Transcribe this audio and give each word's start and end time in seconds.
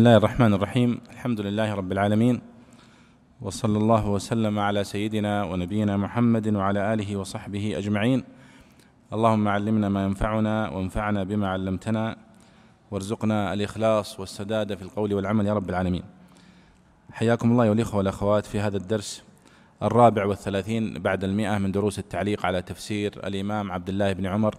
الله 0.00 0.16
الرحمن 0.16 0.54
الرحيم 0.54 1.00
الحمد 1.12 1.40
لله 1.40 1.74
رب 1.74 1.92
العالمين 1.92 2.40
وصلى 3.40 3.78
الله 3.78 4.08
وسلم 4.08 4.58
على 4.58 4.84
سيدنا 4.84 5.44
ونبينا 5.44 5.96
محمد 5.96 6.48
وعلى 6.48 6.94
اله 6.94 7.16
وصحبه 7.16 7.78
اجمعين 7.78 8.24
اللهم 9.12 9.48
علمنا 9.48 9.88
ما 9.88 10.04
ينفعنا 10.04 10.68
وانفعنا 10.68 11.24
بما 11.24 11.48
علمتنا 11.48 12.16
وارزقنا 12.90 13.52
الاخلاص 13.52 14.20
والسداد 14.20 14.74
في 14.74 14.82
القول 14.82 15.14
والعمل 15.14 15.46
يا 15.46 15.54
رب 15.54 15.70
العالمين 15.70 16.02
حياكم 17.12 17.52
الله 17.52 17.70
والاخوه 17.70 17.96
والاخوات 17.98 18.46
في 18.46 18.60
هذا 18.60 18.76
الدرس 18.76 19.24
الرابع 19.82 20.24
والثلاثين 20.24 20.94
بعد 20.94 21.24
المئة 21.24 21.58
من 21.58 21.72
دروس 21.72 21.98
التعليق 21.98 22.46
على 22.46 22.62
تفسير 22.62 23.26
الإمام 23.26 23.72
عبد 23.72 23.88
الله 23.88 24.12
بن 24.12 24.26
عمر 24.26 24.54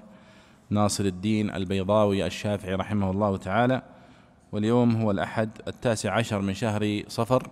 ناصر 0.70 1.04
الدين 1.04 1.55
البيضاوي 1.55 2.26
الشافعي 2.26 2.76
رحمه 2.76 3.12
الله 3.12 3.38
تعالى 3.38 3.82
واليوم 4.52 4.96
هو 5.02 5.12
الأحد 5.12 5.50
التاسع 5.68 6.14
عشر 6.14 6.41
من 6.41 6.54
شهر 6.54 7.04
صفر 7.08 7.48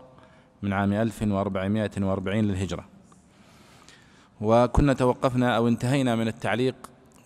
من 0.61 0.73
عام 0.73 0.93
1440 0.93 2.41
للهجرة. 2.41 2.85
وكنا 4.41 4.93
توقفنا 4.93 5.57
أو 5.57 5.67
انتهينا 5.67 6.15
من 6.15 6.27
التعليق 6.27 6.75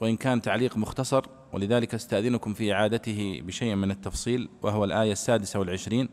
وإن 0.02 0.18
كان 0.18 0.42
تعليق 0.42 0.78
مختصر 0.78 1.26
ولذلك 1.54 1.94
استأذنكم 1.94 2.54
في 2.54 2.74
إعادته 2.74 3.42
بشيء 3.46 3.76
من 3.76 3.92
التفصيل 3.92 4.50
وهو 4.62 4.84
الآية 4.84 5.12
السادسة 5.12 5.60
والعشرين 5.60 6.10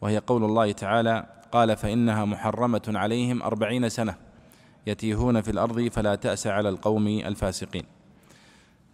وهي 0.00 0.18
قول 0.18 0.44
الله 0.44 0.72
تعالى 0.72 1.26
قال 1.52 1.76
فإنها 1.76 2.24
محرمة 2.24 2.82
عليهم 2.88 3.42
أربعين 3.42 3.88
سنة 3.88 4.14
يتيهون 4.86 5.40
في 5.40 5.50
الأرض 5.50 5.88
فلا 5.88 6.14
تأس 6.14 6.46
على 6.46 6.68
القوم 6.68 7.06
الفاسقين. 7.06 7.84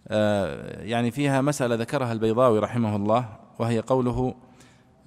آه، 0.07 0.81
يعني 0.83 1.11
فيها 1.11 1.41
مسألة 1.41 1.75
ذكرها 1.75 2.11
البيضاوي 2.11 2.59
رحمه 2.59 2.95
الله 2.95 3.44
وهي 3.59 3.79
قوله 3.79 4.35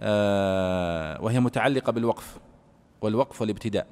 آه، 0.00 1.22
وهي 1.22 1.41
متعلقة 1.41 1.92
بالوقف 1.92 2.38
والوقف 3.00 3.41
والابتداء. 3.41 3.86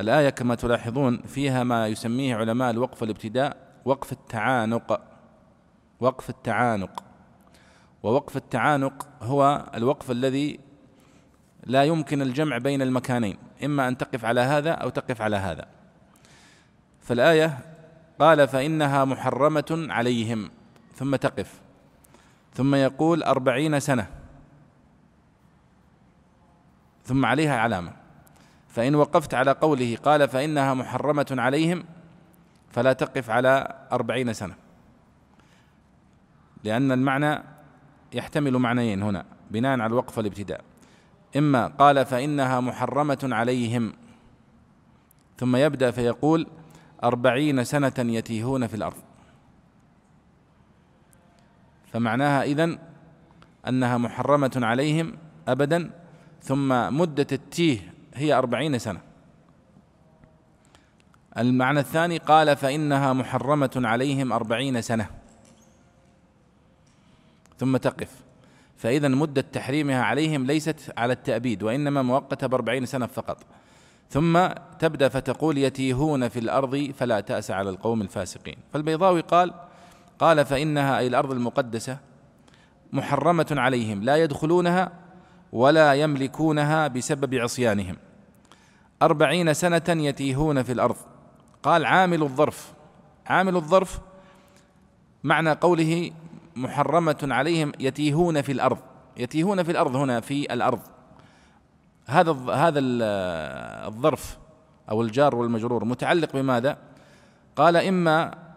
الآية 0.00 0.30
كما 0.30 0.54
تلاحظون 0.54 1.22
فيها 1.22 1.64
ما 1.64 1.86
يسميه 1.86 2.36
علماء 2.36 2.70
الوقف 2.70 3.02
والابتداء 3.02 3.56
وقف 3.84 4.12
التعانق 4.12 5.00
وقف 6.00 6.30
التعانق. 6.30 7.04
ووقف 8.02 8.36
التعانق 8.36 9.08
هو 9.22 9.66
الوقف 9.74 10.10
الذي 10.10 10.60
لا 11.66 11.84
يمكن 11.84 12.22
الجمع 12.22 12.58
بين 12.58 12.82
المكانين 12.82 13.36
إما 13.64 13.88
أن 13.88 13.98
تقف 13.98 14.24
على 14.24 14.40
هذا 14.40 14.70
أو 14.70 14.88
تقف 14.88 15.22
على 15.22 15.36
هذا. 15.36 15.66
فالآية 17.00 17.58
قال 18.20 18.48
فإنها 18.48 19.04
محرمة 19.04 19.86
عليهم 19.90 20.50
ثم 20.94 21.16
تقف. 21.16 21.60
ثم 22.54 22.74
يقول 22.74 23.22
أربعين 23.22 23.80
سنة. 23.80 24.06
ثم 27.04 27.26
عليها 27.26 27.56
علامة. 27.56 27.92
فإن 28.68 28.94
وقفت 28.94 29.34
على 29.34 29.50
قوله 29.50 29.96
قال 29.96 30.28
فإنها 30.28 30.74
محرمة 30.74 31.26
عليهم 31.30 31.84
فلا 32.70 32.92
تقف 32.92 33.30
على 33.30 33.76
أربعين 33.92 34.32
سنة. 34.32 34.54
لأن 36.64 36.92
المعنى 36.92 37.42
يحتمل 38.12 38.58
معنيين 38.58 39.02
هنا 39.02 39.24
بناء 39.50 39.72
على 39.72 39.86
الوقف 39.86 40.18
والابتداء. 40.18 40.60
إما 41.36 41.66
قال 41.66 42.06
فإنها 42.06 42.60
محرمة 42.60 43.18
عليهم 43.22 43.92
ثم 45.38 45.56
يبدأ 45.56 45.90
فيقول 45.90 46.46
أربعين 47.04 47.64
سنة 47.64 47.92
يتيهون 47.98 48.66
في 48.66 48.74
الأرض. 48.74 49.09
فمعناها 51.92 52.42
إذن 52.42 52.78
أنها 53.68 53.98
محرمة 53.98 54.50
عليهم 54.56 55.12
أبدا 55.48 55.90
ثم 56.42 56.98
مدة 56.98 57.26
التيه 57.32 57.92
هي 58.14 58.32
أربعين 58.34 58.78
سنة. 58.78 59.00
المعنى 61.38 61.80
الثاني 61.80 62.18
قال 62.18 62.56
فإنها 62.56 63.12
محرمة 63.12 63.70
عليهم 63.76 64.32
أربعين 64.32 64.82
سنة. 64.82 65.06
ثم 67.58 67.76
تقف. 67.76 68.10
فإذا 68.76 69.08
مدة 69.08 69.40
تحريمها 69.40 70.02
عليهم 70.02 70.46
ليست 70.46 70.92
على 70.98 71.12
التأبيد 71.12 71.62
وإنما 71.62 72.02
مؤقتة 72.02 72.46
بأربعين 72.46 72.86
سنة 72.86 73.06
فقط. 73.06 73.46
ثم 74.10 74.48
تبدأ 74.78 75.08
فتقول 75.08 75.58
يتيهون 75.58 76.28
في 76.28 76.38
الأرض 76.38 76.90
فلا 76.98 77.20
تأس 77.20 77.50
على 77.50 77.70
القوم 77.70 78.02
الفاسقين. 78.02 78.56
فالبيضاوي 78.72 79.20
قال 79.20 79.54
قال 80.20 80.44
فإنها 80.44 80.98
أي 80.98 81.06
الأرض 81.06 81.30
المقدسة 81.30 81.98
محرمة 82.92 83.46
عليهم 83.50 84.02
لا 84.02 84.16
يدخلونها 84.16 84.92
ولا 85.52 85.94
يملكونها 85.94 86.88
بسبب 86.88 87.34
عصيانهم. 87.34 87.96
أربعين 89.02 89.54
سنة 89.54 89.82
يتيهون 89.88 90.62
في 90.62 90.72
الأرض. 90.72 90.96
قال 91.62 91.84
عامل 91.84 92.22
الظرف. 92.22 92.72
عامل 93.26 93.56
الظرف 93.56 94.00
معنى 95.24 95.52
قوله 95.52 96.10
محرمة 96.56 97.18
عليهم 97.22 97.72
يتيهون 97.80 98.42
في 98.42 98.52
الأرض. 98.52 98.78
يتيهون 99.16 99.62
في 99.62 99.70
الأرض 99.70 99.96
هنا 99.96 100.20
في 100.20 100.54
الأرض. 100.54 100.80
هذا 102.06 102.32
هذا 102.52 102.80
الظرف 103.88 104.38
أو 104.90 105.02
الجار 105.02 105.34
والمجرور 105.34 105.84
متعلق 105.84 106.32
بماذا؟ 106.32 106.78
قال 107.56 107.76
إما 107.76 108.49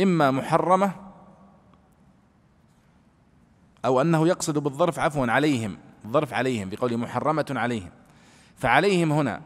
إما 0.00 0.30
محرمة 0.30 0.92
أو 3.84 4.00
أنه 4.00 4.28
يقصد 4.28 4.58
بالظرف 4.58 4.98
عفوا 4.98 5.26
عليهم 5.26 5.78
الظرف 6.04 6.34
عليهم 6.34 6.70
بقوله 6.70 6.96
محرمة 6.96 7.46
عليهم. 7.50 7.90
فعليهم 8.56 9.12
هنا 9.12 9.40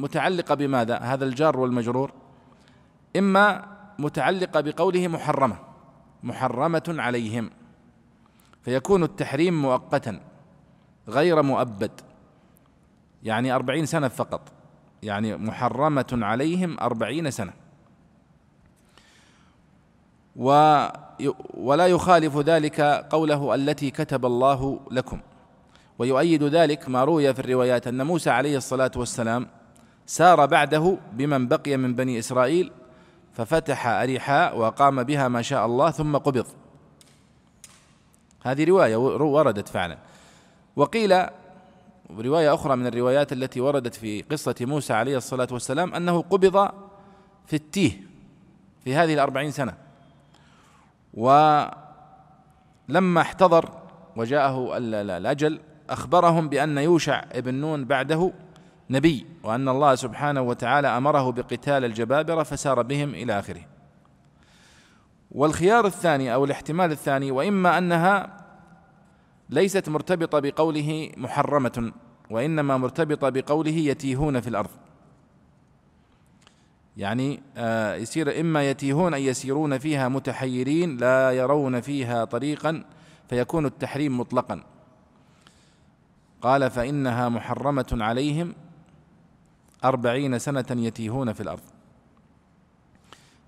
متعلقة 0.00 0.54
بماذا؟ 0.54 0.98
هذا 0.98 1.24
الجار 1.24 1.60
والمجرور. 1.60 2.12
إما 3.16 3.64
متعلقة 3.98 4.60
بقوله 4.60 5.08
محرمة 5.08 5.56
محرمة 6.22 6.82
عليهم. 6.88 7.50
فيكون 8.62 9.02
التحريم 9.02 9.62
مؤقتا 9.62 10.20
غير 11.08 11.42
مؤبد. 11.42 12.00
يعني 13.22 13.54
أربعين 13.54 13.86
سنة 13.86 14.08
فقط. 14.08 14.52
يعني 15.02 15.36
محرمة 15.36 16.06
عليهم 16.12 16.80
أربعين 16.80 17.30
سنة. 17.30 17.61
و 20.36 20.48
ولا 21.54 21.86
يخالف 21.86 22.38
ذلك 22.38 22.80
قوله 23.10 23.54
التي 23.54 23.90
كتب 23.90 24.26
الله 24.26 24.80
لكم. 24.90 25.20
ويؤيد 25.98 26.42
ذلك 26.42 26.88
ما 26.88 27.04
روي 27.04 27.34
في 27.34 27.40
الروايات 27.40 27.86
أن 27.86 28.06
موسى 28.06 28.30
عليه 28.30 28.56
الصلاة 28.56 28.90
والسلام 28.96 29.48
سار 30.06 30.46
بعده 30.46 30.98
بمن 31.12 31.48
بقي 31.48 31.76
من 31.76 31.94
بني 31.94 32.18
إسرائيل 32.18 32.72
ففتح 33.32 33.86
أريحاء 33.86 34.58
وقام 34.58 35.02
بها 35.02 35.28
ما 35.28 35.42
شاء 35.42 35.66
الله 35.66 35.90
ثم 35.90 36.16
قبض. 36.16 36.46
هذه 38.42 38.64
رواية 38.64 38.96
وردت 38.96 39.68
فعلا. 39.68 39.98
وقيل 40.76 41.26
رواية 42.10 42.54
أخرى 42.54 42.76
من 42.76 42.86
الروايات 42.86 43.32
التي 43.32 43.60
وردت 43.60 43.94
في 43.94 44.22
قصة 44.22 44.54
موسى 44.60 44.92
عليه 44.92 45.16
الصلاة 45.16 45.48
والسلام 45.52 45.94
أنه 45.94 46.22
قبض 46.22 46.70
في 47.46 47.56
التيه 47.56 48.00
في 48.84 48.94
هذه 48.94 49.14
الأربعين 49.14 49.50
سنة. 49.50 49.74
ولما 51.14 51.70
احتضر 53.20 53.70
وجاءه 54.16 54.78
الأجل 54.78 55.60
أخبرهم 55.90 56.48
بأن 56.48 56.78
يوشع 56.78 57.24
ابن 57.32 57.54
نون 57.54 57.84
بعده 57.84 58.32
نبي 58.90 59.26
وأن 59.42 59.68
الله 59.68 59.94
سبحانه 59.94 60.40
وتعالى 60.40 60.88
أمره 60.88 61.32
بقتال 61.32 61.84
الجبابرة 61.84 62.42
فسار 62.42 62.82
بهم 62.82 63.14
إلى 63.14 63.38
آخره. 63.38 63.62
والخيار 65.30 65.86
الثاني 65.86 66.34
أو 66.34 66.44
الاحتمال 66.44 66.92
الثاني 66.92 67.30
وإما 67.30 67.78
أنها 67.78 68.36
ليست 69.50 69.88
مرتبطة 69.88 70.38
بقوله 70.38 71.10
محرمة 71.16 71.92
وإنما 72.30 72.76
مرتبطة 72.76 73.28
بقوله 73.28 73.76
يتيهون 73.76 74.40
في 74.40 74.48
الأرض. 74.48 74.70
يعني 76.96 77.42
آه، 77.56 77.94
يصير 77.94 78.40
إما 78.40 78.70
يتيهون 78.70 79.14
أي 79.14 79.26
يسيرون 79.26 79.78
فيها 79.78 80.08
متحيرين 80.08 80.96
لا 80.96 81.30
يرون 81.30 81.80
فيها 81.80 82.24
طريقا 82.24 82.84
فيكون 83.28 83.66
التحريم 83.66 84.20
مطلقا. 84.20 84.62
قال 86.42 86.70
فإنها 86.70 87.28
محرمة 87.28 87.86
عليهم 87.92 88.54
أربعين 89.84 90.38
سنة 90.38 90.66
يتيهون 90.70 91.32
في 91.32 91.40
الأرض. 91.40 91.62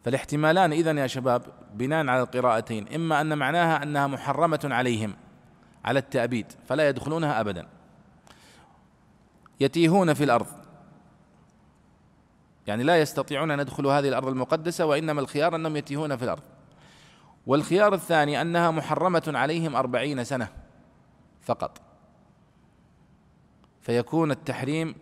فالاحتمالان 0.05 0.73
إذن 0.73 0.99
يا 0.99 1.07
شباب 1.07 1.43
بناء 1.75 2.07
على 2.07 2.23
القراءتين. 2.23 2.89
إما 2.95 3.21
أن 3.21 3.39
معناها 3.39 3.83
أنها 3.83 4.07
محرمة 4.07 4.61
عليهم 4.65 5.15
على 5.85 5.99
التأبيد 5.99 6.47
فلا 6.67 6.89
يدخلونها 6.89 7.41
أبدا. 7.41 7.67
يتيهون 9.61 10.15
في 10.15 10.25
الأرض. 10.25 10.64
يعني 12.67 12.83
لا 12.83 13.01
يستطيعون 13.01 13.51
أن 13.51 13.61
يدخلوا 13.61 13.93
هذه 13.93 14.09
الأرض 14.09 14.29
المقدسة 14.29 14.87
وإنما 14.87 15.21
الخيار 15.21 15.57
أنهم 15.57 15.77
يتيهون 15.77 16.17
في 16.17 16.25
الأرض. 16.25 16.43
والخيار 17.47 17.95
الثاني 17.95 18.41
أنها 18.41 18.71
محرمة 18.71 19.23
عليهم 19.27 19.77
أربعين 19.77 20.25
سنة 20.25 20.49
فقط. 21.43 21.81
فيكون 23.81 24.31
التحريم 24.31 24.95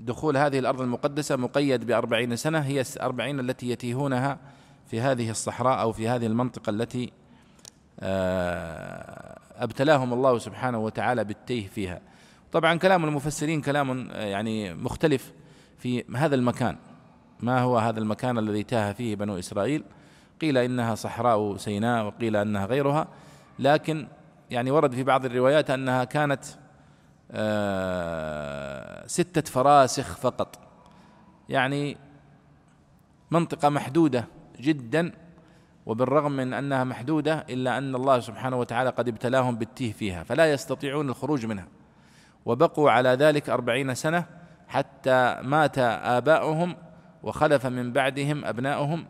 دخول 0.00 0.36
هذه 0.36 0.58
الأرض 0.58 0.80
المقدسة 0.80 1.36
مقيد 1.36 1.86
بأربعين 1.86 2.36
سنة 2.36 2.58
هي 2.58 2.84
الأربعين 2.96 3.40
التي 3.40 3.70
يتيهونها 3.70 4.38
في 4.86 5.00
هذه 5.00 5.30
الصحراء 5.30 5.80
أو 5.80 5.92
في 5.92 6.08
هذه 6.08 6.26
المنطقة 6.26 6.70
التي 6.70 7.12
آه، 8.00 9.38
أبتلاهم 9.56 10.12
الله 10.12 10.38
سبحانه 10.38 10.78
وتعالى 10.78 11.24
بالتيه 11.24 11.68
فيها. 11.68 12.00
طبعا 12.52 12.78
كلام 12.78 13.04
المفسرين 13.04 13.60
كلام 13.60 14.10
آه، 14.10 14.24
يعني 14.24 14.74
مختلف. 14.74 15.32
في 15.84 16.04
هذا 16.16 16.34
المكان. 16.34 16.76
ما 17.40 17.60
هو 17.60 17.78
هذا 17.78 17.98
المكان 17.98 18.38
الذي 18.38 18.62
تاه 18.62 18.92
فيه 18.92 19.16
بنو 19.16 19.38
إسرائيل؟ 19.38 19.84
قيل 20.40 20.58
إنها 20.58 20.94
صحراء 20.94 21.56
سيناء 21.56 22.06
وقيل 22.06 22.36
أنها 22.36 22.66
غيرها. 22.66 23.08
لكن 23.58 24.08
يعني 24.50 24.70
ورد 24.70 24.94
في 24.94 25.02
بعض 25.02 25.24
الروايات 25.24 25.70
أنها 25.70 26.04
كانت 26.04 26.44
آه، 27.30 29.06
ستة 29.06 29.50
فراسخ 29.50 30.16
فقط. 30.16 30.58
يعني 31.48 31.96
منطقة 33.30 33.68
محدودة 33.68 34.24
جدا 34.60 35.12
وبالرغم 35.86 36.32
من 36.32 36.52
أنها 36.52 36.84
محدودة 36.84 37.46
إلا 37.50 37.78
أن 37.78 37.94
الله 37.94 38.20
سبحانه 38.20 38.56
وتعالى 38.56 38.90
قد 38.90 39.08
ابتلاهم 39.08 39.56
بالتيه 39.56 39.92
فيها 39.92 40.22
فلا 40.22 40.52
يستطيعون 40.52 41.08
الخروج 41.08 41.46
منها. 41.46 41.66
وبقوا 42.44 42.90
على 42.90 43.08
ذلك 43.08 43.50
أربعين 43.50 43.94
سنة 43.94 44.43
حتى 44.68 45.38
مات 45.42 45.78
آباؤهم 45.78 46.76
وخلف 47.22 47.66
من 47.66 47.92
بعدهم 47.92 48.44
أبناؤهم 48.44 49.06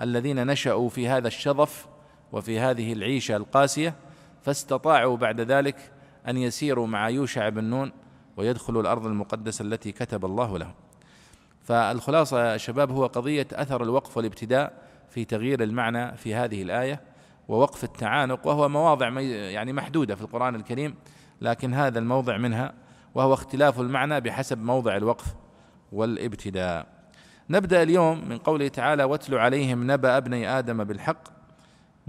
الذين 0.00 0.46
نشأوا 0.46 0.88
في 0.88 1.08
هذا 1.08 1.28
الشظف 1.28 1.86
وفي 2.32 2.60
هذه 2.60 2.92
العيشة 2.92 3.36
القاسية 3.36 3.94
فاستطاعوا 4.42 5.16
بعد 5.16 5.40
ذلك 5.40 5.92
أن 6.28 6.36
يسيروا 6.36 6.86
مع 6.86 7.08
يوشع 7.08 7.48
بن 7.48 7.64
نون 7.64 7.92
ويدخلوا 8.36 8.82
الأرض 8.82 9.06
المقدسة 9.06 9.62
التي 9.62 9.92
كتب 9.92 10.24
الله 10.24 10.58
لهم. 10.58 10.74
فالخلاصة 11.62 12.52
يا 12.52 12.56
شباب 12.56 12.90
هو 12.90 13.06
قضية 13.06 13.46
أثر 13.52 13.82
الوقف 13.82 14.16
والابتداء 14.16 14.72
في 15.10 15.24
تغيير 15.24 15.62
المعنى 15.62 16.16
في 16.16 16.34
هذه 16.34 16.62
الآية 16.62 17.00
ووقف 17.48 17.84
التعانق 17.84 18.46
وهو 18.46 18.68
مواضع 18.68 19.20
يعني 19.20 19.72
محدودة 19.72 20.14
في 20.14 20.22
القرآن 20.22 20.54
الكريم 20.54 20.94
لكن 21.40 21.74
هذا 21.74 21.98
الموضع 21.98 22.36
منها 22.36 22.74
وهو 23.14 23.34
اختلاف 23.34 23.80
المعنى 23.80 24.20
بحسب 24.20 24.58
موضع 24.58 24.96
الوقف 24.96 25.34
والابتداء. 25.92 26.86
نبدأ 27.50 27.82
اليوم 27.82 28.28
من 28.28 28.38
قوله 28.38 28.68
تعالى 28.68 29.04
واتل 29.04 29.34
عليهم 29.34 29.90
نبأ 29.90 30.16
ابني 30.16 30.58
آدم 30.58 30.84
بالحق. 30.84 31.22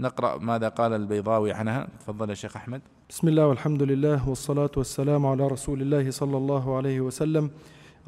نقرأ 0.00 0.38
ماذا 0.38 0.68
قال 0.68 0.92
البيضاوي 0.92 1.52
عنها. 1.52 1.88
تفضل 2.00 2.30
يا 2.30 2.34
شيخ 2.34 2.56
أحمد. 2.56 2.80
بسم 3.08 3.28
الله 3.28 3.46
والحمد 3.46 3.82
لله 3.82 4.28
والصلاة 4.28 4.70
والسلام 4.76 5.26
على 5.26 5.46
رسول 5.46 5.82
الله 5.82 6.10
صلى 6.10 6.36
الله 6.36 6.76
عليه 6.76 7.00
وسلم. 7.00 7.50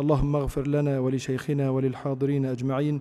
اللهم 0.00 0.36
اغفر 0.36 0.66
لنا 0.66 0.98
ولشيخنا 0.98 1.70
وللحاضرين 1.70 2.46
أجمعين. 2.46 3.00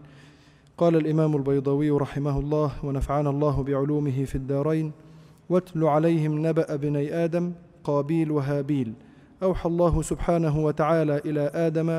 قال 0.77 0.95
الإمام 0.95 1.35
البيضاوي 1.35 1.89
رحمه 1.89 2.39
الله 2.39 2.71
ونفعنا 2.83 3.29
الله 3.29 3.63
بعلومه 3.63 4.25
في 4.25 4.35
الدارين. 4.35 4.91
واتل 5.49 5.83
عليهم 5.83 6.47
نبأ 6.47 6.75
بني 6.75 7.13
آدم 7.25 7.53
قابيل 7.83 8.31
وهابيل. 8.31 8.93
أوحى 9.43 9.69
الله 9.69 10.01
سبحانه 10.01 10.65
وتعالى 10.65 11.17
إلى 11.17 11.51
آدم 11.53 11.89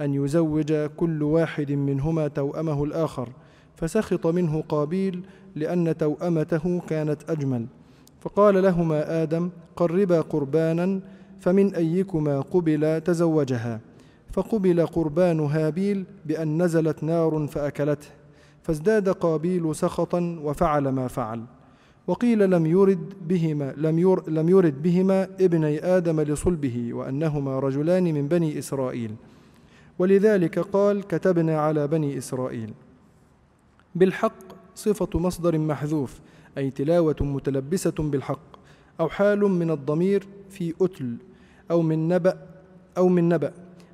أن 0.00 0.14
يزوج 0.14 0.72
كل 0.72 1.22
واحد 1.22 1.72
منهما 1.72 2.28
توأمه 2.28 2.84
الآخر 2.84 3.28
فسخط 3.76 4.26
منه 4.26 4.64
قابيل 4.68 5.22
لأن 5.56 5.96
توأمته 5.96 6.80
كانت 6.88 7.30
أجمل. 7.30 7.66
فقال 8.20 8.62
لهما 8.62 9.22
آدم 9.22 9.50
قربا 9.76 10.20
قربانا 10.20 11.00
فمن 11.40 11.74
أيكما 11.74 12.40
قبل 12.40 13.00
تزوجها؟ 13.00 13.80
فقبل 14.32 14.86
قربان 14.86 15.40
هابيل 15.40 16.04
بأن 16.26 16.62
نزلت 16.62 17.04
نار 17.04 17.46
فأكلته 17.46 18.06
فازداد 18.62 19.08
قابيل 19.08 19.74
سخطا 19.74 20.38
وفعل 20.42 20.88
ما 20.88 21.08
فعل. 21.08 21.44
وقيل 22.06 22.50
لم 22.50 22.66
يرد 22.66 23.12
بهما 23.28 23.74
لم, 23.76 24.16
لم 24.28 24.48
يرد 24.48 24.82
بهما 24.82 25.28
ابني 25.40 25.84
آدم 25.84 26.20
لصلبه 26.20 26.94
وأنهما 26.94 27.58
رجلان 27.58 28.04
من 28.04 28.28
بني 28.28 28.58
إسرائيل. 28.58 29.14
ولذلك 29.98 30.58
قال 30.58 31.02
كتبنا 31.02 31.60
على 31.60 31.86
بني 31.88 32.18
إسرائيل. 32.18 32.72
بالحق 33.94 34.42
صفة 34.74 35.18
مصدر 35.18 35.58
محذوف 35.58 36.20
أي 36.58 36.70
تلاوة 36.70 37.16
متلبسة 37.20 37.94
بالحق 37.98 38.56
أو 39.00 39.08
حال 39.08 39.40
من 39.40 39.70
الضمير 39.70 40.26
في 40.50 40.74
أتل 40.80 41.16
أو 41.70 41.82
من 41.82 42.08
نبأ 42.08 42.38
أو 42.96 43.08
من 43.08 43.28
نبأ 43.28 43.52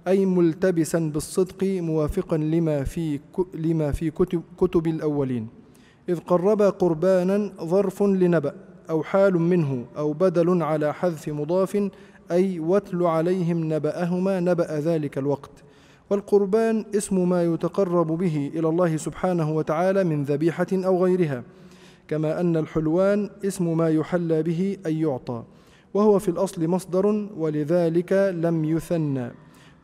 أي 0.08 0.26
ملتبسا 0.26 0.98
بالصدق 0.98 1.64
موافقا 1.64 2.36
لما 2.36 2.84
في 2.84 3.20
لما 3.54 3.92
في 3.92 4.10
كتب, 4.10 4.42
كتب 4.58 4.86
الأولين. 4.86 5.57
إذ 6.08 6.18
قرب 6.18 6.62
قربانا 6.62 7.50
ظرف 7.62 8.02
لنبأ 8.02 8.54
أو 8.90 9.02
حال 9.02 9.38
منه 9.38 9.84
أو 9.98 10.12
بدل 10.12 10.62
على 10.62 10.94
حذف 10.94 11.28
مضاف 11.28 11.90
أي 12.30 12.60
واتل 12.60 13.02
عليهم 13.02 13.72
نبأهما 13.72 14.40
نبأ 14.40 14.80
ذلك 14.80 15.18
الوقت. 15.18 15.50
والقربان 16.10 16.84
اسم 16.96 17.28
ما 17.28 17.44
يتقرب 17.44 18.06
به 18.06 18.50
إلى 18.54 18.68
الله 18.68 18.96
سبحانه 18.96 19.56
وتعالى 19.56 20.04
من 20.04 20.22
ذبيحة 20.22 20.66
أو 20.72 21.04
غيرها. 21.04 21.42
كما 22.08 22.40
أن 22.40 22.56
الحلوان 22.56 23.30
اسم 23.44 23.76
ما 23.76 23.88
يحلى 23.88 24.42
به 24.42 24.76
أي 24.86 25.00
يعطى 25.00 25.42
وهو 25.94 26.18
في 26.18 26.28
الأصل 26.28 26.68
مصدر 26.68 27.28
ولذلك 27.36 28.12
لم 28.34 28.64
يثنى. 28.64 29.30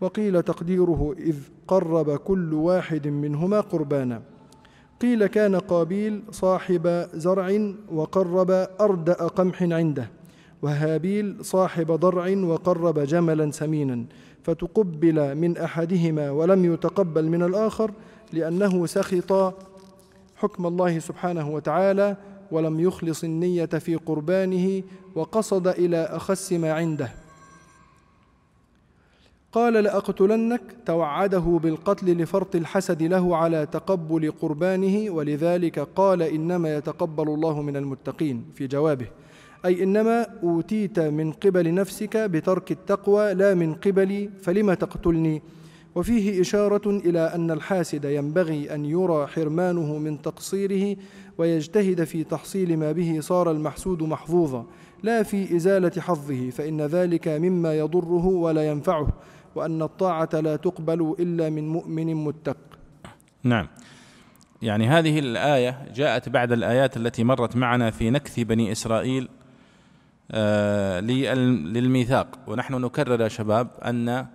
وقيل 0.00 0.43
تقديره 0.43 1.15
إذ 1.19 1.37
قرب 1.69 2.17
كل 2.17 2.55
واحد 2.55 3.09
منهما 3.09 3.61
قربانا. 3.61 4.34
قيل 5.00 5.26
كان 5.26 5.56
قابيل 5.56 6.23
صاحب 6.31 7.06
زرع 7.14 7.73
وقرب 7.93 8.50
أردأ 8.81 9.15
قمح 9.15 9.63
عنده 9.63 10.10
وهابيل 10.63 11.44
صاحب 11.44 11.93
ضرع 11.93 12.36
وقرب 12.36 12.98
جملا 12.98 13.51
سمينا 13.51 14.05
فتقبل 14.43 15.34
من 15.34 15.56
أحدهما 15.56 16.31
ولم 16.31 16.72
يتقبل 16.72 17.29
من 17.29 17.43
الآخر 17.43 17.91
لأنه 18.32 18.86
سخط 18.86 19.55
حكم 20.36 20.67
الله 20.67 20.98
سبحانه 20.98 21.51
وتعالى 21.51 22.17
ولم 22.51 22.81
يخلص 22.81 23.24
النية 23.24 23.65
في 23.65 23.96
قربانه 23.96 24.82
وقصد 25.15 25.69
إلى 25.69 25.96
أخس 25.96 26.53
ما 26.53 26.72
عنده. 26.72 27.24
قال 29.55 29.75
لأقتلنك 29.75 30.61
توعده 30.87 31.61
بالقتل 31.63 32.23
لفرط 32.23 32.56
الحسد 32.56 33.03
له 33.03 33.37
على 33.37 33.67
تقبل 33.67 34.31
قربانه 34.31 35.11
ولذلك 35.11 35.79
قال 35.79 36.23
إنما 36.23 36.77
يتقبل 36.77 37.29
الله 37.29 37.63
من 37.63 37.77
المتقين 37.77 38.44
في 38.55 38.67
جوابه. 38.67 39.06
أي 39.65 39.82
إنما 39.82 40.27
أوتيت 40.43 40.99
من 40.99 41.32
قبل 41.32 41.75
نفسك 41.75 42.17
بترك 42.17 42.70
التقوى 42.73 43.34
لا 43.34 43.55
من 43.55 43.75
قبلي 43.75 44.31
فلم 44.43 44.75
تقتلني؟ 44.75 45.43
وفيه 45.94 46.41
إشارة 46.41 46.91
إلى 46.91 47.20
أن 47.20 47.51
الحاسد 47.51 48.05
ينبغي 48.05 48.75
أن 48.75 48.84
يرى 48.84 49.27
حرمانه 49.27 49.99
من 49.99 50.23
تقصيره 50.23 50.96
ويجتهد 51.39 52.05
في 52.05 52.25
تحصيل 52.25 52.77
ما 52.77 52.93
به 52.93 53.20
صار 53.20 53.51
المحسود 53.51 54.03
محظوظا 54.03 54.67
لا 55.03 55.23
في 55.23 55.56
إزالة 55.56 56.01
حظه 56.01 56.51
فإن 56.51 56.81
ذلك 56.81 57.29
مما 57.29 57.79
يضره 57.79 58.27
ولا 58.27 58.69
ينفعه. 58.69 59.08
وأن 59.55 59.82
الطاعة 59.82 60.29
لا 60.32 60.56
تقبل 60.56 61.15
إلا 61.20 61.51
من 61.51 61.69
مؤمن 61.69 62.15
متق. 62.15 62.56
نعم. 63.43 63.69
يعني 64.63 64.89
هذه 64.89 65.19
الآية 65.19 65.89
جاءت 65.94 66.29
بعد 66.29 66.53
الآيات 66.53 66.96
التي 66.96 67.25
مرت 67.25 67.56
معنا 67.56 67.91
في 67.91 68.11
نكث 68.11 68.41
بني 68.41 68.73
إسرائيل 68.73 69.29
آه، 70.31 71.01
للميثاق. 71.01 72.39
ونحن 72.46 72.75
نكرر 72.75 73.20
يا 73.20 73.29
شباب 73.29 73.69
أن 73.84 74.27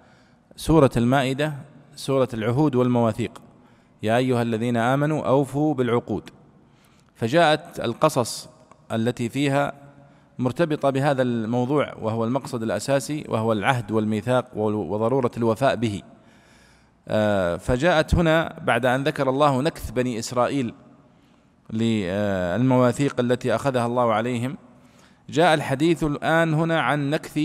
سورة 0.55 0.91
المائدة 0.97 1.53
سورة 1.95 2.29
العهود 2.33 2.75
والمواثيق. 2.75 3.41
يا 4.03 4.17
أيها 4.17 4.41
الذين 4.41 4.77
آمنوا 4.77 5.27
أوفوا 5.27 5.73
بالعقود. 5.73 6.29
فجاءت 7.15 7.79
القصص 7.79 8.49
التي 8.91 9.29
فيها 9.29 9.88
مرتبطة 10.39 10.89
بهذا 10.89 11.21
الموضوع 11.21 11.93
وهو 12.01 12.23
المقصد 12.23 12.63
الأساسي 12.63 13.25
وهو 13.27 13.53
العهد 13.53 13.91
والميثاق 13.91 14.57
وضرورة 14.57 15.31
الوفاء 15.37 15.75
به. 15.75 16.01
آه، 17.07 17.57
فجاءت 17.57 18.15
هنا 18.15 18.59
بعد 18.61 18.85
أن 18.85 19.03
ذكر 19.03 19.29
الله 19.29 19.61
نكث 19.61 19.91
بني 19.91 20.19
إسرائيل 20.19 20.73
للمواثيق 21.73 23.19
التي 23.19 23.55
أخذها 23.55 23.85
الله 23.85 24.13
عليهم 24.13 24.57
جاء 25.29 25.53
الحديث 25.53 26.03
الآن 26.03 26.53
هنا 26.53 26.81
عن 26.81 27.09
نكث 27.09 27.39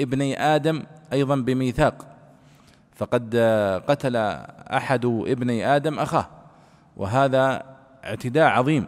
ابني 0.00 0.42
آدم 0.42 0.82
أيضا 1.12 1.36
بميثاق. 1.36 2.06
فقد 2.94 3.36
قتل 3.88 4.16
أحد 4.16 5.04
ابني 5.04 5.76
آدم 5.76 5.98
أخاه 5.98 6.26
وهذا 6.96 7.62
اعتداء 8.04 8.50
عظيم 8.50 8.86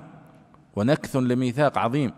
ونكث 0.77 1.17
لميثاق 1.17 1.79
عظيم. 1.79 2.13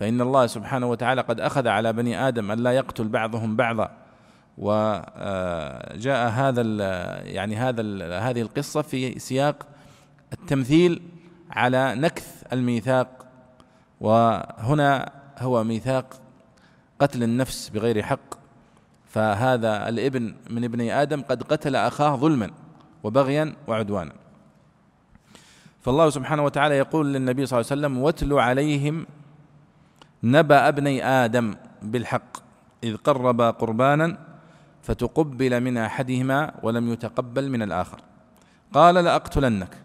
فإن 0.00 0.20
الله 0.20 0.46
سبحانه 0.46 0.86
وتعالى 0.86 1.20
قد 1.20 1.40
أخذ 1.40 1.68
على 1.68 1.92
بني 1.92 2.28
آدم 2.28 2.50
أن 2.50 2.58
لا 2.58 2.72
يقتل 2.72 3.08
بعضهم 3.08 3.56
بعضا. 3.56 3.90
وجاء 4.58 6.28
هذا 6.28 6.62
يعني 7.22 7.56
هذا 7.56 7.82
هذه 8.18 8.42
القصة 8.42 8.82
في 8.82 9.18
سياق 9.18 9.66
التمثيل 10.32 11.02
على 11.50 11.94
نكث 11.94 12.42
الميثاق. 12.52 13.26
وهنا 14.00 15.12
هو 15.38 15.64
ميثاق 15.64 16.14
قتل 16.98 17.22
النفس 17.22 17.68
بغير 17.68 18.02
حق. 18.02 18.34
فهذا 19.06 19.88
الابن 19.88 20.34
من 20.50 20.64
ابني 20.64 21.02
آدم 21.02 21.22
قد 21.22 21.42
قتل 21.42 21.76
أخاه 21.76 22.16
ظلما 22.16 22.50
وبغيا 23.02 23.54
وعدوانا. 23.66 24.12
فالله 25.80 26.10
سبحانه 26.10 26.44
وتعالى 26.44 26.74
يقول 26.76 27.14
للنبي 27.14 27.46
صلى 27.46 27.60
الله 27.60 27.70
عليه 27.70 27.80
وسلم 27.80 27.98
واتل 27.98 28.32
عليهم 28.32 29.06
نبأ 30.22 30.68
ابني 30.68 31.04
آدم 31.04 31.54
بالحق 31.82 32.36
إذ 32.84 32.96
قربا 32.96 33.50
قربانا 33.50 34.18
فتقبل 34.82 35.60
من 35.60 35.76
أحدهما 35.76 36.54
ولم 36.62 36.92
يتقبل 36.92 37.50
من 37.50 37.62
الآخر. 37.62 38.00
قال 38.72 38.94
لأقتلنك. 38.94 39.76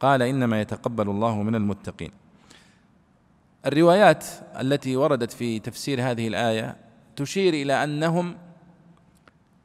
قال 0.00 0.22
إنما 0.22 0.60
يتقبل 0.60 1.10
الله 1.10 1.42
من 1.42 1.54
المتقين. 1.54 2.10
الروايات 3.66 4.24
التي 4.60 4.96
وردت 4.96 5.32
في 5.32 5.58
تفسير 5.58 6.10
هذه 6.10 6.28
الآية 6.28 6.76
تشير 7.16 7.54
إلى 7.54 7.84
أنهم 7.84 8.36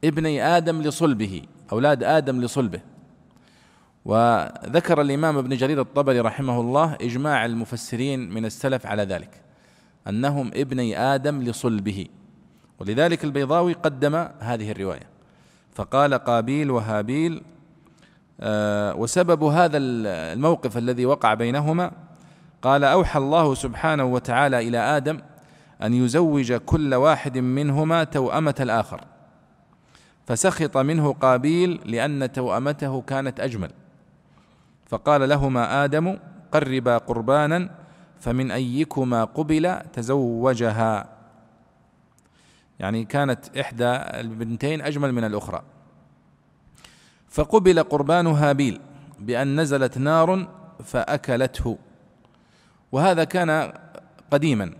ابني 0.04 0.42
آدم 0.42 0.82
لصلبه 0.82 1.42
أولاد 1.72 2.04
آدم 2.04 2.40
لصلبه. 2.40 2.80
وذكر 4.04 5.00
الإمام 5.00 5.38
ابن 5.38 5.56
جرير 5.56 5.80
الطبري 5.80 6.20
رحمه 6.20 6.60
الله 6.60 6.94
إجماع 6.94 7.44
المفسرين 7.44 8.30
من 8.30 8.44
السلف 8.44 8.86
على 8.86 9.02
ذلك. 9.02 9.47
أنهم 10.08 10.50
ابني 10.54 10.98
آدم 10.98 11.42
لصلبه. 11.42 12.06
ولذلك 12.78 13.24
البيضاوي 13.24 13.72
قدم 13.72 14.14
هذه 14.38 14.70
الرواية. 14.70 15.06
فقال 15.74 16.14
قابيل 16.14 16.70
وهابيل 16.70 17.42
آه 18.40 18.94
وسبب 18.94 19.42
هذا 19.42 19.78
الموقف 19.78 20.78
الذي 20.78 21.06
وقع 21.06 21.34
بينهما 21.34 21.92
قال 22.62 22.84
أوحى 22.84 23.18
الله 23.18 23.54
سبحانه 23.54 24.04
وتعالى 24.04 24.68
إلى 24.68 24.78
آدم 24.78 25.20
أن 25.82 25.94
يزوج 25.94 26.52
كل 26.52 26.94
واحد 26.94 27.38
منهما 27.38 28.04
توأمة 28.04 28.54
الآخر. 28.60 29.00
فسخط 30.26 30.76
منه 30.76 31.12
قابيل 31.12 31.80
لأن 31.84 32.32
توأمته 32.32 33.00
كانت 33.00 33.40
أجمل. 33.40 33.70
فقال 34.86 35.28
لهما 35.28 35.84
آدم 35.84 36.18
قربا 36.52 36.98
قربانا 36.98 37.70
فمن 38.20 38.50
أيكما 38.50 39.24
قبل 39.24 39.78
تزوجها. 39.92 41.08
يعني 42.78 43.04
كانت 43.04 43.58
إحدى 43.58 43.90
البنتين 44.20 44.80
أجمل 44.80 45.12
من 45.12 45.24
الأخرى. 45.24 45.62
فقبل 47.28 47.82
قربان 47.82 48.26
هابيل 48.26 48.80
بأن 49.18 49.60
نزلت 49.60 49.98
نار 49.98 50.48
فأكلته. 50.84 51.78
وهذا 52.92 53.24
كان 53.24 53.72
قديما 54.30 54.72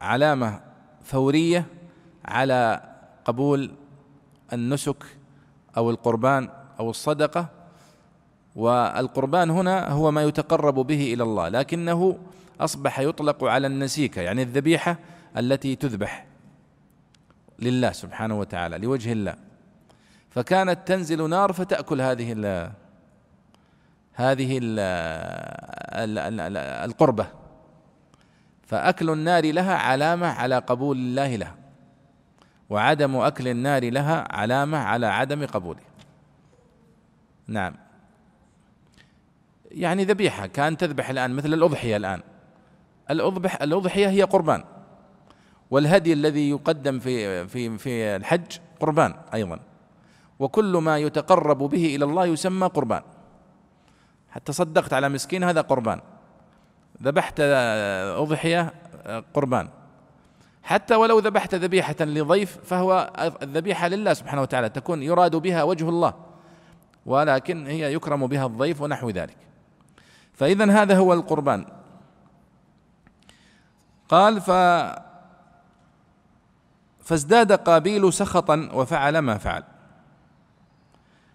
علامة 0.00 0.60
فورية 1.04 1.66
على 2.24 2.80
قبول 3.24 3.70
النسك 4.52 5.04
أو 5.76 5.90
القربان 5.90 6.48
أو 6.80 6.90
الصدقة. 6.90 7.48
والقربان 8.56 9.50
هنا 9.50 9.88
هو 9.88 10.10
ما 10.10 10.22
يتقرب 10.22 10.74
به 10.74 11.14
إلى 11.14 11.22
الله 11.22 11.48
لكنه 11.48 12.18
أصبح 12.60 13.00
يطلق 13.00 13.44
على 13.44 13.66
النسيكة 13.66 14.22
يعني 14.22 14.42
الذبيحة 14.42 14.98
التي 15.36 15.76
تذبح 15.76 16.26
لله 17.58 17.92
سبحانه 17.92 18.38
وتعالى 18.38 18.78
لوجه 18.78 19.12
الله. 19.12 19.34
فكانت 20.30 20.88
تنزل 20.88 21.30
نار 21.30 21.52
فتأكل 21.52 22.00
هذه 22.00 22.32
ال 22.36 22.72
هذه 24.12 24.58
ال 24.62 24.78
القربة. 26.84 27.26
فأكل 28.62 29.10
النار 29.10 29.52
لها 29.52 29.74
علامة 29.74 30.26
على 30.26 30.58
قبول 30.58 30.96
الله 30.96 31.36
لها 31.36 31.56
وعدم 32.70 33.16
أكل 33.16 33.48
النار 33.48 33.90
لها 33.90 34.34
علامة 34.34 34.78
على 34.78 35.06
عدم 35.06 35.46
قبوله. 35.46 35.80
نعم. 37.46 37.74
يعني 39.70 40.04
ذبيحة 40.04 40.46
كان 40.46 40.76
تذبح 40.76 41.10
الآن 41.10 41.30
مثل 41.30 41.54
الأضحية 41.54 41.96
الآن. 41.96 42.22
الأضبح 43.10 43.62
الأضحية 43.62 44.08
هي 44.08 44.22
قربان. 44.22 44.64
والهدي 45.70 46.12
الذي 46.12 46.50
يقدم 46.50 46.98
في 46.98 47.46
في 47.46 47.78
في 47.78 48.16
الحج 48.16 48.58
قربان 48.80 49.14
أيضا. 49.34 49.60
وكل 50.38 50.76
ما 50.76 50.98
يتقرب 50.98 51.58
به 51.58 51.96
إلى 51.96 52.04
الله 52.04 52.26
يسمى 52.26 52.66
قربان. 52.66 53.02
حتى 54.30 54.52
صدقت 54.52 54.92
على 54.92 55.08
مسكين 55.08 55.44
هذا 55.44 55.60
قربان. 55.60 56.00
ذبحت 57.02 57.40
أضحية 57.40 58.72
قربان. 59.34 59.68
حتى 60.62 60.94
ولو 60.94 61.18
ذبحت 61.18 61.54
ذبيحة 61.54 61.96
لضيف 62.00 62.58
فهو 62.64 63.12
الذبيحة 63.42 63.88
لله 63.88 64.14
سبحانه 64.14 64.42
وتعالى 64.42 64.68
تكون 64.68 65.02
يراد 65.02 65.36
بها 65.36 65.62
وجه 65.62 65.88
الله. 65.88 66.14
ولكن 67.06 67.66
هي 67.66 67.94
يكرم 67.94 68.26
بها 68.26 68.46
الضيف 68.46 68.80
ونحو 68.80 69.10
ذلك. 69.10 69.36
فإذا 70.32 70.70
هذا 70.70 70.96
هو 70.96 71.12
القربان. 71.12 71.66
قال 74.08 74.40
ف 74.40 74.50
فازداد 77.04 77.52
قابيل 77.52 78.12
سخطا 78.12 78.68
وفعل 78.72 79.18
ما 79.18 79.38
فعل. 79.38 79.62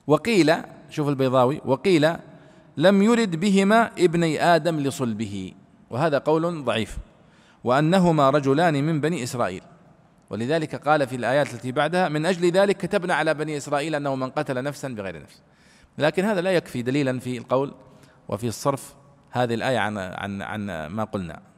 وقيل 0.07 0.55
شوف 0.89 1.09
البيضاوي 1.09 1.61
وقيل 1.65 2.15
لم 2.77 3.01
يرد 3.01 3.35
بهما 3.35 3.91
ابني 3.99 4.43
آدم 4.43 4.79
لصلبه. 4.79 5.53
وهذا 5.89 6.17
قول 6.17 6.63
ضعيف. 6.63 6.97
وأنهما 7.63 8.29
رجلان 8.29 8.83
من 8.83 9.01
بني 9.01 9.23
إسرائيل. 9.23 9.61
ولذلك 10.29 10.75
قال 10.87 11.07
في 11.07 11.15
الآيات 11.15 11.53
التي 11.53 11.71
بعدها 11.71 12.09
من 12.09 12.25
أجل 12.25 12.51
ذلك 12.51 12.77
كتبنا 12.77 13.13
على 13.13 13.33
بني 13.33 13.57
إسرائيل 13.57 13.95
أنه 13.95 14.15
من 14.15 14.29
قتل 14.29 14.63
نفسا 14.63 14.87
بغير 14.87 15.21
نفس. 15.21 15.41
لكن 15.97 16.25
هذا 16.25 16.41
لا 16.41 16.51
يكفي 16.51 16.81
دليلا 16.81 17.19
في 17.19 17.37
القول 17.37 17.73
وفي 18.27 18.47
الصرف 18.47 18.95
هذه 19.31 19.53
الآية 19.53 19.77
عن 19.77 19.97
عن 19.97 20.41
عن 20.41 20.85
ما 20.85 21.03
قلنا. 21.03 21.48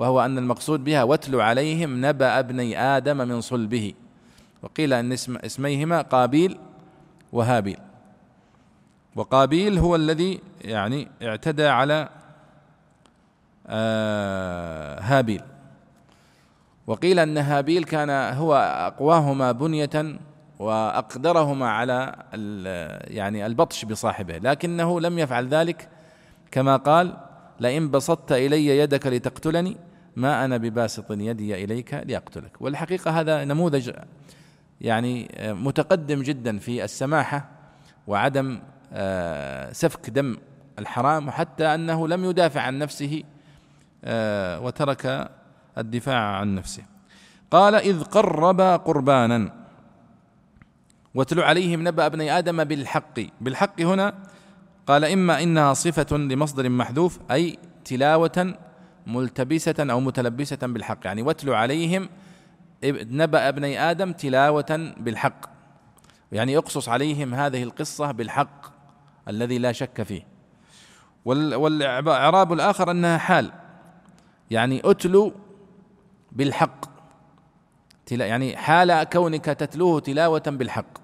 وهو 0.00 0.24
أن 0.24 0.38
المقصود 0.38 0.84
بها 0.84 1.02
واتل 1.02 1.40
عليهم 1.40 2.06
نبأ 2.06 2.38
ابني 2.38 2.80
آدم 2.80 3.16
من 3.16 3.40
صلبه. 3.40 3.92
وقيل 4.62 4.92
أن 4.92 5.12
اسم 5.12 5.36
اسميهما 5.36 6.02
قابيل 6.02 6.58
وهابيل. 7.32 7.78
وقابيل 9.16 9.78
هو 9.78 9.96
الذي 9.96 10.40
يعني 10.60 11.08
اعتدى 11.22 11.66
على 11.66 12.08
آه، 13.66 15.00
هابيل. 15.00 15.42
وقيل 16.86 17.18
أن 17.18 17.38
هابيل 17.38 17.84
كان 17.84 18.10
هو 18.34 18.54
أقواهما 18.86 19.52
بنية 19.52 20.18
وأقدرهما 20.58 21.68
على 21.70 22.16
يعني 23.04 23.46
البطش 23.46 23.84
بصاحبه 23.84 24.38
لكنه 24.38 25.00
لم 25.00 25.18
يفعل 25.18 25.48
ذلك 25.48 25.88
كما 26.50 26.76
قال 26.76 27.16
لئن 27.60 27.90
بسطت 27.90 28.32
إلي 28.32 28.66
يدك 28.66 29.06
لتقتلني 29.06 29.89
ما 30.16 30.44
أنا 30.44 30.56
بباسط 30.56 31.10
يدي 31.10 31.64
إليك 31.64 31.94
لاقتلك 31.94 32.62
والحقيقة 32.62 33.20
هذا 33.20 33.44
نموذج 33.44 33.90
يعني 34.80 35.30
متقدم 35.38 36.22
جدا 36.22 36.58
في 36.58 36.84
السماحة 36.84 37.48
وعدم 38.06 38.60
آه، 38.92 39.72
سفك 39.72 40.10
دم 40.10 40.36
الحرام 40.78 41.28
وحتى 41.28 41.74
أنه 41.74 42.08
لم 42.08 42.24
يدافع 42.24 42.60
عن 42.60 42.78
نفسه 42.78 43.22
آه، 44.04 44.60
وترك 44.60 45.30
الدفاع 45.78 46.36
عن 46.36 46.54
نفسه. 46.54 46.82
قال 47.50 47.74
إذ 47.74 48.02
قربا 48.02 48.76
قربانا 48.76 49.52
واتل 51.14 51.40
عليهم 51.40 51.88
نبأ 51.88 52.06
ابني 52.06 52.38
آدم 52.38 52.64
بالحق. 52.64 53.20
بالحق 53.40 53.80
هنا 53.80 54.14
قال 54.86 55.04
إما 55.04 55.42
إنها 55.42 55.74
صفة 55.74 56.16
لمصدر 56.16 56.68
محذوف 56.68 57.18
أي 57.30 57.58
تلاوة 57.84 58.54
ملتبسة 59.12 59.74
أو 59.78 60.00
متلبسة 60.00 60.58
بالحق. 60.62 60.98
يعني 61.04 61.22
واتل 61.22 61.50
عليهم 61.50 62.08
نبأ 62.84 63.48
ابني 63.48 63.90
آدم 63.90 64.12
تلاوة 64.12 64.92
بالحق. 64.96 65.50
يعني 66.32 66.58
اقصص 66.58 66.88
عليهم 66.88 67.34
هذه 67.34 67.62
القصة 67.62 68.10
بالحق 68.10 68.66
الذي 69.28 69.58
لا 69.58 69.72
شك 69.72 70.02
فيه. 70.02 70.26
والإعراب 71.24 72.52
الآخر 72.52 72.90
أنها 72.90 73.18
حال. 73.18 73.52
يعني 74.50 74.82
أتلو 74.84 75.32
بالحق. 76.32 76.84
يعني 78.10 78.56
حال 78.56 79.02
كونك 79.02 79.44
تتلوه 79.44 80.00
تلاوة 80.00 80.42
بالحق. 80.46 80.98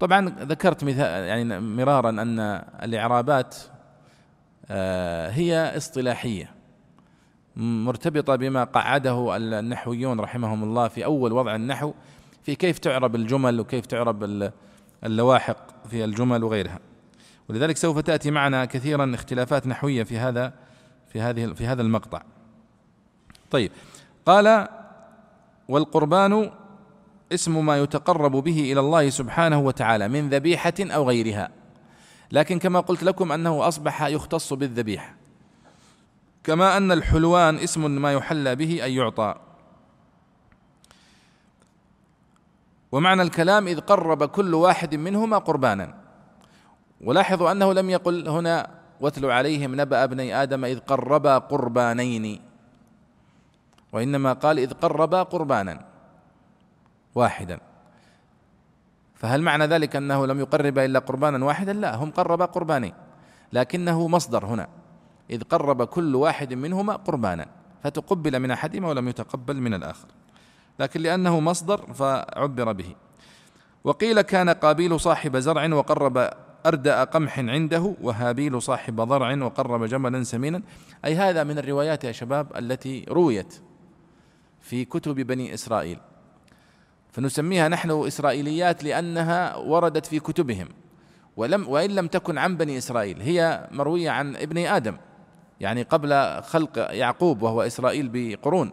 طبعا 0.00 0.28
ذكرت 0.28 0.84
مثال 0.84 1.24
يعني 1.24 1.60
مرارا 1.60 2.10
أن 2.10 2.38
الإعرابات 2.82 3.56
آه، 4.70 5.30
هي 5.30 5.76
اصطلاحية. 5.76 6.57
مرتبطة 7.58 8.36
بما 8.36 8.64
قعده 8.64 9.36
النحويون 9.36 10.20
رحمهم 10.20 10.64
الله 10.64 10.88
في 10.88 11.04
أول 11.04 11.32
وضع 11.32 11.54
النحو 11.54 11.92
في 12.42 12.54
كيف 12.54 12.78
تعرب 12.78 13.14
الجمل 13.14 13.60
وكيف 13.60 13.86
تعرب 13.86 14.50
اللواحق 15.04 15.56
في 15.90 16.04
الجمل 16.04 16.44
وغيرها. 16.44 16.78
ولذلك 17.48 17.76
سوف 17.76 17.98
تأتي 17.98 18.30
معنا 18.30 18.64
كثيرا 18.64 19.14
اختلافات 19.14 19.66
نحوية 19.66 20.02
في 20.02 20.18
هذا 20.18 20.52
في 21.12 21.20
هذه 21.20 21.52
في 21.52 21.66
هذا 21.66 21.82
المقطع. 21.82 22.22
طيب 23.50 23.72
قال 24.26 24.68
والقربان 25.68 26.50
اسم 27.32 27.66
ما 27.66 27.78
يتقرب 27.78 28.32
به 28.32 28.72
إلى 28.72 28.80
الله 28.80 29.10
سبحانه 29.10 29.60
وتعالى 29.60 30.08
من 30.08 30.28
ذبيحة 30.28 30.74
أو 30.80 31.08
غيرها. 31.08 31.50
لكن 32.32 32.58
كما 32.58 32.80
قلت 32.80 33.04
لكم 33.04 33.32
أنه 33.32 33.68
أصبح 33.68 34.02
يختص 34.02 34.52
بالذبيحة. 34.52 35.17
كما 36.48 36.76
أن 36.76 36.92
الحلوان 36.92 37.60
اسم 37.60 37.84
ما 37.90 38.12
يحلى 38.12 38.56
به 38.56 38.86
ان 38.86 38.90
يعطى. 38.92 39.34
ومعنى 42.92 43.22
الكلام 43.22 43.68
إذ 43.68 43.80
قرب 43.80 44.24
كل 44.24 44.54
واحد 44.54 44.94
منهما 44.94 45.38
قربانا. 45.38 45.94
ولاحظوا 47.04 47.52
أنه 47.52 47.72
لم 47.72 47.90
يقل 47.90 48.28
هنا 48.28 48.70
واتل 49.00 49.30
عليهم 49.30 49.80
نبأ 49.80 50.04
ابني 50.04 50.42
آدم 50.42 50.64
إذ 50.64 50.78
قربا 50.78 51.38
قربانين. 51.38 52.40
وإنما 53.92 54.32
قال 54.32 54.58
إذ 54.58 54.72
قربا 54.72 55.22
قربانا 55.22 55.84
واحدا. 57.14 57.60
فهل 59.14 59.42
معنى 59.42 59.64
ذلك 59.64 59.96
أنه 59.96 60.26
لم 60.26 60.40
يقرب 60.40 60.78
إلا 60.78 60.98
قربانا 60.98 61.44
واحدا؟ 61.44 61.72
لا 61.72 61.96
هم 61.96 62.10
قربا 62.10 62.44
قربانين. 62.44 62.94
لكنه 63.52 64.08
مصدر 64.08 64.46
هنا. 64.46 64.77
إذ 65.30 65.42
قرب 65.42 65.84
كل 65.84 66.14
واحد 66.14 66.54
منهما 66.54 66.96
قربانا 66.96 67.46
فتقبل 67.82 68.38
من 68.38 68.50
أحدهما 68.50 68.88
ولم 68.88 69.08
يتقبل 69.08 69.56
من 69.56 69.74
الآخر. 69.74 70.08
لكن 70.78 71.00
لأنه 71.00 71.40
مصدر 71.40 71.92
فعبر 71.92 72.72
به. 72.72 72.94
وقيل 73.84 74.20
كان 74.20 74.50
قابيل 74.50 75.00
صاحب 75.00 75.36
زرع 75.36 75.74
وقرب 75.74 76.30
أردأ 76.66 77.04
قمح 77.04 77.38
عنده 77.38 77.94
وهابيل 78.02 78.62
صاحب 78.62 79.00
ضرع 79.00 79.44
وقرب 79.44 79.84
جملا 79.84 80.22
سمينا. 80.22 80.62
أي 81.04 81.14
هذا 81.14 81.44
من 81.44 81.58
الروايات 81.58 82.04
يا 82.04 82.12
شباب 82.12 82.56
التي 82.56 83.04
رويت 83.08 83.60
في 84.60 84.84
كتب 84.84 85.14
بني 85.14 85.54
إسرائيل. 85.54 85.98
فنسميها 87.12 87.68
نحن 87.68 87.90
إسرائيليات 87.90 88.84
لأنها 88.84 89.56
وردت 89.56 90.06
في 90.06 90.20
كتبهم. 90.20 90.68
ولم 91.36 91.68
وإن 91.68 91.90
لم 91.90 92.06
تكن 92.06 92.38
عن 92.38 92.56
بني 92.56 92.78
إسرائيل 92.78 93.22
هي 93.22 93.68
مروية 93.72 94.10
عن 94.10 94.36
ابن 94.36 94.58
آدم. 94.58 94.96
يعني 95.60 95.82
قبل 95.82 96.42
خلق 96.42 96.78
يعقوب 96.78 97.42
وهو 97.42 97.62
إسرائيل 97.62 98.10
بقرون. 98.12 98.72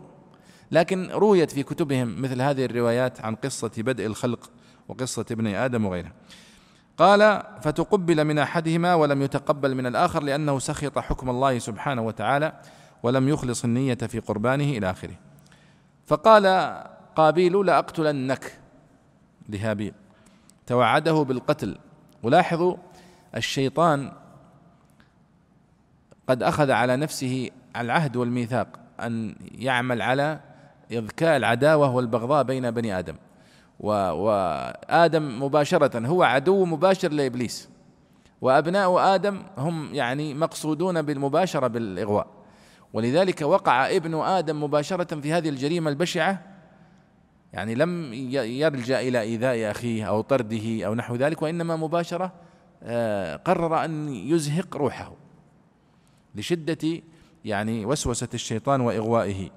لكن 0.72 1.10
رويت 1.12 1.51
في 1.51 1.63
كتبهم 1.63 2.22
مثل 2.22 2.42
هذه 2.42 2.65
الروايات 2.65 3.22
عن 3.22 3.36
قصة 3.36 3.72
بدء 3.77 4.06
الخلق 4.06 4.51
وقصة 4.88 5.25
ابن 5.32 5.48
آدم 5.48 5.86
وغيرها. 5.86 6.13
قال 6.98 7.44
فتقبل 7.62 8.24
من 8.24 8.39
أحدهما 8.39 8.96
ولم 8.96 9.22
يتقبل 9.22 9.75
من 9.75 9.86
الآخر 9.86 10.24
لأنه 10.24 10.60
سخط 10.60 11.00
حكم 11.00 11.30
الله 11.30 11.60
سبحانه 11.60 12.01
وتعالى 12.01 12.54
ولم 13.04 13.30
يخلص 13.30 13.63
النية 13.63 13.96
في 13.96 14.20
قربانه 14.20 14.63
إلى 14.63 14.92
آخره. 14.92 15.15
فقال 16.06 16.46
قابيل 17.15 17.66
لأقتلنك 17.66 18.59
لهابيل 19.50 19.94
توعده 20.68 21.24
بالقتل. 21.24 21.77
ولاحظوا 22.24 22.75
الشيطان 23.36 24.12
قد 26.27 26.44
أخذ 26.44 26.72
على 26.72 26.96
نفسه 26.96 27.50
العهد 27.75 28.16
والميثاق 28.16 28.68
أن 29.00 29.35
يعمل 29.51 30.01
على 30.01 30.40
إذكاء 30.92 31.38
العداوة 31.38 31.96
والبغضاء 31.96 32.44
بين 32.44 32.72
بني 32.72 33.00
آدم. 33.00 33.16
وآدم 33.79 35.44
مباشرة 35.44 36.07
هو 36.07 36.24
عدو 36.24 36.66
مباشر 36.66 37.11
لإبليس. 37.11 37.70
وأبناء 38.42 39.16
آدم 39.16 39.44
هم 39.57 39.94
يعني 39.94 40.33
مقصودون 40.33 41.01
بالمباشرة 41.01 41.68
بالإغواء. 41.68 42.27
ولذلك 42.94 43.42
وقع 43.42 43.90
ابن 43.90 44.16
آدم 44.16 44.64
مباشرة 44.64 45.22
في 45.22 45.33
هذه 45.33 45.50
الجريمة 45.50 45.90
البشعة. 45.90 46.42
يعني 47.53 47.75
لم 47.75 48.14
يلجأ 48.14 49.00
إلى 49.00 49.22
إيذاء 49.22 49.72
أخيه 49.72 50.05
أو 50.05 50.22
طرده 50.22 50.85
أو 50.85 50.96
نحو 50.96 51.16
ذلك 51.16 51.42
وإنما 51.42 51.75
مباشرة 51.75 52.31
آه، 52.83 53.35
قرر 53.35 53.85
أن 53.85 54.09
يزهق 54.09 54.77
روحه. 54.77 55.25
لشدة 56.35 57.01
يعني 57.45 57.85
وسوسة 57.85 58.29
الشيطان 58.33 58.81
وإغوائه. 58.81 59.50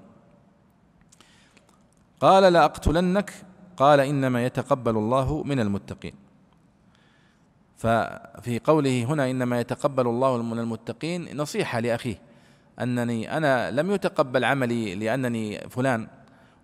قال 2.21 2.53
لأقتلنك 2.53 3.33
قال 3.77 3.99
إنما 3.99 4.45
يتقبل 4.45 4.97
الله 4.97 5.43
من 5.43 5.59
المتقين. 5.59 6.13
ففي 7.79 8.59
قوله 8.63 9.03
هنا 9.03 9.31
إنما 9.31 9.59
يتقبل 9.59 10.07
الله 10.07 10.37
من 10.37 10.59
المتقين 10.59 11.37
نصيحة 11.37 11.79
لأخيه 11.79 12.21
أنني 12.81 13.37
أنا 13.37 13.71
لم 13.71 13.91
يتقبل 13.91 14.45
عملي 14.45 14.95
لأنني 14.95 15.69
فلان 15.69 16.07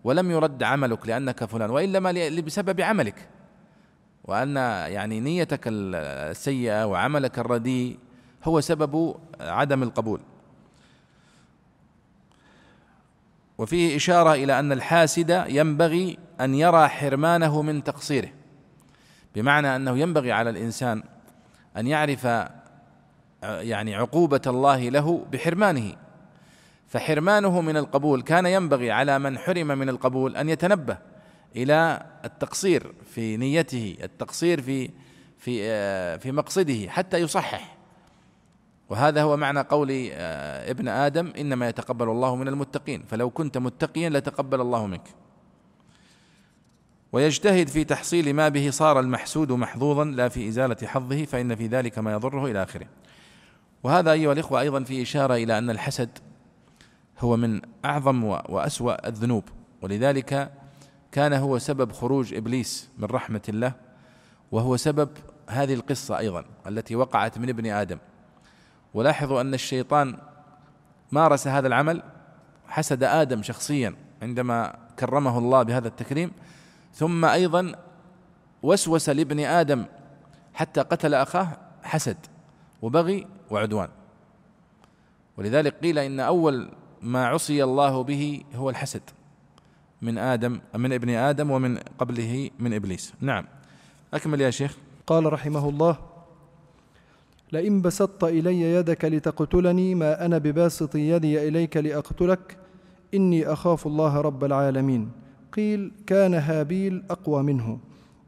ولم 0.03 0.31
يرد 0.31 0.63
عملك 0.63 1.07
لأنك 1.07 1.45
فلان 1.45 1.69
وإنما 1.69 2.11
بسبب 2.41 2.81
عملك 2.81 3.29
وأن 4.23 4.55
يعني 4.91 5.19
نيتك 5.19 5.61
السيئة 5.67 6.85
وعملك 6.85 7.39
الرديء 7.39 7.97
هو 8.45 8.61
سبب 8.61 9.15
عدم 9.39 9.83
القبول. 9.83 10.21
وفيه 13.57 13.95
إشارة 13.95 14.33
إلى 14.33 14.59
أن 14.59 14.71
الحاسد 14.71 15.45
ينبغي 15.47 16.17
أن 16.41 16.55
يرى 16.55 16.87
حرمانه 16.87 17.61
من 17.61 17.83
تقصيره 17.83 18.29
بمعنى 19.35 19.75
أنه 19.75 19.97
ينبغي 19.97 20.31
على 20.31 20.49
الإنسان 20.49 21.03
أن 21.77 21.87
يعرف 21.87 22.27
يعني 23.43 23.95
عقوبة 23.95 24.41
الله 24.47 24.89
له 24.89 25.25
بحرمانه. 25.31 25.95
فحرمانه 26.87 27.61
من 27.61 27.77
القبول 27.77 28.21
كان 28.21 28.45
ينبغي 28.45 28.91
على 28.91 29.19
من 29.19 29.37
حرم 29.37 29.67
من 29.67 29.89
القبول 29.89 30.35
أن 30.37 30.49
يتنبه 30.49 30.97
إلى 31.55 32.05
التقصير 32.25 32.93
في 33.13 33.37
نيته 33.37 33.97
التقصير 34.03 34.61
في 34.61 34.89
في 35.37 36.19
في 36.19 36.31
مقصده 36.31 36.89
حتى 36.89 37.17
يصحح. 37.17 37.74
وهذا 38.89 39.21
هو 39.23 39.37
معنى 39.37 39.59
قول 39.59 40.09
آه، 40.11 40.71
ابن 40.71 40.87
آدم 40.87 41.33
إنما 41.37 41.67
يتقبل 41.67 42.09
الله 42.09 42.35
من 42.35 42.47
المتقين. 42.47 43.03
فلو 43.03 43.29
كنت 43.29 43.57
متقيا 43.57 44.09
لتقبل 44.09 44.61
الله 44.61 44.87
منك. 44.87 45.07
ويجتهد 47.11 47.67
في 47.67 47.83
تحصيل 47.83 48.33
ما 48.33 48.49
به 48.49 48.69
صار 48.69 48.99
المحسود 48.99 49.51
محظوظا 49.51 50.05
لا 50.05 50.29
في 50.29 50.47
إزالة 50.47 50.87
حظه 50.87 51.25
فإن 51.25 51.55
في 51.55 51.67
ذلك 51.67 51.99
ما 51.99 52.13
يضره 52.13 52.45
إلى 52.45 52.63
آخره. 52.63 52.87
وهذا 53.83 54.11
أيها 54.11 54.33
الإخوة 54.33 54.61
أيضا 54.61 54.83
في 54.83 55.01
إشارة 55.01 55.35
إلى 55.35 55.57
أن 55.57 55.69
الحسد 55.69 56.09
هو 57.19 57.37
من 57.37 57.61
أعظم 57.85 58.23
وأسوأ 58.23 59.07
الذنوب. 59.07 59.43
ولذلك 59.81 60.51
كان 61.11 61.33
هو 61.33 61.57
سبب 61.57 61.91
خروج 61.91 62.33
إبليس 62.33 62.89
من 62.97 63.05
رحمة 63.05 63.41
الله 63.49 63.73
وهو 64.51 64.77
سبب 64.77 65.09
هذه 65.49 65.73
القصة 65.73 66.17
أيضا 66.17 66.45
التي 66.67 66.95
وقعت 66.95 67.37
من 67.37 67.49
ابن 67.49 67.65
آدم. 67.65 67.97
ولاحظوا 68.95 69.41
أن 69.41 69.53
الشيطان 69.53 70.17
مارس 71.11 71.47
هذا 71.47 71.67
العمل 71.67 72.03
حسد 72.67 73.03
آدم 73.03 73.43
شخصيا 73.43 73.95
عندما 74.21 74.75
كرمه 74.99 75.37
الله 75.37 75.63
بهذا 75.63 75.87
التكريم 75.87 76.31
ثم 76.93 77.25
أيضا 77.25 77.75
وسوس 78.63 79.09
لابن 79.09 79.39
آدم 79.39 79.85
حتى 80.53 80.81
قتل 80.81 81.13
أخاه 81.13 81.57
حسد 81.83 82.17
وبغي 82.81 83.27
وعدوان. 83.51 83.89
ولذلك 85.37 85.73
قيل 85.73 85.99
إن 85.99 86.19
أول 86.19 86.69
ما 87.01 87.27
عصي 87.27 87.63
الله 87.63 88.03
به 88.03 88.43
هو 88.55 88.69
الحسد 88.69 89.01
من 90.01 90.17
آدم 90.17 90.59
من 90.75 90.93
ابن 90.93 91.09
آدم 91.09 91.51
ومن 91.51 91.77
قبله 91.99 92.49
من 92.59 92.73
إبليس. 92.73 93.13
نعم. 93.21 93.45
أكمل 94.13 94.41
يا 94.41 94.49
شيخ. 94.49 94.77
قال 95.07 95.33
رحمه 95.33 95.69
الله 95.69 96.14
لئن 97.55 97.81
بسطت 97.81 98.23
إلي 98.23 98.61
يدك 98.61 99.05
لتقتلني 99.05 99.95
ما 99.95 100.25
أنا 100.25 100.37
بباسط 100.37 100.95
يدي 100.95 101.47
إليك 101.47 101.77
لأقتلك 101.77 102.57
إني 103.13 103.47
أخاف 103.47 103.87
الله 103.87 104.21
رب 104.21 104.43
العالمين. 104.43 105.09
قيل 105.53 105.91
كان 106.07 106.33
هابيل 106.33 107.03
أقوى 107.09 107.43
منه 107.43 107.79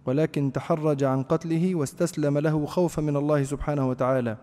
ولكن 0.06 0.52
تحرج 0.52 1.04
عن 1.04 1.24
قتله 1.24 1.76
واستسلم 1.76 2.38
له 2.38 2.66
خوفا 2.66 3.02
من 3.02 3.18
الله 3.18 3.44
سبحانه 3.44 3.90
وتعالى 3.90 4.38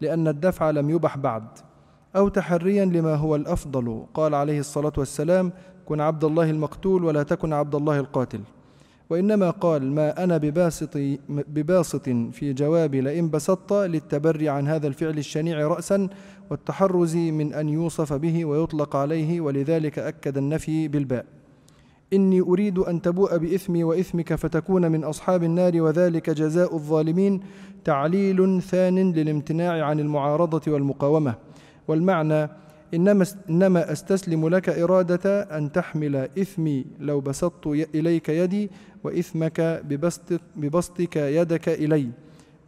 لأن 0.00 0.28
الدفع 0.28 0.70
لم 0.70 0.90
يبح 0.90 1.16
بعد. 1.16 1.46
أو 2.16 2.28
تحريا 2.28 2.84
لما 2.84 3.14
هو 3.14 3.36
الأفضل 3.36 4.06
قال 4.14 4.34
عليه 4.34 4.60
الصلاة 4.60 4.92
والسلام 4.98 5.52
كن 5.86 6.00
عبد 6.00 6.24
الله 6.24 6.50
المقتول 6.50 7.04
ولا 7.04 7.22
تكن 7.22 7.52
عبد 7.52 7.74
الله 7.74 8.00
القاتل. 8.00 8.40
وإنما 9.10 9.50
قال 9.50 9.92
ما 9.92 10.24
أنا 10.24 10.36
بباسط, 10.36 10.98
بباسط 11.28 12.08
في 12.08 12.52
جواب 12.52 12.94
لئن 12.94 13.30
بسطت 13.30 13.72
للتبري 13.72 14.48
عن 14.48 14.68
هذا 14.68 14.86
الفعل 14.86 15.18
الشنيع 15.18 15.68
رأسا 15.68 16.08
والتحرز 16.50 17.16
من 17.16 17.54
أن 17.54 17.68
يوصف 17.68 18.12
به 18.12 18.44
ويطلق 18.44 18.96
عليه 18.96 19.40
ولذلك 19.40 19.98
أكد 19.98 20.38
النفي 20.38 20.88
بالباء. 20.88 21.26
إني 22.12 22.40
أريد 22.40 22.78
أن 22.78 23.02
تبوء 23.02 23.36
بإثمي 23.36 23.84
وإثمك 23.84 24.34
فتكون 24.34 24.92
من 24.92 25.04
أصحاب 25.04 25.42
النار 25.42 25.82
وذلك 25.82 26.30
جزاء 26.30 26.74
الظالمين 26.74 27.40
تعليل 27.84 28.62
ثان 28.62 29.12
للامتناع 29.12 29.84
عن 29.84 30.00
المعارضة 30.00 30.72
والمقاومة. 30.72 31.34
والمعنى 31.88 32.48
إنما, 32.94 33.26
إنما 33.50 33.92
أستسلم 33.92 34.48
لك 34.48 34.68
إرادة 34.68 35.42
أن 35.42 35.72
تحمل 35.72 36.16
إثمي 36.16 36.84
لو 37.00 37.20
بسطت 37.20 37.66
إليك 37.94 38.28
يدي 38.28 38.70
وإثمك 39.04 39.60
ببسط 39.84 40.40
ببسطك 40.56 41.16
يدك 41.16 41.68
إلي. 41.68 42.08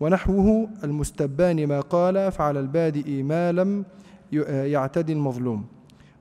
ونحوه 0.00 0.68
المستبان 0.84 1.66
ما 1.66 1.80
قال 1.80 2.32
فعلى 2.32 2.60
البادئ 2.60 3.22
ما 3.22 3.52
لم 3.52 3.84
يعتدي 4.72 5.12
المظلوم. 5.12 5.64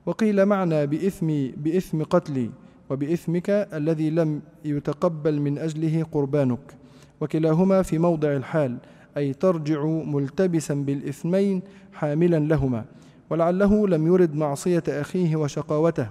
وقيل 0.06 0.46
معنى 0.46 0.86
بإثمي 0.86 1.48
بإثم 1.56 2.02
قتلي 2.02 2.50
وبإثمك 2.90 3.50
الذي 3.50 4.10
لم 4.10 4.40
يتقبل 4.64 5.40
من 5.40 5.58
أجله 5.58 6.06
قربانك. 6.12 6.74
وكلاهما 7.20 7.82
في 7.82 7.98
موضع 7.98 8.36
الحال 8.36 8.76
أي 9.16 9.32
ترجع 9.32 9.84
ملتبسا 9.84 10.74
بالإثمين 10.74 11.62
حاملا 11.92 12.38
لهما. 12.38 12.84
ولعله 13.30 13.88
لم 13.88 14.06
يرد 14.06 14.34
معصية 14.34 14.82
أخيه 14.88 15.36
وشقاوته 15.36 16.08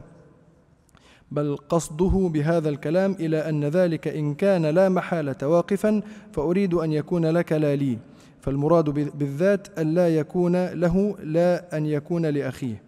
بل 1.32 1.58
قصده 1.69 2.30
بهذا 2.34 2.69
الكلام 2.69 3.12
إلى 3.19 3.49
أن 3.49 3.65
ذلك 3.65 4.08
إن 4.08 4.34
كان 4.34 4.65
لا 4.65 4.89
محالة 4.89 5.47
واقفا 5.47 6.01
فأريد 6.34 6.73
أن 6.73 6.93
يكون 6.93 7.25
لك 7.25 7.51
لا 7.51 7.75
لي 7.75 7.97
فالمراد 8.41 8.89
بالذات 8.89 9.80
أن 9.80 9.93
لا 9.93 10.15
يكون 10.17 10.65
له 10.65 11.15
لا 11.23 11.78
أن 11.78 11.86
يكون 11.86 12.25
لأخيه. 12.25 12.82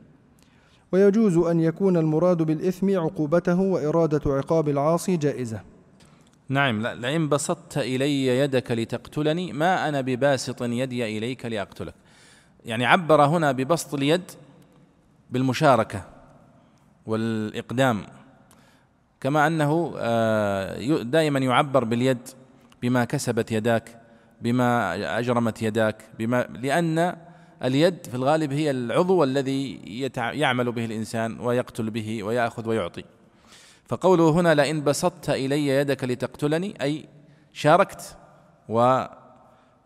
ويجوز 0.91 1.37
أن 1.37 1.59
يكون 1.59 1.97
المراد 1.97 2.37
بالإثم 2.37 2.99
عقوبته 2.99 3.59
وإرادة 3.59 4.21
عقاب 4.33 4.69
العاصي 4.69 5.17
جائزة. 5.17 5.61
نعم 6.49 6.87
لئن 6.87 7.29
بسطت 7.29 7.77
إلي 7.77 8.27
يدك 8.27 8.71
لتقتلني 8.71 9.53
ما 9.53 9.89
أنا 9.89 10.01
بباسط 10.01 10.61
يدي 10.63 11.17
إليك 11.17 11.45
لأقتلك. 11.45 11.93
يعني 12.67 12.85
عبر 12.85 13.25
هنا 13.25 13.51
ببسط 13.51 13.93
اليد 13.93 14.31
بالمشاركة 15.29 16.03
والإقدام 17.05 18.05
كما 19.21 19.47
أنه 19.47 19.93
آه، 19.97 21.01
دائما 21.01 21.39
يعبر 21.39 21.83
باليد 21.83 22.17
بما 22.81 23.05
كسبت 23.05 23.51
يداك 23.51 24.01
بما 24.41 24.95
أجرمت 25.19 25.61
يداك 25.61 25.95
بما 26.19 26.43
لأن 26.43 27.15
اليد 27.63 28.05
في 28.05 28.15
الغالب 28.15 28.53
هي 28.53 28.71
العضو 28.71 29.23
الذي 29.23 29.79
يعمل 30.17 30.71
به 30.71 30.85
الإنسان 30.85 31.39
ويقتل 31.39 31.89
به 31.89 32.23
ويأخذ 32.23 32.69
ويعطي. 32.69 33.03
فقوله 33.85 34.29
هنا 34.29 34.55
لئن 34.55 34.83
بسطت 34.83 35.29
إلي 35.29 35.67
يدك 35.67 36.03
لتقتلني 36.03 36.73
أي 36.81 37.05
شاركت 37.53 38.17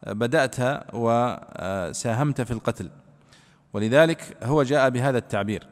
وبدأت 0.07 0.55
وساهمت 0.93 2.41
في 2.41 2.51
القتل. 2.51 2.89
ولذلك 3.73 4.37
هو 4.43 4.63
جاء 4.63 4.89
بهذا 4.89 5.17
التعبير. 5.17 5.67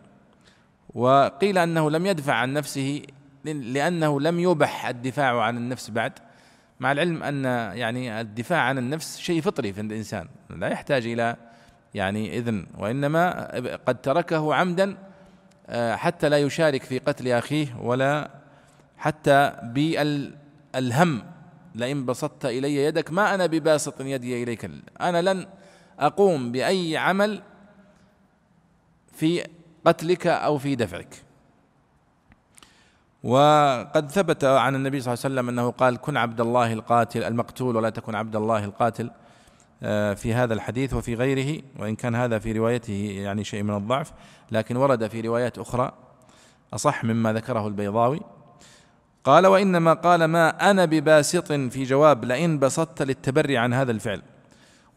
وقيل 0.94 1.58
أنه 1.58 1.92
لم 1.92 2.06
يدفع 2.06 2.34
عن 2.34 2.54
نفسه 2.54 3.02
لأنه 3.46 4.22
لم 4.22 4.40
يبح 4.40 4.88
الدفاع 4.88 5.42
عن 5.42 5.58
النفس 5.58 5.90
بعد. 5.90 6.14
مع 6.80 6.92
العلم 6.92 7.24
أن 7.24 7.44
يعني 7.78 8.22
الدفاع 8.22 8.62
عن 8.62 8.78
النفس 8.78 9.18
شيء 9.18 9.42
فطري 9.42 9.74
في 9.74 9.82
الإنسان. 9.82 10.28
لا 10.50 10.68
يحتاج 10.68 11.08
إلى 11.08 11.36
يعني 11.94 12.38
إذن 12.38 12.66
وإنما 12.78 13.52
قد 13.86 14.02
تركه 14.02 14.56
عمدا 14.56 14.98
آه، 15.70 15.96
حتى 15.96 16.30
لا 16.30 16.38
يشارك 16.38 16.84
في 16.84 17.00
قتل 17.00 17.28
أخيه 17.28 17.76
ولا 17.82 18.30
حتى 18.98 19.52
بالهم 19.64 21.24
لئن 21.76 22.06
بسطت 22.06 22.46
إلي 22.46 22.76
يدك 22.76 23.12
ما 23.12 23.36
أنا 23.36 23.46
بباسط 23.46 24.02
يدي 24.02 24.44
إليك. 24.44 24.72
أنا 25.02 25.34
لن 25.34 25.48
أقوم 26.00 26.52
بأي 26.52 26.98
عمل 26.98 27.42
في 29.14 29.44
قتلك 29.86 30.28
أو 30.28 30.58
في 30.58 30.76
دفعك. 30.76 31.24
وقد 33.24 34.12
ثبت 34.12 34.44
عن 34.44 34.76
النبي 34.76 35.02
صلى 35.02 35.14
الله 35.14 35.24
عليه 35.26 35.36
وسلم 35.36 35.50
أنه 35.50 35.72
قال 35.72 35.98
كن 35.98 36.18
عبد 36.18 36.42
الله 36.42 36.74
القاتل 36.74 37.24
المقتول 37.24 37.76
ولا 37.76 37.90
تكن 37.90 38.16
عبد 38.16 38.36
الله 38.36 38.66
القاتل. 38.66 39.12
آه، 39.84 40.14
في 40.14 40.34
هذا 40.34 40.54
الحديث 40.54 40.94
وفي 40.94 41.16
غيره 41.16 41.62
وإن 41.80 41.96
كان 41.96 42.16
هذا 42.16 42.40
في 42.40 42.52
روايته 42.52 43.22
يعني 43.24 43.44
شيء 43.44 43.64
من 43.64 43.76
الضعف. 43.76 44.12
لكن 44.52 44.76
ورد 44.76 45.08
في 45.08 45.22
روايات 45.22 45.58
أخرى 45.58 45.94
أصح 46.74 47.04
مما 47.04 47.34
ذكره 47.34 47.68
البيضاوي. 47.68 48.20
قال 49.24 49.48
وإنما 49.48 49.94
قال 49.94 50.26
ما 50.26 50.72
أنا 50.72 50.86
بباسط 50.86 51.52
في 51.52 51.84
جواب 51.84 52.26
لئن 52.26 52.60
بسطت 52.60 53.02
للتبري 53.02 53.58
عن 53.58 53.74
هذا 53.74 53.92
الفعل. 53.92 54.22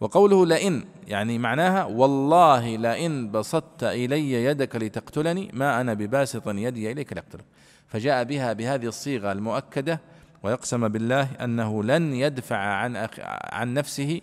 وقوله 0.01 0.47
لئن 0.47 0.85
يعني 1.07 1.39
معناها 1.39 1.85
والله 1.85 2.77
لئن 2.77 3.31
بسطت 3.31 3.85
إلي 3.85 4.33
يدك 4.33 4.77
لتقتلني 4.77 5.51
ما 5.53 5.81
أنا 5.81 5.95
بباسط 5.95 6.49
يدي 6.49 6.93
إليك 6.93 7.13
لأقتلك. 7.13 7.45
فجاء 7.89 8.25
بها 8.25 8.53
بهذه 8.53 8.87
الصيغة 8.87 9.33
المؤكدة 9.33 10.01
ويقسم 10.43 10.89
بالله 10.89 11.29
أنه 11.41 11.85
لن 11.85 12.15
يدفع 12.15 12.57
عن 12.57 12.97
أخ 12.97 13.11
عن 13.53 13.75
نفسه 13.75 14.21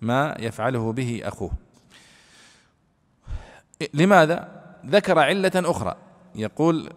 ما 0.00 0.36
يفعله 0.38 0.92
به 0.92 1.20
أخوه. 1.24 1.50
لماذا؟ 3.94 4.48
ذكر 4.86 5.18
علة 5.18 5.52
أخرى. 5.54 5.96
يقول 6.34 6.90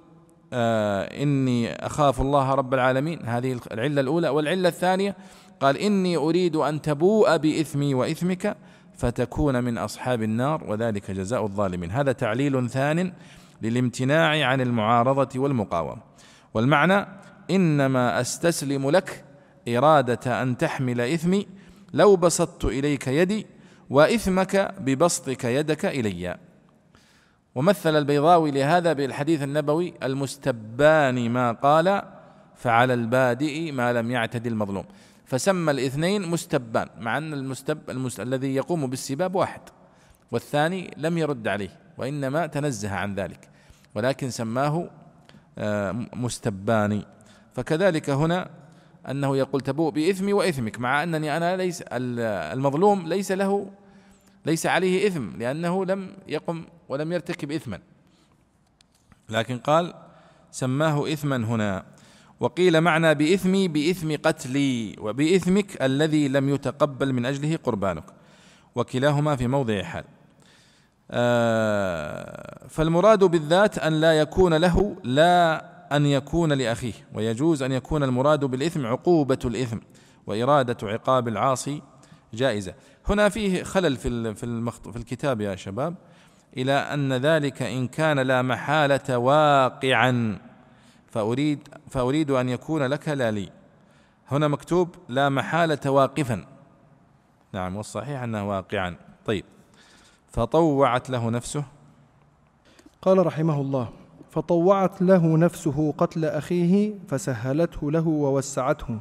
آه 0.53 1.23
إني 1.23 1.86
أخاف 1.86 2.21
الله 2.21 2.53
رب 2.53 2.73
العالمين. 2.73 3.19
هذه 3.25 3.60
العلة 3.71 4.01
الأولى. 4.01 4.29
والعلة 4.29 4.69
الثانية 4.69 5.15
قال 5.60 5.77
إني 5.77 6.17
أريد 6.17 6.55
أن 6.55 6.81
تبوء 6.81 7.38
بإثمي 7.38 7.93
وإثمك 7.93 8.57
فتكون 8.97 9.63
من 9.63 9.77
أصحاب 9.77 10.23
النار 10.23 10.63
وذلك 10.67 11.12
جزاء 11.12 11.43
الظالمين. 11.43 11.91
هذا 11.91 12.12
تعليل 12.12 12.69
ثان 12.69 13.13
للامتناع 13.62 14.47
عن 14.47 14.62
المعارضة 14.62 15.39
والمقاومة. 15.39 16.01
والمعنى 16.53 17.07
إنما 17.51 18.21
أستسلم 18.21 18.89
لك 18.89 19.23
إرادة 19.67 20.41
أن 20.41 20.57
تحمل 20.57 21.01
إثمي 21.01 21.47
لو 21.93 22.15
بسطت 22.15 22.65
إليك 22.65 23.07
يدي 23.07 23.45
وإثمك 23.89 24.75
ببسطك 24.79 25.43
يدك 25.43 25.86
إلي. 25.86 26.38
ومثل 27.58 27.96
البيضاوي 27.96 28.52
لهذا 28.52 28.93
بالحديث 28.93 29.43
النبوي 29.43 29.93
المستبان 30.04 31.30
ما 31.30 31.52
قال 31.52 32.02
فعلى 32.56 32.93
البادئ 32.93 33.72
ما 33.72 33.93
لم 33.93 34.12
يعتد 34.12 34.48
المظلوم. 34.48 34.84
فسمى 35.26 35.72
الاثنين 35.72 36.28
مستبان 36.28 36.88
مع 37.00 37.17
أن 37.17 37.34
المستب 37.34 37.89
المست... 37.89 38.20
الذي 38.20 38.56
يقوم 38.56 38.88
بالسباب 38.88 39.36
واحد 39.36 39.62
والثاني 40.32 40.93
لم 40.98 41.17
يرد 41.17 41.48
عليه 41.48 41.70
وإنما 41.98 42.48
تنزه 42.48 42.91
عن 42.91 43.15
ذلك 43.15 43.50
ولكن 43.96 44.30
سماه 44.30 44.89
آه، 45.58 45.96
مستبان. 46.13 47.04
فكذلك 47.54 48.10
هنا 48.10 48.50
أنه 49.10 49.38
يقول 49.38 49.62
تبوء 49.62 49.91
بإثمي 49.91 50.34
وإثمك 50.34 50.80
مع 50.80 51.04
أنني 51.04 51.38
أنا 51.38 51.56
ليس 51.56 51.84
المظلوم 51.91 53.08
ليس 53.08 53.32
له 53.32 53.70
ليس 54.46 54.65
عليه 54.65 55.08
إثم 55.08 55.38
لأنه 55.38 55.86
لم 55.86 56.10
يقم 56.28 56.65
ولم 56.89 57.12
يرتكب 57.12 57.52
إثما. 57.52 57.80
لكن 59.30 59.58
قال 59.58 59.93
سماه 60.52 61.13
إثما 61.13 61.36
هنا. 61.36 61.86
وقيل 62.39 62.82
معنى 62.82 63.15
بإثمي 63.15 63.67
بإثم 63.67 64.15
قتلي 64.15 64.95
وبإثمك 65.00 65.82
الذي 65.82 66.28
لم 66.28 66.50
يتقبل 66.50 67.13
من 67.13 67.26
أجله 67.26 67.56
قربانك. 67.63 68.04
وكلاهما 68.76 69.36
في 69.36 69.47
موضع 69.47 69.84
حال. 69.84 70.04
آه 71.12 72.67
فالمراد 72.67 73.23
بالذات 73.23 73.80
أن 73.80 74.02
لا 74.02 74.19
يكون 74.19 74.54
له 74.54 74.95
لا 75.04 75.65
أن 75.95 76.06
يكون 76.06 76.54
لأخيه. 76.54 76.93
ويجوز 77.13 77.63
أن 77.63 77.71
يكون 77.71 78.04
المراد 78.04 78.45
بالإثم 78.45 78.86
عقوبة 78.86 79.39
الإثم 79.45 79.78
وإرادة 80.28 80.88
عقاب 80.88 81.28
العاصي 81.28 81.82
جائزة. 82.34 82.73
هنا 83.06 83.30
فيه 83.30 83.63
خلل 83.63 83.95
في 83.95 84.36
في, 84.36 84.71
في 84.91 84.97
الكتاب 84.97 85.41
يا 85.41 85.56
شباب. 85.56 85.95
إلى 86.57 86.73
أن 86.73 87.13
ذلك 87.13 87.62
إن 87.62 87.88
كان 87.88 88.19
لا 88.19 88.41
محالة 88.41 89.17
واقعا. 89.17 90.39
فأريد 91.07 91.67
فأريد 91.89 92.31
أن 92.31 92.49
يكون 92.49 92.83
لك 92.83 93.10
لا 93.10 93.31
لي. 93.31 93.49
هنا 94.31 94.47
مكتوب 94.47 94.95
لا 95.10 95.29
محالة 95.29 95.91
واقفا. 95.91 96.45
نعم 97.53 97.75
والصحيح 97.75 98.23
أنه 98.23 98.49
واقعا. 98.49 98.95
طيب. 99.25 99.45
فطوعت 100.27 101.10
له 101.10 101.29
نفسه. 101.29 101.63
قال 103.01 103.25
رحمه 103.25 103.62
الله 103.62 103.89
فطوعت 104.31 105.01
له 105.01 105.38
نفسه 105.38 105.93
قتل 105.97 106.25
أخيه 106.25 106.93
فسهلته 107.07 107.91
له 107.91 108.07
ووسعته. 108.07 108.99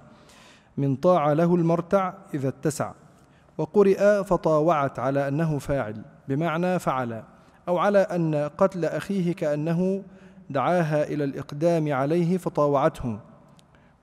من 0.77 0.97
طاع 0.97 1.33
له 1.33 1.55
المرتع 1.55 2.13
إذا 2.35 2.49
اتسع. 2.49 2.93
وقرئ 3.59 4.25
فطاوعت 4.25 4.99
على 4.99 5.29
أنه 5.29 5.59
فاعل. 5.59 6.05
بمعنى 6.29 6.79
فعل. 6.79 7.23
أو 7.69 7.79
على 7.79 7.99
أن 7.99 8.35
قتل 8.35 8.85
أخيه 8.85 9.33
كأنه 9.33 10.03
دعاها 10.51 11.05
إلى 11.05 11.25
الإقدام 11.25 11.93
عليه 11.93 12.39
فطاوعته. 12.39 13.19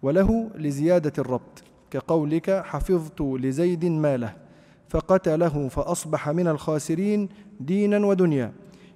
وله 0.02 0.50
لزيادة 0.56 1.14
الربط 1.18 1.64
كقولك 1.92 2.64
حفظت 2.66 3.22
لزيد 3.22 3.86
ماله 3.86 4.36
فقتله 4.90 5.68
فأصبح 5.68 6.30
من 6.30 6.48
الخاسرين 6.48 7.30
دينا 7.60 8.06
ودنيا 8.06 8.54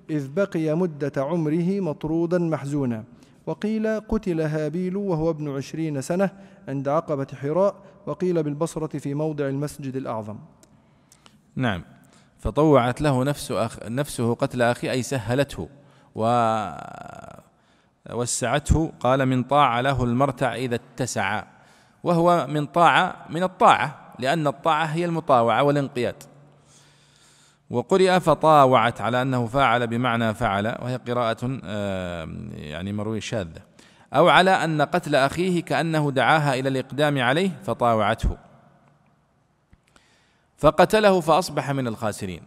إذ 0.09 0.27
بقي 0.27 0.77
مدة 0.77 1.11
عمره 1.17 1.79
مطرودا 1.79 2.37
محزونا. 2.37 3.03
وقيل 3.45 3.99
قتل 3.99 4.41
هابيل 4.41 4.97
وهو 4.97 5.29
ابن 5.29 5.55
عشرين 5.55 6.01
سنة 6.01 6.29
عند 6.67 6.87
عقبة 6.87 7.27
حراء 7.41 7.75
وقيل 8.05 8.43
بالبصرة 8.43 8.97
في 8.97 9.13
موضع 9.13 9.47
المسجد 9.47 9.95
الأعظم. 9.95 10.37
نعم. 11.55 11.96
فطوعت 12.39 13.01
له 13.01 13.23
نفس 13.23 13.51
أخ 13.51 13.77
نفسه 13.85 14.35
قتل 14.35 14.61
أخي 14.61 14.91
أي 14.91 15.03
سهلته. 15.03 15.69
ووسعته 18.09 18.91
قال 18.99 19.25
من 19.25 19.43
طاع 19.43 19.79
له 19.79 20.03
المرتع 20.03 20.55
إذا 20.55 20.75
اتسع. 20.75 21.43
وهو 22.03 22.47
من 22.49 22.65
طاعة 22.65 23.15
من 23.29 23.43
الطاعة 23.43 24.13
لأن 24.19 24.47
الطاعة 24.47 24.85
هي 24.85 25.05
المطاوعة 25.05 25.63
والانقياد. 25.63 26.23
وقرئ 27.69 28.19
فطاوعت 28.19 29.01
على 29.01 29.21
أنه 29.21 29.45
فاعل 29.45 29.87
بمعنى 29.87 30.33
فعل 30.33 30.67
وهي 30.67 30.95
قراءة 30.95 31.45
يعني 32.55 32.93
مروي 32.93 33.21
شاذة. 33.21 33.61
أو 34.13 34.29
على 34.29 34.51
أن 34.51 34.81
قتل 34.81 35.15
أخيه 35.15 35.63
كأنه 35.63 36.11
دعاها 36.11 36.53
إلى 36.53 36.69
الإقدام 36.69 37.21
عليه 37.21 37.49
فطاوعته. 37.63 38.37
فقتله 40.57 41.19
فأصبح 41.19 41.71
من 41.71 41.87
الخاسرين. 41.87 42.41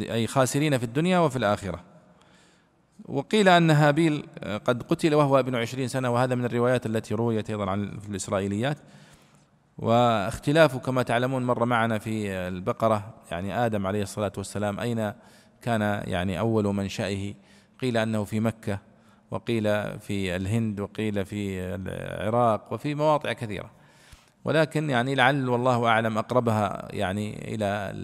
أي 0.00 0.26
خاسرين 0.26 0.78
في 0.78 0.84
الدنيا 0.84 1.18
وفي 1.18 1.36
الآخرة. 1.36 1.80
وقيل 3.04 3.48
أن 3.48 3.70
هابيل 3.70 4.26
قد 4.64 4.82
قتل 4.82 5.14
وهو 5.14 5.38
ابن 5.38 5.54
عشرين 5.54 5.88
سنة 5.88 6.10
وهذا 6.10 6.34
من 6.34 6.44
الروايات 6.44 6.86
التي 6.86 7.14
رويت 7.14 7.50
أيضا 7.50 7.70
عن 7.70 7.98
الإسرائيليات. 8.08 8.78
واختلافه 9.78 10.78
كما 10.78 11.02
تعلمون 11.02 11.42
مر 11.42 11.64
معنا 11.64 11.98
في 11.98 12.30
البقرة 12.32 13.14
يعني 13.30 13.66
آدم 13.66 13.86
عليه 13.86 14.02
الصلاة 14.02 14.32
والسلام 14.36 14.80
أين 14.80 15.12
كان 15.62 15.80
يعني 16.06 16.38
أول 16.38 16.64
منشأه 16.64 17.34
قيل 17.80 17.96
أنه 17.96 18.24
في 18.24 18.40
مكة 18.40 18.78
وقيل 19.30 19.64
في 19.98 20.36
الهند 20.36 20.80
وقيل 20.80 21.24
في 21.24 21.60
العراق 21.74 22.72
وفي 22.72 22.94
مواضع 22.94 23.32
كثيرة. 23.32 23.70
ولكن 24.44 24.90
يعني 24.90 25.14
لعل 25.14 25.48
والله 25.48 25.86
أعلم 25.86 26.18
أقربها 26.18 26.88
يعني 26.90 27.54
إلى 27.54 27.94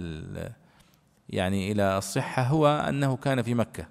يعني 1.28 1.72
إلى 1.72 1.98
الصحة 1.98 2.42
هو 2.42 2.68
أنه 2.88 3.16
كان 3.16 3.42
في 3.42 3.54
مكة. 3.54 3.86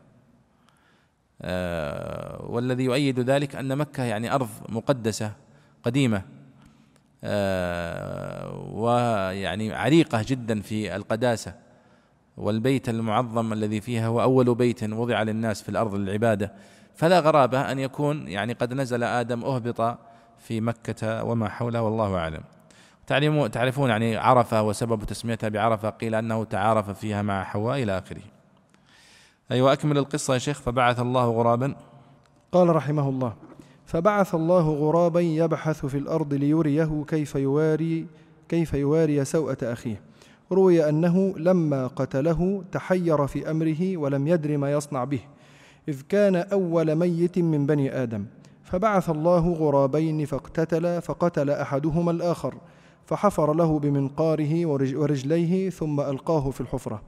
آه، 1.42 2.46
والذي 2.46 2.84
يؤيد 2.84 3.20
ذلك 3.20 3.56
أن 3.56 3.78
مكة 3.78 4.04
يعني 4.04 4.36
أرض 4.36 4.50
مقدسة 4.70 5.32
قديمة. 5.84 6.22
آه، 7.24 8.54
ويعني 8.74 9.74
عريقة 9.74 10.26
جدا 10.28 10.62
في 10.62 10.96
القداسة. 10.96 11.54
والبيت 12.38 12.90
المعظم 12.90 13.54
الذي 13.54 13.82
فيها 13.82 14.08
هو 14.08 14.22
أول 14.22 14.56
بيت 14.56 14.84
وضع 14.84 15.24
للناس 15.24 15.62
في 15.62 15.70
الأرض 15.70 15.96
للعبادة. 15.96 16.54
فلا 16.96 17.20
غرابة 17.20 17.72
أن 17.72 17.80
يكون 17.80 18.28
يعني 18.28 18.54
قد 18.54 18.74
نزل 18.74 19.04
آدم 19.04 19.44
أهبط 19.46 19.98
في 20.40 20.62
مكة 20.62 21.24
وما 21.24 21.50
حولها 21.50 21.82
والله 21.82 22.16
أعلم. 22.18 22.42
تعرفون 23.52 23.90
يعني 23.90 24.18
عرفة 24.18 24.62
وسبب 24.62 25.04
تسميتها 25.04 25.50
بعرفة 25.50 25.90
قيل 25.90 26.16
أنه 26.16 26.44
تعارف 26.44 26.90
فيها 26.90 27.22
مع 27.22 27.44
حواء 27.44 27.84
إلى 27.84 27.98
آخره. 27.98 28.22
أيوة 29.52 29.74
أكمل 29.74 29.98
القصة 29.98 30.34
يا 30.34 30.40
شيخ 30.40 30.62
فبعث 30.62 31.00
الله 31.00 31.30
غرابا. 31.30 31.76
قال 32.52 32.76
رحمه 32.76 33.10
الله 33.10 33.34
فبعث 33.86 34.36
الله 34.36 34.70
غرابا 34.70 35.20
يبحث 35.20 35.86
في 35.86 35.98
الأرض 35.98 36.34
ليريه 36.34 37.04
كيف 37.08 37.36
يواري 37.36 38.06
كيف 38.50 38.74
يواري 38.74 39.26
سوءة 39.26 39.58
أخيه. 39.64 40.02
روي 40.52 40.90
أنه 40.90 41.34
لما 41.38 41.88
قتله 41.88 42.64
تحير 42.72 43.28
في 43.28 43.52
أمره 43.52 43.98
ولم 43.98 44.28
يدر 44.28 44.58
ما 44.58 44.72
يصنع 44.72 45.04
به 45.04 45.20
إذ 45.88 46.02
كان 46.10 46.36
أول 46.36 46.96
ميت 46.96 47.40
من 47.40 47.66
بني 47.66 48.04
آدم. 48.04 48.26
فبعث 48.70 49.10
الله 49.10 49.54
غرابين 49.54 50.26
فاقتتلا 50.26 51.00
فقتل 51.00 51.50
أحدهما 51.50 52.12
الآخر 52.12 52.56
فحفر 53.06 53.54
له 53.54 53.80
بمنقاره 53.80 54.66
ورجليه 54.66 55.70
ثم 55.70 56.00
ألقاه 56.00 56.50
في 56.50 56.62
الحفرة. 56.62 57.02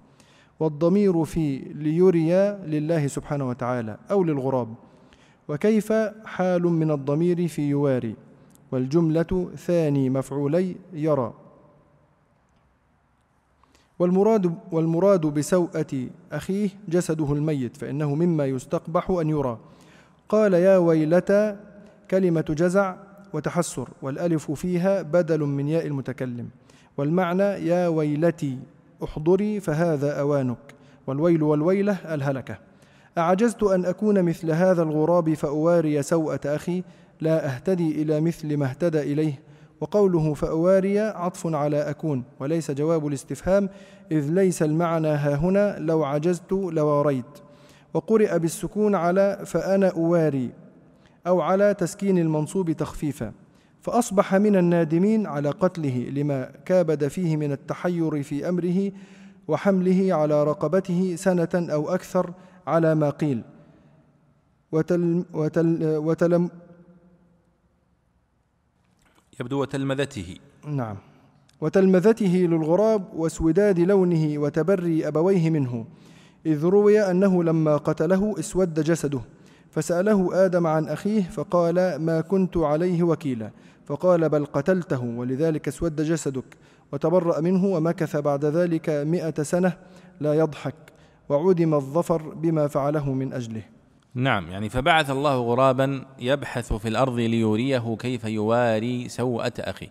والضمير 0.60 1.24
في 1.24 1.58
ليري 1.58 2.32
لله 2.66 3.08
سبحانه 3.08 3.50
وتعالى 3.50 3.98
أو 4.12 4.24
للغراب. 4.24 4.74
وكيف 5.50 5.94
حال 6.26 6.64
من 6.64 6.92
الضمير 6.92 7.48
في 7.48 7.70
يواري؟ 7.70 8.16
والجملة 8.72 9.50
ثاني 9.56 10.10
مفعولي 10.10 10.76
يرى. 10.94 11.34
والمراد 14.00 14.56
والمراد 14.72 15.22
بسوءة 15.22 16.08
أخيه 16.32 16.70
جسده 16.90 17.34
الميت 17.34 17.78
فإنه 17.78 18.16
مما 18.16 18.46
يستقبح 18.46 19.10
أن 19.10 19.30
يرى. 19.30 19.58
قال 20.32 20.54
يا 20.54 20.78
ويلتى 20.78 21.56
كلمة 22.12 22.46
جزع 22.50 22.96
وتحسر 23.34 23.90
والألف 24.02 24.52
فيها 24.52 25.02
بدل 25.02 25.40
من 25.40 25.68
ياء 25.68 25.88
المتكلم. 25.88 26.50
والمعنى 26.98 27.44
يا 27.44 27.88
ويلتي 27.88 28.58
احضري 29.04 29.60
فهذا 29.60 30.20
أوانك. 30.20 30.58
والويل 31.08 31.44
والويلة 31.44 31.98
الهلكة. 32.14 32.58
أعجزت 33.18 33.64
أن 33.64 33.86
أكون 33.86 34.24
مثل 34.24 34.52
هذا 34.52 34.84
الغراب 34.84 35.34
فأواري 35.34 36.02
سوءة 36.02 36.40
أخي. 36.46 36.84
لا 37.22 37.56
أهتدي 37.56 38.02
إلى 38.02 38.22
مثل 38.22 38.58
ما 38.58 38.66
اهتدى 38.66 39.02
إليه. 39.02 39.40
وقوله 39.82 40.34
فأواري 40.34 41.00
عطف 41.00 41.56
على 41.56 41.90
أكون 41.90 42.24
وليس 42.40 42.72
جواب 42.72 43.08
الاستفهام. 43.08 43.70
إذ 44.12 44.30
ليس 44.30 44.64
المعنى 44.64 45.08
ها 45.08 45.36
هنا 45.36 45.80
لو 45.80 46.04
عجزت 46.04 46.52
لواريت. 46.52 47.51
وقرئ 47.94 48.40
بالسكون 48.40 48.96
على 48.96 49.42
فأنا 49.46 49.88
أواري 49.90 50.50
أو 51.28 51.42
على 51.42 51.74
تسكين 51.74 52.18
المنصوب 52.18 52.72
تخفيفا 52.72 53.34
فأصبح 53.82 54.36
من 54.36 54.56
النادمين 54.56 55.28
على 55.28 55.50
قتله 55.50 56.10
لما 56.10 56.52
كابد 56.66 57.08
فيه 57.08 57.38
من 57.38 57.52
التحير 57.52 58.24
في 58.24 58.50
أمره 58.50 58.92
وحمله 59.48 60.14
على 60.14 60.44
رقبته 60.44 61.16
سنة 61.16 61.50
أو 61.56 61.90
أكثر 61.90 62.34
على 62.68 62.96
ما 62.96 63.10
قيل. 63.10 63.44
وتل 64.72 65.26
وتل 65.34 65.84
وتلم 65.98 66.50
يبدو 69.40 69.62
وتلمذته. 69.62 70.38
نعم. 70.68 70.98
وتلمذته 71.62 72.48
للغراب 72.52 73.14
واسوداد 73.14 73.80
لونه 73.80 74.38
وتبري 74.38 75.08
أبويه 75.08 75.50
منه 75.50 75.86
إذ 76.46 76.66
روي 76.66 77.12
أنه 77.12 77.44
لما 77.44 77.78
قتله 77.78 78.36
اسود 78.40 78.80
جسده 78.80 79.22
فسأله 79.72 80.46
آدم 80.46 80.68
عن 80.68 80.88
أخيه 80.88 81.22
فقال 81.22 81.96
ما 81.96 82.22
كنت 82.22 82.58
عليه 82.58 83.04
وكيلا 83.04 83.52
فقال 83.86 84.30
بل 84.30 84.46
قتلته 84.46 85.04
ولذلك 85.04 85.68
اسود 85.68 86.02
جسدك 86.02 86.58
وتبرأ 86.92 87.42
منه 87.42 87.66
ومكث 87.66 88.18
بعد 88.18 88.46
ذلك 88.46 88.90
مئة 88.90 89.44
سنة 89.44 89.74
لا 90.20 90.34
يضحك 90.34 90.76
وعدم 91.30 91.74
الظفر 91.74 92.22
بما 92.22 92.68
فعله 92.68 93.14
من 93.14 93.34
أجله 93.34 93.64
نعم 94.16 94.52
يعني 94.52 94.70
فبعث 94.70 95.10
الله 95.10 95.38
غرابا 95.38 96.06
يبحث 96.20 96.74
في 96.74 96.88
الأرض 96.88 97.20
ليريه 97.20 97.96
كيف 98.00 98.24
يواري 98.24 99.10
سوءة 99.10 99.54
أخيه. 99.60 99.90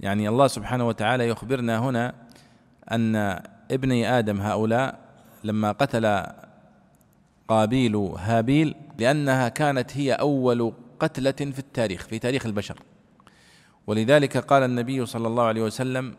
يعني 0.00 0.28
الله 0.28 0.46
سبحانه 0.46 0.88
وتعالى 0.88 1.28
يخبرنا 1.28 1.78
هنا 1.78 2.14
أن 2.92 3.16
ابني 3.70 4.18
آدم 4.18 4.40
هؤلاء 4.40 5.07
لما 5.48 5.72
قتل 5.72 6.22
قابيل 7.48 7.96
هابيل 7.96 8.74
لأنها 8.98 9.48
كانت 9.48 9.96
هي 9.96 10.12
أول 10.12 10.72
قتلة 11.00 11.32
في 11.32 11.58
التاريخ 11.58 12.06
في 12.06 12.18
تاريخ 12.18 12.46
البشر. 12.46 12.78
ولذلك 13.86 14.36
قال 14.36 14.62
النبي 14.62 15.06
صلى 15.06 15.26
الله 15.28 15.42
عليه 15.44 15.62
وسلم 15.62 16.14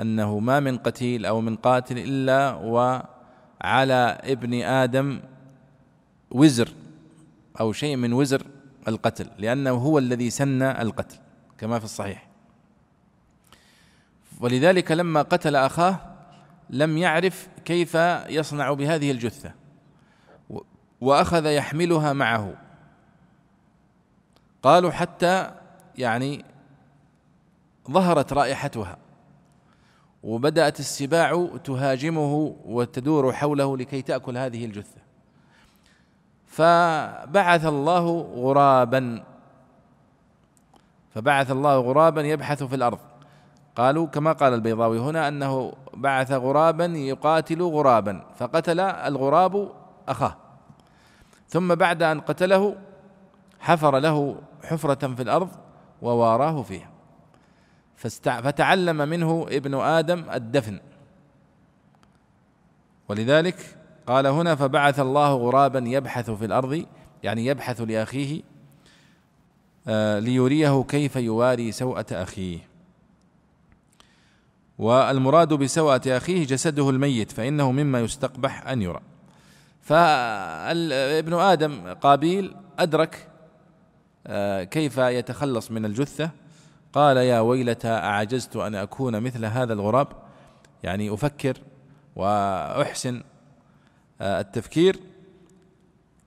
أنه 0.00 0.38
ما 0.38 0.60
من 0.60 0.78
قتيل 0.78 1.26
أو 1.26 1.40
من 1.40 1.56
قاتل 1.56 1.98
إلا 1.98 2.54
وعلى 2.54 4.18
ابن 4.24 4.62
آدم 4.62 5.20
وزر 6.30 6.68
أو 7.60 7.72
شيء 7.72 7.96
من 7.96 8.12
وزر 8.12 8.42
القتل 8.88 9.26
لأنه 9.38 9.70
هو 9.70 9.98
الذي 9.98 10.30
سن 10.30 10.62
القتل 10.62 11.16
كما 11.58 11.78
في 11.78 11.84
الصحيح. 11.84 12.28
ولذلك 14.40 14.92
لما 14.92 15.22
قتل 15.22 15.56
أخاه 15.56 16.15
لم 16.70 16.98
يعرف 16.98 17.48
كيف 17.64 17.94
يصنع 18.28 18.72
بهذه 18.72 19.10
الجثة. 19.10 19.52
وأخذ 21.00 21.46
يحملها 21.46 22.12
معه. 22.12 22.54
قالوا 24.62 24.90
حتى 24.90 25.50
يعني 25.98 26.44
ظهرت 27.90 28.32
رائحتها. 28.32 28.98
وبدأت 30.22 30.80
السباع 30.80 31.48
تهاجمه 31.64 32.56
وتدور 32.64 33.32
حوله 33.32 33.76
لكي 33.76 34.02
تأكل 34.02 34.38
هذه 34.38 34.64
الجثة. 34.64 35.00
فبعث 36.46 37.66
الله 37.66 38.20
غرابا. 38.20 39.24
فبعث 41.14 41.50
الله 41.50 41.78
غرابا 41.78 42.22
يبحث 42.22 42.62
في 42.62 42.74
الأرض. 42.74 43.15
قالوا 43.76 44.06
كما 44.06 44.32
قال 44.32 44.54
البيضاوي 44.54 44.98
هنا 44.98 45.28
أنه 45.28 45.72
بعث 45.94 46.32
غرابا 46.32 46.84
يقاتل 46.84 47.62
غرابا 47.62 48.22
فقتل 48.36 48.80
الغراب 48.80 49.72
أخاه. 50.08 50.36
ثم 51.48 51.74
بعد 51.74 52.02
أن 52.02 52.20
قتله 52.20 52.76
حفر 53.60 53.98
له 53.98 54.36
حفرة 54.64 55.14
في 55.14 55.22
الأرض 55.22 55.48
وواراه 56.02 56.62
فيها. 56.62 56.90
فتعلم 58.22 58.96
منه 58.96 59.46
ابن 59.50 59.74
آدم 59.74 60.24
الدفن. 60.34 60.80
ولذلك 63.08 63.76
قال 64.06 64.26
هنا 64.26 64.54
فبعث 64.54 65.00
الله 65.00 65.34
غرابا 65.34 65.78
يبحث 65.78 66.30
في 66.30 66.44
الأرض 66.44 66.86
يعني 67.22 67.46
يبحث 67.46 67.80
لأخيه 67.80 68.42
آه، 69.88 70.18
ليريه 70.18 70.84
كيف 70.88 71.16
يواري 71.16 71.72
سوءة 71.72 72.06
أخيه. 72.12 72.75
والمراد 74.78 75.54
بسوءة 75.54 76.00
أخيه 76.06 76.46
جسده 76.46 76.90
الميت 76.90 77.32
فإنه 77.32 77.72
مما 77.72 78.00
يستقبح 78.00 78.68
أن 78.68 78.82
يرى. 78.82 79.00
فابن 79.80 81.34
آدم 81.34 81.94
قابيل 81.94 82.54
أدرك 82.78 83.28
آه، 84.26 84.64
كيف 84.64 84.98
يتخلص 84.98 85.70
من 85.70 85.84
الجثة؟ 85.84 86.30
قال 86.92 87.16
يا 87.16 87.40
ويلتى 87.40 87.88
أعجزت 87.88 88.56
أن 88.56 88.74
أكون 88.74 89.20
مثل 89.20 89.44
هذا 89.44 89.72
الغراب؟ 89.72 90.08
يعني 90.82 91.14
أفكر 91.14 91.56
وأحسن 92.16 93.22
آه، 94.20 94.40
التفكير. 94.40 94.96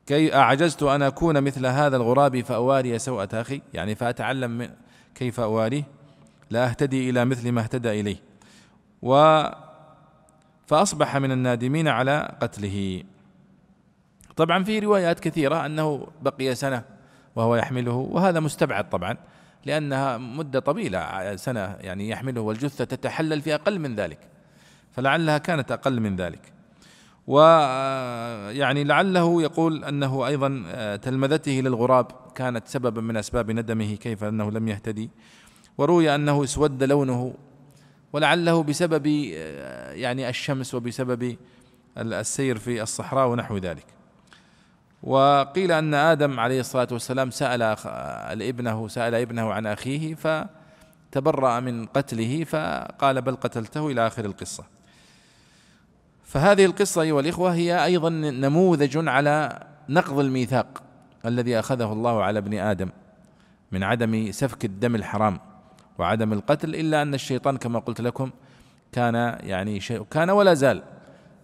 كي 0.06 0.36
أعجزت 0.36 0.84
أن 0.84 1.02
أكون 1.02 1.42
مثل 1.42 1.66
هذا 1.66 1.98
الغراب 1.98 2.42
فأواري 2.42 3.00
سوءة 3.00 3.30
أخي؟ 3.34 3.62
يعني 3.74 3.96
فأتعلم 3.96 4.70
كيف 5.16 5.40
أواريه؟ 5.40 5.84
لا 6.50 6.70
أهتدي 6.70 7.10
إلى 7.10 7.26
مثل 7.26 7.52
ما 7.52 7.62
اهتدى 7.62 8.00
إليه. 8.00 8.29
و 9.02 9.44
فأصبح 10.68 11.18
من 11.18 11.32
النادمين 11.32 11.88
على 11.88 12.36
قتله. 12.42 13.04
طبعا 14.36 14.64
في 14.64 14.80
روايات 14.80 15.20
كثيرة 15.20 15.66
أنه 15.66 16.08
بقي 16.22 16.56
سنة 16.56 16.84
وهو 17.36 17.56
يحمله 17.56 17.92
وهذا 17.92 18.40
مستبعد 18.40 18.90
طبعا 18.90 19.18
لأنها 19.66 20.18
مدة 20.18 20.60
طويلة 20.60 21.36
سنة 21.36 21.76
يعني 21.80 22.10
يحمله 22.10 22.42
والجثة 22.42 22.86
تتحلل 22.86 23.42
في 23.42 23.56
أقل 23.56 23.80
من 23.80 23.96
ذلك 23.96 24.20
فلعلها 24.92 25.38
كانت 25.38 25.72
أقل 25.72 26.00
من 26.00 26.16
ذلك. 26.16 26.54
ويعني 27.28 28.84
لعله 28.84 29.42
يقول 29.42 29.84
أنه 29.84 30.28
أيضا 30.28 30.64
تلمذته 30.96 31.52
للغراب 31.52 32.08
كانت 32.36 32.68
سببا 32.68 33.02
من 33.02 33.18
أسباب 33.18 33.52
ندمه 33.52 33.96
كيف 33.96 34.24
أنه 34.24 34.52
لم 34.52 34.68
يهتدي 34.68 35.10
وروي 35.78 36.16
أنه 36.16 36.44
اسود 36.44 36.84
لونه 36.84 37.34
ولعله 38.14 38.64
بسبب 38.64 39.08
يعني 39.94 40.30
الشمس 40.30 40.76
وبسبب 40.76 41.38
السير 41.98 42.58
في 42.58 42.82
الصحراء 42.82 43.28
ونحو 43.28 43.58
ذلك 43.58 43.86
وقيل 45.04 45.72
أن 45.72 45.94
آدم 45.94 46.40
عليه 46.40 46.60
الصلاة 46.60 46.88
والسلام 46.92 47.32
سأل 47.32 47.62
ابنه 48.42 48.88
سأل 48.88 49.16
ابنه 49.16 49.54
عن 49.54 49.68
أخيه 49.68 50.16
فتبرأ 50.16 51.60
من 51.60 51.86
قتله 51.86 52.44
فقال 52.44 53.22
بل 53.22 53.36
قتلته 53.36 53.88
إلى 53.88 54.08
آخر 54.08 54.26
القصة. 54.26 54.64
فهذه 56.24 56.66
القصة 56.66 57.02
أيها 57.02 57.20
الإخوة 57.20 57.54
هي 57.54 57.86
أيضا 57.86 58.10
نموذج 58.10 59.08
على 59.08 59.68
نقض 59.90 60.20
الميثاق 60.20 60.84
الذي 61.26 61.60
أخذه 61.60 61.94
الله 61.94 62.24
على 62.24 62.40
ابن 62.40 62.54
آدم 62.54 62.90
من 63.72 63.84
عدم 63.84 64.32
سفك 64.32 64.66
الدم 64.66 64.96
الحرام 64.96 65.40
وعدم 66.00 66.34
القتل 66.34 66.76
إلا 66.76 67.02
أن 67.02 67.14
الشيطان 67.14 67.58
كما 67.58 67.80
قلت 67.80 68.02
لكم 68.02 68.32
كان 68.92 69.16
يعني 69.40 69.80
شيء 69.80 70.04
كان 70.04 70.30
ولا 70.30 70.54
زال 70.54 70.84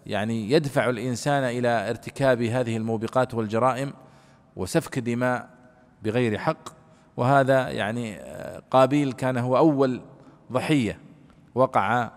يعني 0.05 0.51
يدفع 0.51 0.89
الإنسان 0.89 1.43
إلى 1.43 1.89
ارتكاب 1.89 2.41
هذه 2.41 2.77
الموبقات 2.77 3.33
والجرائم 3.33 3.93
وسفك 4.55 4.99
دماء 4.99 5.49
بغير 6.03 6.37
حق 6.37 6.69
وهذا 7.17 7.69
يعني 7.69 8.17
قابيل 8.71 9.11
كان 9.11 9.37
هو 9.37 9.57
أول 9.57 10.01
ضحية 10.51 10.99
وقع 11.55 12.11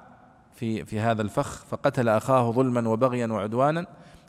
في 0.54 0.84
في 0.84 1.00
هذا 1.00 1.22
الفخ 1.22 1.64
فقتل 1.64 2.08
أخاه 2.08 2.50
ظلما 2.50 2.88
وبغيا 2.88 3.26
وعدوانا 3.26 3.86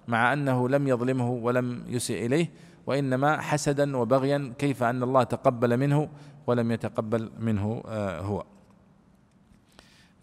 مع 0.07 0.33
أنه 0.33 0.69
لم 0.69 0.87
يظلمه 0.87 1.29
ولم 1.29 1.83
يسئ 1.87 2.25
إليه 2.25 2.51
وإنما 2.87 3.41
حسدا 3.41 3.97
وبغيا 3.97 4.53
كيف 4.57 4.83
أن 4.83 5.03
الله 5.03 5.23
تقبل 5.23 5.77
منه 5.77 6.09
ولم 6.47 6.71
يتقبل 6.71 7.31
منه 7.39 7.83
آه، 7.87 8.21
هو. 8.21 8.43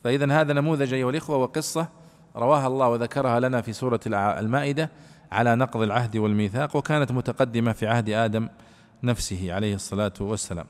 فاذا 0.05 0.41
هذا 0.41 0.53
نموذج 0.53 0.95
أيها 0.95 1.11
الإخوة 1.11 1.37
وقصة 1.37 1.89
رواها 2.37 2.67
الله 2.67 2.89
وذكرها 2.89 3.41
لنا 3.41 3.61
في 3.61 3.73
سورة 3.73 4.01
المائدة 4.07 4.91
على 5.33 5.55
نقض 5.55 5.83
العهد 5.83 6.17
والميثاق 6.17 6.77
وكانت 6.77 7.13
متقدمة 7.13 7.73
في 7.73 7.87
عهد 7.87 8.11
آدم 8.11 8.49
نفسه 9.03 9.53
عليه 9.53 9.75
الصلاة 9.75 10.13
والسلام. 10.21 10.67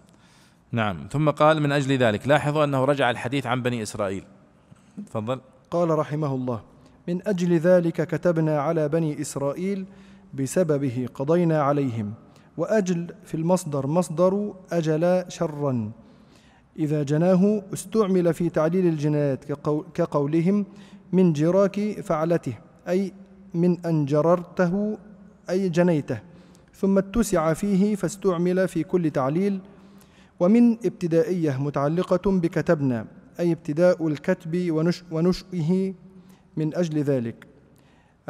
نعم. 0.72 1.08
ثم 1.12 1.30
قال 1.30 1.62
من 1.62 1.72
أجل 1.72 1.96
ذلك 1.96 2.28
لاحظوا 2.28 2.64
أنه 2.64 2.84
رجع 2.84 3.10
الحديث 3.10 3.46
عن 3.46 3.62
بني 3.62 3.82
إسرائيل. 3.82 4.24
تفضل. 5.06 5.40
قال 5.70 5.98
رحمه 5.98 6.34
الله 6.34 6.60
من 7.08 7.28
أجل 7.28 7.58
ذلك 7.58 8.06
كتبنا 8.08 8.60
على 8.60 8.88
بني 8.88 9.20
إسرائيل 9.20 9.86
بسببه 10.34 11.08
قضينا 11.14 11.62
عليهم. 11.62 12.14
وأجل 12.56 13.14
في 13.24 13.34
المصدر 13.34 13.86
مصدر 13.86 14.54
أجل 14.72 15.24
شرا. 15.28 15.90
إذا 16.78 17.02
جناه 17.02 17.62
استعمل 17.72 18.34
في 18.34 18.48
تعليل 18.48 18.86
الجنايات 18.86 19.44
كقولهم 19.94 20.66
من 21.12 21.32
جراك 21.32 22.00
فعلته 22.00 22.58
أي 22.88 23.12
من 23.54 23.86
أن 23.86 24.04
جررته 24.04 24.98
أي 25.50 25.68
جنيته 25.68 26.18
ثم 26.74 26.98
اتسع 26.98 27.52
فيه 27.52 27.94
فاستعمل 27.94 28.68
في 28.68 28.84
كل 28.84 29.10
تعليل. 29.10 29.60
ومن 30.40 30.72
ابتدائية 30.72 31.62
متعلقة 31.62 32.30
بكتبنا 32.30 33.06
أي 33.40 33.52
ابتداء 33.52 34.06
الكتب 34.08 34.70
ونش 34.70 35.04
ونشئه 35.10 35.94
من 36.56 36.74
أجل 36.74 37.02
ذلك. 37.02 37.46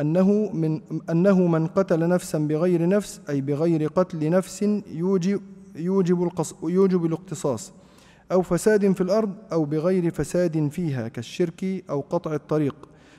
أنه 0.00 0.50
من 0.52 0.80
أنه 1.10 1.46
من 1.46 1.66
قتل 1.66 2.08
نفسا 2.08 2.38
بغير 2.38 2.88
نفس 2.88 3.20
أي 3.28 3.40
بغير 3.40 3.88
قتل 3.88 4.30
نفس 4.30 4.62
يوجب 4.92 5.40
يوجب 5.76 6.22
القص 6.22 6.54
يوجب 6.62 7.06
الاقتصاص 7.06 7.72
أو 8.32 8.42
فساد 8.42 8.92
في 8.92 9.00
الأرض 9.00 9.34
أو 9.52 9.64
بغير 9.64 10.10
فساد 10.10 10.68
فيها 10.68 11.08
كالشرك 11.08 11.84
أو 11.90 12.00
قطع 12.00 12.34
الطريق. 12.34 12.76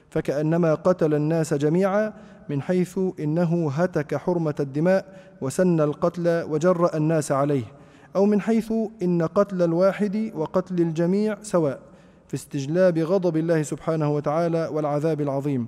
فكأنما 0.09 0.73
قتل 0.73 1.13
الناس 1.13 1.53
جميعا 1.53 2.13
من 2.49 2.61
حيث 2.61 2.99
إنه 3.19 3.69
هتك 3.71 4.15
حرمة 4.15 4.55
الدماء 4.59 5.19
وسن 5.41 5.81
القتل 5.81 6.43
وجرأ 6.49 6.97
الناس 6.97 7.31
عليه. 7.31 7.63
أو 8.15 8.25
من 8.25 8.41
حيث 8.41 8.73
إن 9.01 9.21
قتل 9.21 9.61
الواحد 9.61 10.31
وقتل 10.35 10.79
الجميع 10.79 11.37
سواء 11.41 11.79
في 12.27 12.33
استجلاب 12.33 12.97
غضب 12.97 13.37
الله 13.37 13.61
سبحانه 13.61 14.15
وتعالى 14.15 14.69
والعذاب 14.73 15.21
العظيم. 15.21 15.67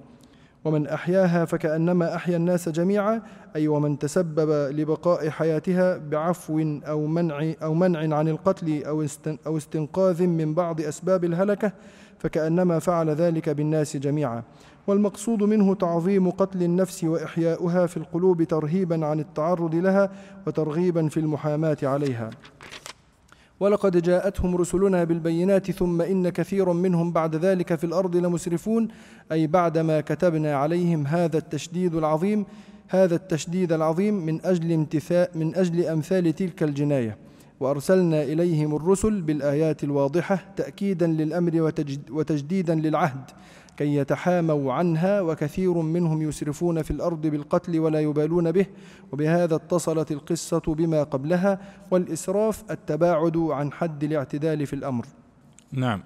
ومن 0.66 0.88
أحياها 0.88 1.45
فكأنما 1.45 2.16
أحيا 2.16 2.38
الناس 2.38 2.70
جميعا 2.70 3.22
أي 3.55 3.68
ومن 3.68 3.99
تسبب 3.99 4.72
لبقاء 4.76 5.30
حياتها 5.30 5.97
بعفو 5.97 6.80
أو 6.88 7.05
منع 7.05 7.53
أو 7.64 7.74
منع 7.74 8.18
عن 8.18 8.28
القتل 8.28 8.84
أو 8.84 9.05
أو 9.47 9.57
استنقاذ 9.57 10.24
من 10.28 10.53
بعض 10.53 10.82
أسباب 10.82 11.24
الهلكة 11.24 11.72
فكأنما 12.20 12.80
فعل 12.80 13.10
ذلك 13.10 13.49
بالناس 13.49 13.97
جميعا. 13.97 14.43
والمقصود 14.88 15.43
منه 15.43 15.76
تعظيم 15.76 16.30
قتل 16.30 16.64
النفس 16.64 17.03
وإحياؤها 17.03 17.86
في 17.86 17.97
القلوب 17.97 18.43
ترهيبا 18.43 19.05
عن 19.05 19.20
التعرض 19.20 19.76
لها 19.76 20.12
وترغيبا 20.47 21.07
في 21.07 21.20
المحاماة 21.20 21.78
عليها. 21.84 22.30
ولقد 23.60 24.01
جاءتهم 24.01 24.55
رسلنا 24.55 25.03
بالبينات 25.03 25.72
ثم 25.72 26.01
إن 26.01 26.30
كثيرا 26.30 26.74
منهم 26.74 27.12
بعد 27.12 27.36
ذلك 27.36 27.76
في 27.76 27.84
الأرض 27.84 28.16
لمسرفون 28.16 28.88
أي 29.32 29.47
بعدما 29.47 30.01
كتبنا 30.01 30.55
عليهم 30.55 31.07
هذا 31.07 31.38
التشديد 31.38 31.95
العظيم 31.95 32.45
هذا 32.88 33.16
التشديد 33.16 33.72
العظيم 33.72 34.26
من 34.26 34.45
أجل 34.45 34.72
امتثاء 34.72 35.32
من 35.36 35.55
أجل 35.55 35.86
أمثال 35.86 36.36
تلك 36.36 36.64
الجناية. 36.64 37.18
وأرسلنا 37.60 38.24
إليهم 38.24 38.76
الرسل 38.76 39.22
بالآيات 39.22 39.84
الواضحة 39.84 40.45
تأكيدا 40.55 41.07
للأمر 41.07 41.72
وتجديدا 42.12 42.76
للعهد. 42.76 43.22
كي 43.80 43.95
يتحاموا 43.95 44.73
عنها 44.73 45.21
وكثير 45.21 45.73
منهم 45.73 46.21
يسرفون 46.21 46.82
في 46.82 46.91
الأرض 46.91 47.21
بالقتل 47.21 47.80
ولا 47.80 47.99
يبالون 47.99 48.51
به 48.51 48.65
وبهذا 49.11 49.55
اتصلت 49.55 50.11
القصة 50.11 50.61
بما 50.67 51.03
قبلها 51.03 51.59
والإسراف 51.91 52.63
التباعد 52.71 53.38
عن 53.38 53.71
حد 53.71 54.03
الاعتدال 54.03 54.65
في 54.65 54.73
الأمر. 54.73 55.05
نعم. 55.71 56.03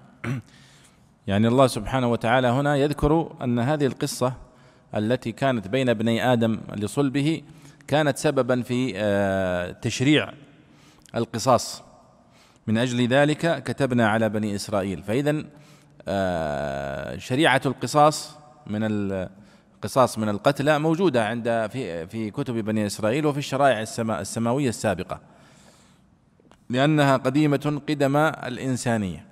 يعني 1.27 1.47
الله 1.47 1.67
سبحانه 1.67 2.07
وتعالى 2.11 2.47
هنا 2.47 2.75
يذكر 2.75 3.35
أن 3.41 3.59
هذه 3.59 3.85
القصة 3.85 4.33
التي 4.95 5.31
كانت 5.31 5.67
بين 5.67 5.89
ابني 5.89 6.33
آدم 6.33 6.59
لصلبه 6.75 7.41
كانت 7.87 8.17
سببا 8.17 8.61
في 8.61 8.93
آه، 8.95 9.71
تشريع 9.71 10.33
القصاص. 11.15 11.83
من 12.67 12.77
أجل 12.77 13.07
ذلك 13.07 13.63
كتبنا 13.63 14.07
على 14.07 14.29
بني 14.29 14.55
إسرائيل. 14.55 15.03
فإذا 15.03 15.31
آه، 15.31 15.43
شريعة 17.17 17.61
القصاص 17.65 18.37
من 18.67 18.83
القصاص 18.83 20.17
من 20.17 20.29
القتلى 20.29 20.79
موجودة 20.79 21.27
عند 21.27 21.69
في 21.71 22.07
في 22.07 22.31
كتب 22.31 22.53
بني 22.53 22.85
إسرائيل 22.85 23.25
وفي 23.25 23.37
الشرائع 23.37 23.81
السماوية 23.99 24.69
السابقة 24.69 25.19
لأنها 26.69 27.17
قديمة 27.17 27.81
قدم 27.89 28.17
الإنسانية. 28.17 29.25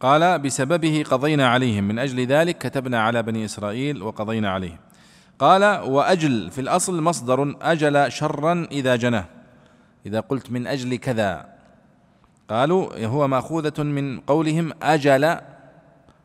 قال 0.00 0.38
بسببه 0.38 1.04
قضينا 1.10 1.48
عليهم 1.48 1.84
من 1.84 1.98
أجل 1.98 2.26
ذلك 2.26 2.58
كتبنا 2.58 3.00
على 3.02 3.22
بني 3.22 3.44
إسرائيل 3.44 4.02
وقضينا 4.02 4.50
عليهم. 4.50 4.78
قال 5.38 5.64
وأجل 5.64 6.50
في 6.50 6.60
الأصل 6.60 7.02
مصدر 7.02 7.56
أجل 7.62 8.12
شرا 8.12 8.66
إذا 8.72 8.96
جناه 8.96 9.24
إذا 10.06 10.20
قلت 10.20 10.50
من 10.50 10.66
أجل 10.66 10.96
كذا. 10.96 11.55
قالوا 12.50 13.06
هو 13.06 13.28
مأخوذة 13.28 13.82
من 13.82 14.20
قولهم 14.20 14.72
أجل 14.82 15.38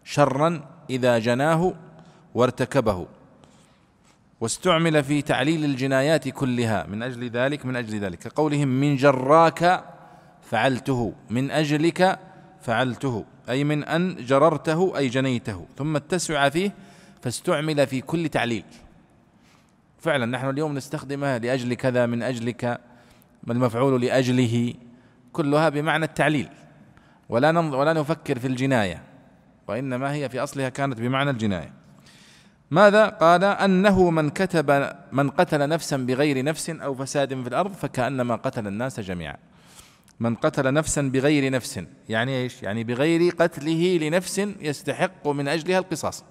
شرا 0.04 0.62
إذا 0.90 1.20
جناه 1.20 1.74
وارتكبه. 2.36 3.08
واستعمل 4.42 5.04
في 5.04 5.22
تعليل 5.22 5.66
الجنايات 5.66 6.30
كلها 6.30 6.88
من 6.88 7.04
أجل 7.04 7.30
ذلك 7.30 7.66
من 7.66 7.76
أجل 7.76 8.00
ذلك. 8.00 8.20
كقولهم 8.20 8.68
من 8.68 8.96
جراك 8.96 9.84
فعلته 10.42 11.14
من 11.30 11.52
أجلك 11.52 12.20
فعلته. 12.62 13.26
أي 13.50 13.64
من 13.64 13.84
أن 13.84 14.16
جررته 14.16 14.98
أي 14.98 15.08
جنيته. 15.08 15.66
ثم 15.78 15.96
اتسع 15.96 16.50
فيه 16.50 16.72
فاستعمل 17.22 17.88
في 17.88 18.02
كل 18.02 18.30
تعليل. 18.30 18.64
فعلا 20.00 20.26
نحن 20.26 20.50
اليوم 20.50 20.74
نستخدمها 20.74 21.40
لأجل 21.40 21.74
كذا 21.74 22.06
من 22.06 22.24
أجلك. 22.24 22.82
المفعول 23.50 24.02
لأجله؟ 24.02 24.74
كلها 25.34 25.70
بمعنى 25.70 26.06
التعليل. 26.06 26.50
ولا 27.30 27.60
ولا 27.60 27.94
نفكر 27.94 28.40
في 28.40 28.48
الجناية. 28.48 29.02
وإنما 29.68 30.14
هي 30.14 30.30
في 30.30 30.40
أصلها 30.40 30.70
كانت 30.70 31.00
بمعنى 31.00 31.30
الجناية. 31.30 31.74
ماذا؟ 32.72 33.08
قال 33.08 33.44
أنه 33.44 34.10
من 34.10 34.30
كتب 34.30 34.94
من 35.12 35.30
قتل 35.30 35.70
نفسا 35.70 35.98
بغير 35.98 36.44
نفس 36.44 36.70
أو 36.70 36.96
فساد 36.96 37.42
في 37.42 37.50
الأرض 37.50 37.74
فكأنما 37.74 38.36
قتل 38.36 38.68
الناس 38.68 39.00
جميعا. 39.00 39.38
من 40.20 40.36
قتل 40.36 40.74
نفسا 40.74 41.02
بغير 41.02 41.52
نفس 41.52 41.84
يعني 42.10 42.42
إيش؟ 42.42 42.64
يعني 42.64 42.84
بغير 42.84 43.34
قتله 43.34 43.98
لنفس 44.02 44.40
يستحق 44.40 45.28
من 45.28 45.48
أجلها 45.48 45.80
القصاص 45.80 46.24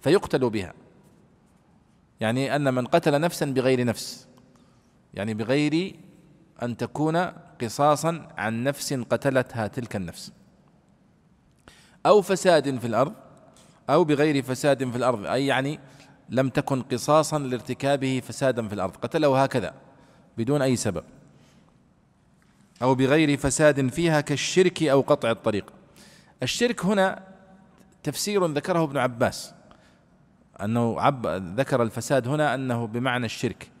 فيقتل 0.00 0.50
بها. 0.50 0.72
يعني 2.20 2.56
أن 2.56 2.74
من 2.74 2.86
قتل 2.86 3.20
نفسا 3.20 3.46
بغير 3.46 3.84
نفس 3.84 4.28
يعني 5.14 5.34
بغير 5.34 5.94
أن 6.62 6.76
تكون 6.76 7.32
قصاصا 7.62 8.28
عن 8.38 8.64
نفس 8.64 8.94
قتلتها 8.94 9.66
تلك 9.66 9.96
النفس. 9.96 10.32
أو 12.06 12.22
فساد 12.22 12.78
في 12.78 12.86
الأرض 12.86 13.12
أو 13.90 14.04
بغير 14.04 14.42
فساد 14.42 14.90
في 14.90 14.96
الأرض 14.96 15.26
أي 15.26 15.46
يعني 15.46 15.80
لم 16.28 16.48
تكن 16.48 16.82
قصاصا 16.82 17.38
لارتكابه 17.38 18.22
فسادا 18.26 18.68
في 18.68 18.74
الأرض. 18.74 18.96
قتله 18.96 19.42
هكذا 19.42 19.74
بدون 20.38 20.62
أي 20.62 20.76
سبب. 20.76 21.04
أو 22.82 22.94
بغير 22.94 23.36
فساد 23.36 23.88
فيها 23.88 24.20
كالشرك 24.20 24.82
أو 24.82 25.00
قطع 25.00 25.30
الطريق. 25.30 25.72
الشرك 26.42 26.84
هنا 26.84 27.22
تفسير 28.02 28.46
ذكره 28.46 28.84
ابن 28.84 28.96
عباس 28.96 29.54
أنه 30.62 31.00
عب 31.00 31.26
ذكر 31.56 31.82
الفساد 31.82 32.28
هنا 32.28 32.54
أنه 32.54 32.86
بمعنى 32.86 33.26
الشرك. 33.26 33.71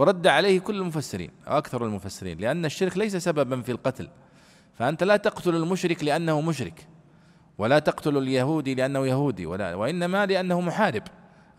ورد 0.00 0.26
عليه 0.26 0.60
كل 0.60 0.76
المفسرين 0.76 1.30
أو 1.48 1.58
أكثر 1.58 1.86
المفسرين 1.86 2.38
لأن 2.38 2.64
الشرك 2.64 2.96
ليس 2.96 3.16
سببا 3.16 3.62
في 3.62 3.72
القتل. 3.72 4.08
فأنت 4.74 5.02
لا 5.02 5.16
تقتل 5.16 5.54
المشرك 5.54 6.04
لأنه 6.04 6.40
مشرك 6.40 6.86
ولا 7.58 7.78
تقتل 7.78 8.18
اليهودي 8.18 8.74
لأنه 8.74 9.06
يهودي 9.06 9.46
ولا 9.46 9.74
وإنما 9.74 10.26
لأنه 10.26 10.60
محارب 10.60 11.02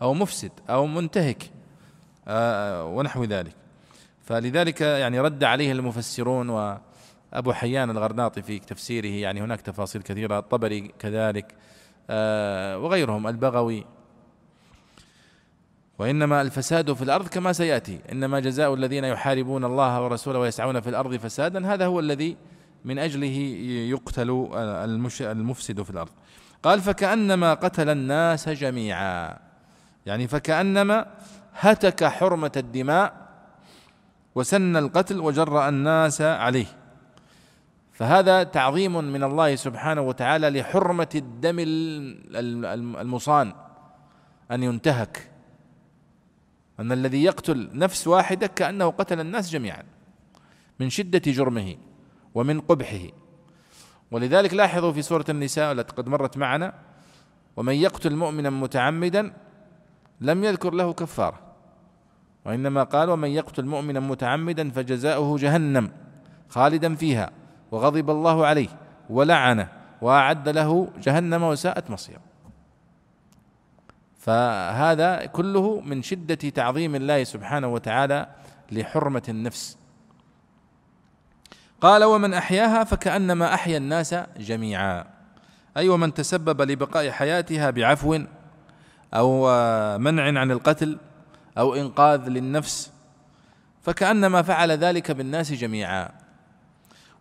أو 0.02 0.14
مفسد 0.14 0.50
أو 0.70 0.86
منتهك 0.86 1.50
آه، 2.28 2.84
ونحو 2.84 3.24
ذلك. 3.24 3.54
فلذلك 4.22 4.80
يعني 4.80 5.20
رد 5.20 5.44
عليه 5.44 5.72
المفسرون 5.72 6.48
وأبو 6.48 7.52
حيان 7.52 7.90
الغرناطي 7.90 8.42
في 8.42 8.58
تفسيره 8.58 9.06
يعني 9.06 9.40
هناك 9.42 9.60
تفاصيل 9.60 10.02
كثيرة 10.02 10.38
الطبري 10.38 10.80
كذلك 10.98 11.54
آه، 12.10 12.78
وغيرهم 12.78 13.26
البغوي 13.26 13.84
وإنما 15.98 16.40
الفساد 16.40 16.92
في 16.92 17.02
الأرض 17.02 17.28
كما 17.28 17.52
سيأتي. 17.52 18.00
إنما 18.12 18.40
جزاء 18.40 18.74
الذين 18.74 19.04
يحاربون 19.04 19.64
الله 19.64 20.02
ورسوله 20.04 20.38
ويسعون 20.38 20.80
في 20.80 20.88
الأرض 20.88 21.16
فسادا. 21.16 21.74
هذا 21.74 21.86
هو 21.86 22.00
الذي 22.00 22.36
من 22.84 22.98
أجله 22.98 23.36
يقتل 23.90 24.48
المفسد 25.20 25.82
في 25.82 25.90
الأرض. 25.90 26.10
قال 26.62 26.80
فكأنما 26.80 27.54
قتل 27.54 27.88
الناس 27.88 28.48
جميعا. 28.48 29.38
يعني 30.06 30.28
فكأنما 30.28 31.06
هتك 31.54 32.04
حرمة 32.04 32.52
الدماء 32.56 33.28
وسن 34.34 34.76
القتل 34.76 35.20
وجرأ 35.20 35.68
الناس 35.68 36.22
عليه. 36.22 36.66
فهذا 37.92 38.42
تعظيم 38.42 39.04
من 39.04 39.22
الله 39.22 39.54
سبحانه 39.56 40.00
وتعالى 40.00 40.50
لحرمة 40.50 41.08
الدم 41.14 41.56
المصان. 43.00 43.52
أن 44.50 44.62
ينتهك. 44.62 45.31
أن 46.82 46.92
الذي 46.92 47.24
يقتل 47.24 47.70
نفس 47.74 48.08
واحدة 48.08 48.46
كأنه 48.46 48.90
قتل 48.90 49.20
الناس 49.20 49.50
جميعا 49.50 49.82
من 50.80 50.90
شدة 50.90 51.22
جرمه 51.26 51.76
ومن 52.34 52.60
قبحه. 52.60 53.06
ولذلك 54.10 54.54
لاحظوا 54.54 54.92
في 54.92 55.02
سورة 55.02 55.24
النساء 55.28 55.72
التي 55.72 55.94
قد 55.94 56.08
مرت 56.08 56.36
معنا 56.36 56.74
ومن 57.56 57.74
يقتل 57.74 58.16
مؤمنا 58.16 58.50
متعمدا 58.50 59.32
لم 60.20 60.44
يذكر 60.44 60.74
له 60.74 60.92
كفارة. 60.92 61.40
وإنما 62.44 62.82
قال 62.82 63.10
ومن 63.10 63.28
يقتل 63.28 63.64
مؤمنا 63.64 64.00
متعمدا 64.00 64.70
فجزاؤه 64.70 65.38
جهنم 65.38 65.90
خالدا 66.48 66.94
فيها 66.94 67.30
وغضب 67.70 68.10
الله 68.10 68.46
عليه 68.46 68.68
ولعنه 69.10 69.68
وأعد 70.00 70.48
له 70.48 70.88
جهنم 70.98 71.42
وساءت 71.42 71.90
مصيره. 71.90 72.31
فهذا 74.22 75.26
كله 75.26 75.80
من 75.80 76.02
شدة 76.02 76.34
تعظيم 76.34 76.94
الله 76.94 77.24
سبحانه 77.24 77.68
وتعالى 77.68 78.26
لحرمة 78.72 79.22
النفس. 79.28 79.78
قال 81.80 82.04
ومن 82.04 82.34
أحياها 82.34 82.84
فكأنما 82.84 83.54
أحيا 83.54 83.76
الناس 83.76 84.14
جميعا. 84.38 85.04
أي 85.76 85.88
ومن 85.88 86.14
تسبب 86.14 86.62
لبقاء 86.62 87.10
حياتها 87.10 87.70
بعفو 87.70 88.18
أو 89.14 89.48
منع 89.98 90.40
عن 90.40 90.50
القتل 90.50 90.98
أو 91.58 91.74
إنقاذ 91.74 92.28
للنفس 92.28 92.92
فكأنما 93.82 94.42
فعل 94.42 94.70
ذلك 94.70 95.10
بالناس 95.10 95.52
جميعا. 95.52 96.08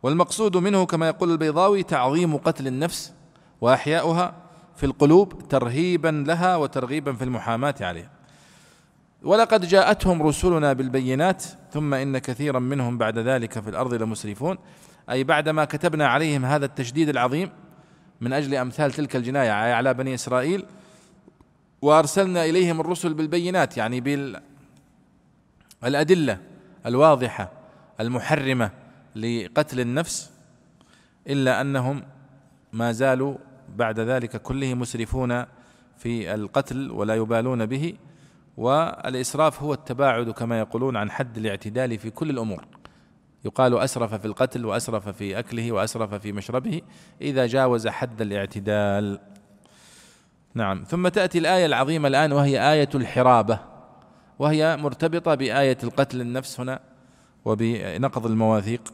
والمقصود 0.04 0.58
منه 0.58 0.86
كما 0.86 1.08
يقول 1.08 1.32
البيضاوي 1.32 1.84
تعظيم 1.84 2.38
قتل 2.38 2.68
النفس 2.68 3.14
وأحياؤها 3.62 4.41
في 4.82 4.88
القلوب 4.88 5.48
ترهيبا 5.50 6.24
لها 6.28 6.56
وترغيبا 6.56 7.14
في 7.14 7.24
المحاماة 7.24 7.76
عليها. 7.82 8.10
ولقد 9.24 9.66
جاءتهم 9.66 10.24
رسلنا 10.24 10.74
بالبينات 10.74 11.44
ثم 11.72 11.94
إن 11.94 12.18
كثيرا 12.18 12.60
منهم 12.60 12.98
بعد 12.98 13.18
ذلك 13.18 13.60
في 13.60 13.70
الأرض 13.70 13.94
لمسرفون. 13.94 14.58
أي 15.10 15.24
بعدما 15.24 15.66
كتبنا 15.66 16.08
عليهم 16.08 16.46
هذا 16.46 16.66
التشديد 16.66 17.10
العظيم 17.10 17.50
من 18.22 18.34
أجل 18.34 18.56
أمثال 18.56 18.92
تلك 18.92 19.16
الجناية 19.16 19.52
على 19.52 19.94
بني 19.94 20.14
إسرائيل 20.14 20.66
وأرسلنا 21.82 22.46
إليهم 22.46 22.82
الرسل 22.82 23.14
بالبينات 23.14 23.78
يعني 23.78 24.28
بالأدلة 25.82 26.38
الواضحة 26.86 27.52
المحرمة 28.00 28.72
لقتل 29.16 29.80
النفس 29.80 30.32
إلا 31.28 31.62
أنهم 31.62 32.04
ما 32.74 32.92
زالوا 32.92 33.36
بعد 33.76 34.00
ذلك 34.00 34.42
كله 34.42 34.74
مسرفون 34.74 35.46
في 35.98 36.34
القتل 36.34 36.92
ولا 36.92 37.16
يبالون 37.16 37.66
به 37.66 37.94
والإسراف 38.58 39.64
هو 39.64 39.74
التباعد 39.74 40.30
كما 40.30 40.60
يقولون 40.60 40.98
عن 40.98 41.12
حد 41.12 41.38
الاعتدال 41.38 41.98
في 41.98 42.10
كل 42.10 42.30
الأمور. 42.30 42.66
يقال 43.46 43.78
أسرف 43.78 44.14
في 44.14 44.26
القتل 44.26 44.66
وأسرف 44.66 45.10
في 45.10 45.40
أكله 45.40 45.72
وأسرف 45.72 46.14
في 46.14 46.32
مشربه 46.32 46.82
إذا 47.22 47.46
جاوز 47.46 47.88
حد 47.88 48.22
الاعتدال. 48.22 49.20
نعم. 50.54 50.84
ثم 50.84 51.08
تأتي 51.08 51.38
الآية 51.38 51.66
العظيمة 51.66 52.08
الآن 52.08 52.32
وهي 52.32 52.72
آية 52.74 52.90
الحرابة 52.96 53.60
وهي 54.40 54.78
مرتبطة 54.78 55.36
بآية 55.36 55.78
القتل 55.84 56.22
النفس 56.22 56.60
هنا 56.60 56.80
وبنقض 57.46 58.26
المواثيق. 58.26 58.94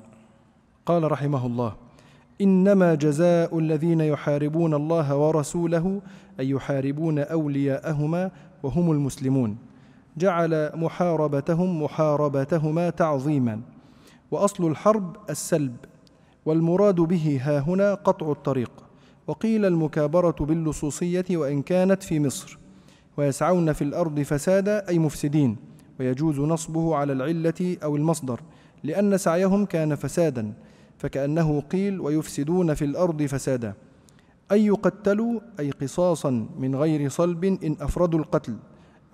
قال 0.85 1.11
رحمه 1.11 1.45
الله 1.45 1.86
إنما 2.41 2.95
جزاء 2.95 3.59
الذين 3.59 4.01
يحاربون 4.01 4.73
الله 4.73 5.15
ورسوله 5.15 6.01
أي 6.39 6.49
يحاربون 6.49 7.19
أولياءهما 7.19 8.31
وهم 8.63 8.91
المسلمون. 8.91 9.57
جعل 10.17 10.71
محاربتهم 10.75 11.83
محاربتهما 11.83 12.89
تعظيما. 12.89 13.61
وأصل 14.31 14.67
الحرب 14.67 15.15
السلب. 15.29 15.75
والمراد 16.45 16.95
به 16.95 17.39
ها 17.41 17.59
هنا 17.59 17.93
قطع 17.93 18.31
الطريق. 18.31 18.71
وقيل 19.27 19.65
المكابرة 19.65 20.35
باللصوصية 20.39 21.25
وإن 21.31 21.61
كانت 21.61 22.03
في 22.03 22.19
مصر. 22.19 22.59
ويسعون 23.17 23.73
في 23.73 23.83
الأرض 23.83 24.19
فسادا 24.19 24.89
أي 24.89 24.99
مفسدين. 24.99 25.57
ويجوز 25.99 26.39
نصبه 26.39 26.95
على 26.95 27.13
العلة 27.13 27.77
أو 27.83 27.95
المصدر. 27.95 28.39
لأن 28.83 29.17
سعيهم 29.17 29.65
كان 29.65 29.95
فسادا. 29.95 30.53
فكأنه 30.97 31.61
قيل 31.61 32.01
ويفسدون 32.01 32.73
في 32.73 32.85
الأرض 32.85 33.23
فسادا. 33.23 33.73
أي 34.51 34.65
يقتلوا 34.65 35.39
أي 35.59 35.71
قصاصا 35.71 36.47
من 36.59 36.75
غير 36.75 37.09
صلب 37.09 37.43
إن 37.45 37.77
أفردوا 37.81 38.19
القتل 38.19 38.55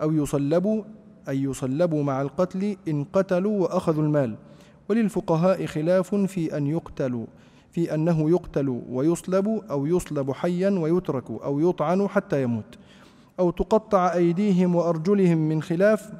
أو 0.02 0.12
يصلبوا 0.12 0.84
أي 1.28 1.42
يصلبوا 1.42 2.02
مع 2.02 2.22
القتل 2.22 2.76
إن 2.88 3.04
قتلوا 3.04 3.62
وأخذوا 3.62 4.02
المال. 4.02 4.36
وللفقهاء 4.88 5.66
خلاف 5.66 6.14
في 6.14 6.56
أن 6.56 6.66
يقتلوا 6.66 7.26
في 7.72 7.94
أنه 7.94 8.30
يقتل 8.30 8.82
ويصلب 8.88 9.62
أو 9.70 9.86
يصلب 9.86 10.32
حيا 10.32 10.70
ويترك 10.70 11.30
أو 11.30 11.60
يطعن 11.60 12.08
حتى 12.08 12.42
يموت. 12.42 12.78
أو 13.40 13.50
تقطع 13.50 14.12
أيديهم 14.12 14.74
وأرجلهم 14.74 15.38
من 15.38 15.62
خلاف 15.62 16.12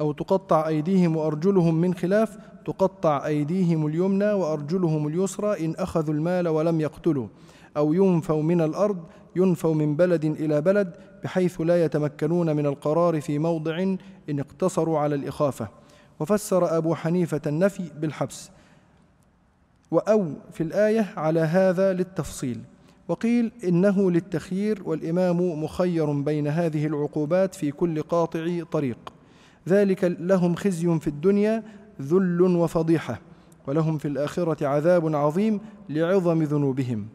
أو 0.00 0.12
تقطع 0.12 0.68
أيديهم 0.68 1.16
وأرجلهم 1.16 1.74
من 1.74 1.94
خلاف 1.94 2.38
تقطع 2.64 3.26
أيديهم 3.26 3.86
اليمنى 3.86 4.32
وأرجلهم 4.32 5.06
اليسرى 5.06 5.64
إن 5.64 5.74
أخذوا 5.78 6.14
المال 6.14 6.48
ولم 6.48 6.80
يقتلوا 6.80 7.26
أو 7.76 7.92
ينفوا 7.92 8.42
من 8.42 8.60
الأرض 8.60 8.98
ينفوا 9.36 9.74
من 9.74 9.96
بلد 9.96 10.24
إلى 10.24 10.60
بلد 10.60 10.96
بحيث 11.24 11.60
لا 11.60 11.84
يتمكنون 11.84 12.56
من 12.56 12.66
القرار 12.66 13.20
في 13.20 13.38
موضع 13.38 13.78
إن 14.30 14.40
اقتصروا 14.40 14.98
على 14.98 15.14
الإخافة. 15.14 15.68
وفسر 16.20 16.76
أبو 16.76 16.94
حنيفة 16.94 17.40
النفي 17.46 17.90
بالحبس. 18.00 18.50
وأو 19.90 20.32
في 20.52 20.62
الآية 20.62 21.12
على 21.16 21.40
هذا 21.40 21.92
للتفصيل. 21.92 22.60
وقيل 23.08 23.52
إنه 23.64 24.10
للتخيير 24.10 24.82
والإمام 24.84 25.64
مخير 25.64 26.12
بين 26.12 26.46
هذه 26.46 26.86
العقوبات 26.86 27.54
في 27.54 27.70
كل 27.70 28.02
قاطع 28.02 28.62
طريق. 28.70 28.98
ذلك 29.68 30.16
لهم 30.20 30.54
خزي 30.54 30.98
في 30.98 31.06
الدنيا 31.06 31.62
ذل 32.00 32.42
وفضيحة 32.42 33.20
ولهم 33.66 33.98
في 33.98 34.08
الآخرة 34.08 34.66
عذاب 34.66 35.14
عظيم 35.16 35.60
لعظم 35.88 36.42
ذنوبهم. 36.42 37.06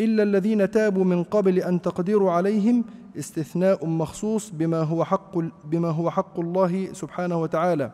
إلا 0.00 0.22
الذين 0.22 0.70
تابوا 0.70 1.04
من 1.04 1.22
قبل 1.22 1.58
أن 1.58 1.82
تقدروا 1.82 2.30
عليهم 2.30 2.84
استثناء 3.18 3.86
مخصوص 3.86 4.50
بما 4.50 4.80
هو 4.80 5.04
حق 5.04 5.38
بما 5.64 5.88
هو 5.88 6.10
حق 6.10 6.40
الله 6.40 6.92
سبحانه 6.92 7.42
وتعالى. 7.42 7.90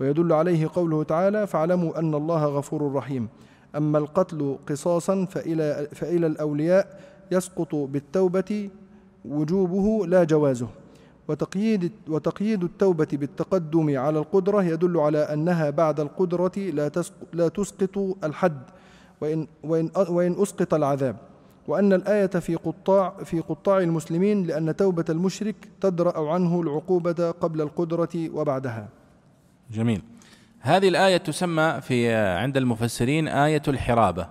ويدل 0.00 0.32
عليه 0.32 0.68
قوله 0.74 1.02
تعالى 1.02 1.46
فاعلموا 1.46 1.98
أن 1.98 2.14
الله 2.14 2.46
غفور 2.46 2.92
رحيم 2.92 3.28
أما 3.76 3.98
القتل 3.98 4.56
قصاصا 4.68 5.24
فإلى 5.24 5.88
فإلى 5.92 6.26
الأولياء 6.26 7.00
يسقط 7.32 7.74
بالتوبة 7.74 8.70
وجوبه 9.24 10.06
لا 10.06 10.24
جوازه. 10.24 10.68
وتقييد 11.28 11.92
وتقييد 12.08 12.64
التوبة 12.64 13.08
بالتقدم 13.12 13.98
على 13.98 14.18
القدرة 14.18 14.62
يدل 14.62 14.96
على 14.96 15.18
أنها 15.18 15.70
بعد 15.70 16.00
القدرة 16.00 16.52
لا 16.56 16.90
لا 17.32 17.48
تسقط 17.48 17.98
الحد 18.24 18.62
وإن 19.20 19.46
وإن 19.62 19.90
وإن 20.08 20.42
أسقط 20.42 20.74
العذاب 20.74 21.16
وأن 21.68 21.92
الآية 21.92 22.26
في 22.26 22.54
قطاع 22.54 23.10
في 23.24 23.40
قطاع 23.40 23.78
المسلمين 23.78 24.46
لأن 24.46 24.76
توبة 24.76 25.04
المشرك 25.08 25.56
تدرأ 25.80 26.32
عنه 26.32 26.60
العقوبة 26.60 27.30
قبل 27.30 27.60
القدرة 27.60 28.08
وبعدها. 28.14 28.88
جميل. 29.70 30.02
هذه 30.60 30.88
الآية 30.88 31.16
تسمى 31.16 31.80
في 31.80 32.14
عند 32.14 32.56
المفسرين 32.56 33.28
آية 33.28 33.62
الحرابة 33.68 34.28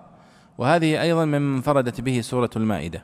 وهذه 0.58 1.02
أيضا 1.02 1.26
من 1.26 1.56
انفردت 1.56 2.02
به 2.02 2.22
سورة 2.22 2.50
المائدة. 2.56 3.04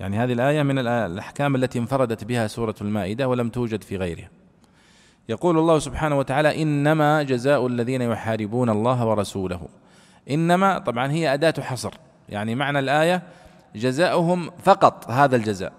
يعني 0.00 0.18
هذه 0.18 0.32
الآية 0.32 0.62
من 0.62 0.78
الأحكام 0.78 1.54
التي 1.54 1.78
انفردت 1.78 2.24
بها 2.24 2.46
سورة 2.46 2.74
المائدة 2.80 3.28
ولم 3.28 3.48
توجد 3.48 3.82
في 3.82 3.96
غيرها. 3.96 4.28
يقول 5.28 5.58
الله 5.58 5.78
سبحانه 5.78 6.18
وتعالى 6.18 6.62
إنما 6.62 7.22
جزاء 7.22 7.66
الذين 7.66 8.02
يحاربون 8.02 8.70
الله 8.70 9.06
ورسوله. 9.06 9.68
إنما 10.30 10.78
طبعا 10.78 11.10
هي 11.12 11.34
أداة 11.34 11.54
حصر. 11.60 11.94
يعني 12.28 12.54
معنى 12.54 12.78
الآية 12.78 13.22
جزاؤهم 13.76 14.50
فقط 14.50 15.10
هذا 15.10 15.36
الجزاء. 15.36 15.72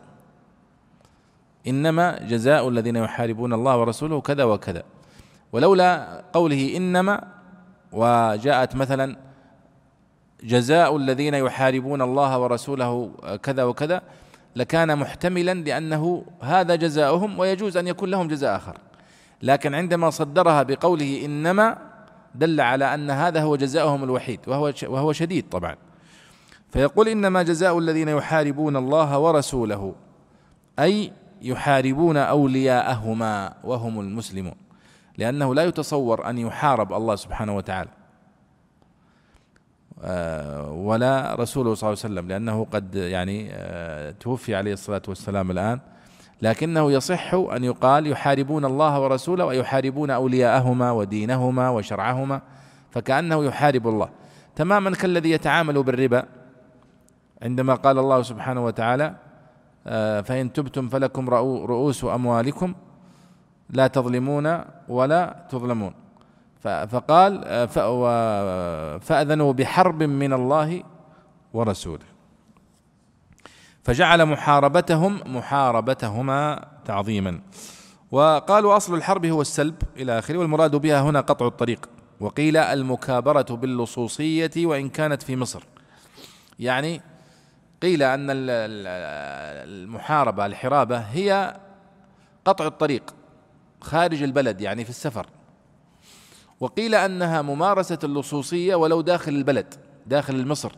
إنما 1.67 2.19
جزاء 2.27 2.69
الذين 2.69 2.95
يحاربون 2.95 3.53
الله 3.53 3.77
ورسوله 3.77 4.21
كذا 4.21 4.43
وكذا. 4.43 4.83
ولولا 5.51 6.21
قوله 6.33 6.77
إنما 6.77 7.23
وجاءت 7.91 8.75
مثلا 8.75 9.28
جزاء 10.43 10.97
الذين 10.97 11.33
يحاربون 11.33 12.01
الله 12.01 12.39
ورسوله 12.39 13.11
كذا 13.43 13.63
وكذا 13.63 14.01
لكان 14.55 14.97
محتملا 14.99 15.53
لأنه 15.53 16.25
هذا 16.41 16.75
جزاؤهم 16.75 17.39
ويجوز 17.39 17.77
أن 17.77 17.87
يكون 17.87 18.09
لهم 18.09 18.27
جزاء 18.27 18.55
آخر. 18.55 18.77
لكن 19.41 19.75
عندما 19.75 20.09
صدرها 20.09 20.63
بقوله 20.63 21.25
إنما 21.25 21.77
دل 22.35 22.61
على 22.61 22.93
أن 22.93 23.11
هذا 23.11 23.41
هو 23.41 23.55
جزاؤهم 23.55 24.03
الوحيد 24.03 24.39
وهو 24.47 24.73
وهو 24.83 25.13
شديد 25.13 25.49
طبعا. 25.49 25.75
فيقول 26.71 27.07
إنما 27.07 27.43
جزاء 27.43 27.77
الذين 27.79 28.07
يحاربون 28.07 28.75
الله 28.75 29.19
ورسوله 29.19 29.95
أي 30.79 31.11
يحاربون 31.41 32.17
أولياءهما 32.17 33.53
وهم 33.63 33.99
المسلمون 33.99 34.55
لأنه 35.17 35.55
لا 35.55 35.63
يتصور 35.63 36.29
أن 36.29 36.37
يحارب 36.37 36.93
الله 36.93 37.15
سبحانه 37.15 37.55
وتعالى. 37.55 37.89
آه، 37.89 37.98
ولا 40.69 41.35
رسوله 41.35 41.73
صلى 41.73 41.87
الله 41.89 41.99
عليه 42.03 42.13
وسلم 42.13 42.27
لأنه 42.27 42.67
قد 42.71 42.95
يعني 42.95 43.49
آه، 43.51 44.11
توفي 44.11 44.55
عليه 44.55 44.73
الصلاة 44.73 45.01
والسلام 45.07 45.51
الآن. 45.51 45.79
لكنه 46.41 46.91
يصح 46.91 47.33
أن 47.33 47.63
يقال 47.63 48.07
يحاربون 48.07 48.65
الله 48.65 49.01
ورسوله 49.01 49.45
ويحاربون 49.45 50.09
أولياءهما 50.09 50.91
ودينهما 50.91 51.69
وشرعهما 51.69 52.41
فكأنه 52.91 53.45
يحارب 53.45 53.87
الله. 53.87 54.09
تماما 54.55 54.91
كالذي 54.91 55.31
يتعامل 55.31 55.83
بالربا 55.83 56.23
عندما 57.41 57.75
قال 57.75 57.99
الله 57.99 58.21
سبحانه 58.21 58.65
وتعالى 58.65 59.15
آه، 59.87 60.21
فإن 60.21 60.53
تبتم 60.53 60.89
فلكم 60.89 61.29
رؤوس 61.29 62.05
أموالكم 62.05 62.73
لا 63.69 63.87
تظلمون 63.87 64.63
ولا 64.87 65.45
تظلمون. 65.49 65.93
فقال 66.63 67.43
آه، 67.45 68.97
فأذنوا 68.97 69.53
بحرب 69.53 70.03
من 70.03 70.33
الله 70.33 70.83
ورسوله. 71.53 72.05
فجعل 73.83 74.25
محاربتهم 74.25 75.35
محاربتهما 75.35 76.67
تعظيما. 76.85 77.41
وقالوا 78.11 78.77
أصل 78.77 78.95
الحرب 78.95 79.25
هو 79.25 79.41
السلب 79.41 79.75
إلى 79.97 80.19
آخره 80.19 80.37
والمراد 80.37 80.75
بها 80.75 81.01
هنا 81.01 81.21
قطع 81.21 81.47
الطريق. 81.47 81.89
وقيل 82.19 82.57
المكابرة 82.57 83.55
باللصوصية 83.55 84.51
وإن 84.57 84.89
كانت 84.89 85.23
في 85.23 85.35
مصر. 85.35 85.63
يعني 86.59 87.01
قيل 87.81 88.03
أن 88.03 88.27
المحاربة 89.69 90.45
الحرابة 90.45 90.97
هي 90.97 91.57
قطع 92.45 92.67
الطريق 92.67 93.13
خارج 93.81 94.23
البلد 94.23 94.61
يعني 94.61 94.83
في 94.83 94.89
السفر. 94.89 95.25
وقيل 96.59 96.95
أنها 96.95 97.41
ممارسة 97.41 97.99
اللصوصية 98.03 98.75
ولو 98.75 99.01
داخل 99.01 99.31
البلد 99.31 99.73
داخل 100.07 100.47
مصر. 100.47 100.71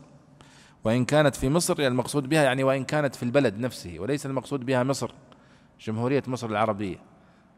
وإن 0.84 1.06
كانت 1.06 1.36
في 1.36 1.50
مصر 1.50 1.80
يعني 1.80 1.92
المقصود 1.92 2.30
بها 2.30 2.44
يعني 2.44 2.64
وإن 2.64 2.84
كانت 2.84 3.16
في 3.16 3.24
البلد 3.24 3.60
نفسه 3.60 3.96
وليس 4.00 4.26
المقصود 4.26 4.66
بها 4.66 4.84
مصر 4.84 5.12
جمهورية 5.82 6.24
مصر 6.28 6.50
العربية. 6.50 6.98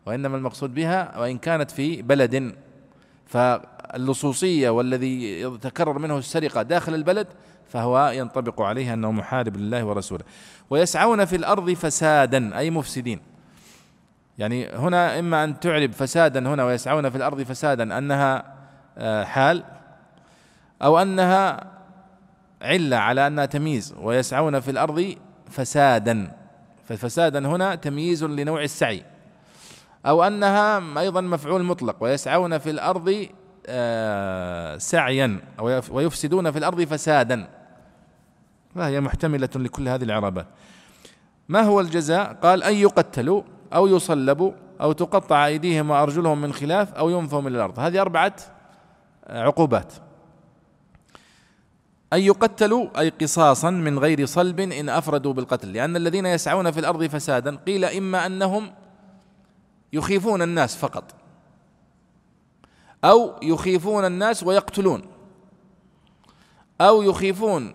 وإنما 0.05 0.37
المقصود 0.37 0.73
بها 0.73 1.19
وإن 1.19 1.37
كانت 1.37 1.71
في 1.71 2.01
بلد. 2.01 2.55
فاللصوصية 3.25 4.69
والذي 4.69 5.41
يتكرر 5.41 5.99
منه 5.99 6.17
السرقة 6.17 6.61
داخل 6.61 6.95
البلد 6.95 7.27
فهو 7.67 8.11
ينطبق 8.15 8.61
عليه 8.61 8.93
أنه 8.93 9.11
محارب 9.11 9.57
لله 9.57 9.85
ورسوله. 9.85 10.23
ويسعون 10.69 11.25
في 11.25 11.35
الأرض 11.35 11.71
فسادا 11.71 12.57
أي 12.57 12.69
مفسدين. 12.69 13.32
يعني 14.37 14.69
هنا 14.69 15.19
إما 15.19 15.43
أن 15.43 15.59
تعرب 15.59 15.91
فسادا 15.91 16.39
هنا 16.39 16.65
ويسعون 16.65 17.09
في 17.09 17.15
الأرض 17.15 17.41
فسادا 17.41 17.97
أنها 17.97 18.53
آه، 18.97 19.23
حال 19.23 19.63
أو 20.81 20.99
أنها 21.01 21.71
علة 22.61 22.97
على 22.97 23.27
أنها 23.27 23.45
تمييز 23.45 23.95
ويسعون 23.97 24.59
في 24.59 24.71
الأرض 24.71 25.15
فسادا 25.49 26.31
ففسادا 26.85 27.47
هنا 27.47 27.75
تمييز 27.75 28.23
لنوع 28.23 28.63
السعي 28.63 29.03
أو 30.05 30.23
أنها 30.23 30.99
أيضا 30.99 31.21
مفعول 31.21 31.63
مطلق 31.63 32.03
ويسعون 32.03 32.57
في 32.57 32.69
الأرض 32.69 33.27
آه، 33.67 34.77
سعيا 34.77 35.39
ويفسدون 35.91 36.51
في 36.51 36.57
الأرض 36.57 36.81
فسادا. 36.81 37.47
فهي 38.75 39.01
محتملة 39.01 39.49
لكل 39.55 39.87
هذه 39.87 40.03
العربات 40.03 40.45
ما 41.49 41.61
هو 41.61 41.79
الجزاء؟ 41.79 42.33
قال 42.33 42.63
أن 42.63 42.73
يقتلوا 42.73 43.43
أو 43.73 43.87
يصلبوا 43.87 44.51
أو 44.81 44.91
تقطع 44.91 45.45
أيديهم 45.45 45.89
وأرجلهم 45.89 46.41
من 46.41 46.53
خلاف 46.53 46.93
أو 46.93 47.09
ينفوا 47.09 47.41
من 47.41 47.55
الأرض. 47.55 47.79
هذه 47.79 48.01
أربعة 48.01 48.35
عقوبات. 49.29 49.93
أن 52.13 52.21
يقتلوا 52.21 52.99
أي 52.99 53.09
قصاصا 53.09 53.69
من 53.69 53.99
غير 53.99 54.25
صلب 54.25 54.59
إن 54.59 54.89
أفردوا 54.89 55.33
بالقتل 55.33 55.73
لأن 55.73 55.95
الذين 55.95 56.25
يسعون 56.25 56.71
في 56.71 56.79
الأرض 56.79 57.03
فسادا 57.03 57.55
قيل 57.55 57.85
إما 57.85 58.25
أنهم 58.25 58.71
يخيفون 59.93 60.41
الناس 60.41 60.75
فقط 60.75 61.15
أو 63.03 63.35
يخيفون 63.41 64.05
الناس 64.05 64.43
ويقتلون 64.43 65.01
أو 66.81 67.01
يخيفون 67.01 67.73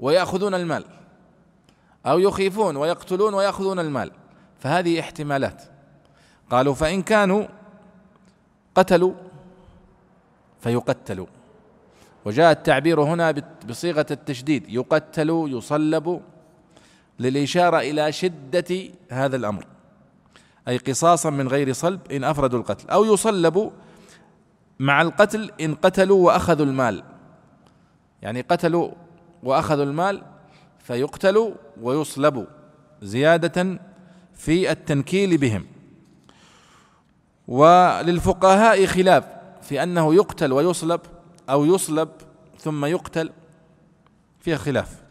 ويأخذون 0.00 0.54
المال 0.54 0.84
أو 2.06 2.18
يخيفون 2.18 2.76
ويقتلون 2.76 3.34
ويأخذون 3.34 3.78
المال. 3.78 4.19
فهذه 4.60 5.00
احتمالات. 5.00 5.62
قالوا 6.50 6.74
فإن 6.74 7.02
كانوا 7.02 7.44
قتلوا 8.74 9.14
فيقتلوا. 10.60 11.26
وجاء 12.24 12.52
التعبير 12.52 13.02
هنا 13.02 13.34
بصيغة 13.68 14.06
التشديد. 14.10 14.68
يقتل 14.68 15.30
يصلب 15.30 16.22
للإشارة 17.18 17.78
إلى 17.78 18.12
شدة 18.12 18.76
هذا 19.10 19.36
الأمر. 19.36 19.66
أي 20.68 20.76
قصاصا 20.76 21.30
من 21.30 21.48
غير 21.48 21.72
صلب 21.72 22.12
إن 22.12 22.24
أفردوا 22.24 22.58
القتل. 22.58 22.90
أو 22.90 23.04
يصلب 23.04 23.72
مع 24.78 25.02
القتل 25.02 25.50
إن 25.60 25.74
قتلوا 25.74 26.26
وأخذوا 26.26 26.66
المال. 26.66 27.02
يعني 28.22 28.40
قتلوا 28.40 28.90
وأخذوا 29.42 29.84
المال 29.84 30.22
فيقتل 30.78 31.54
ويصلب 31.80 32.46
زيادة 33.02 33.78
في 34.40 34.70
التنكيل 34.70 35.38
بهم. 35.38 35.66
وللفقهاء 37.48 38.86
خلاف 38.86 39.24
في 39.62 39.82
أنه 39.82 40.14
يقتل 40.14 40.52
ويصلب 40.52 41.00
أو 41.50 41.64
يصلب 41.64 42.08
ثم 42.58 42.84
يقتل 42.84 43.32
فيها 44.40 44.56
خلاف. 44.56 45.02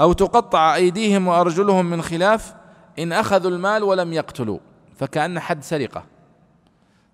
أو 0.00 0.12
تقطع 0.12 0.74
أيديهم 0.74 1.28
وأرجلهم 1.28 1.86
من 1.86 2.02
خلاف 2.02 2.54
إن 2.98 3.12
أخذوا 3.12 3.50
المال 3.50 3.82
ولم 3.82 4.12
يقتلوا 4.12 4.58
فكأن 4.96 5.40
حد 5.40 5.62
سرقة. 5.62 6.04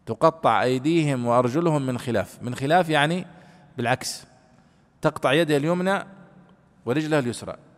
تقطع 0.07 0.63
أيديهم 0.63 1.27
وأرجلهم 1.27 1.87
من 1.87 1.99
خلاف. 1.99 2.43
من 2.43 2.55
خلاف 2.55 2.89
يعني 2.89 3.27
بالعكس 3.77 4.25
تقطع 5.03 5.33
يده 5.33 5.57
اليمنى 5.57 6.05
ورجله 6.87 7.19
اليسرى. 7.19 7.70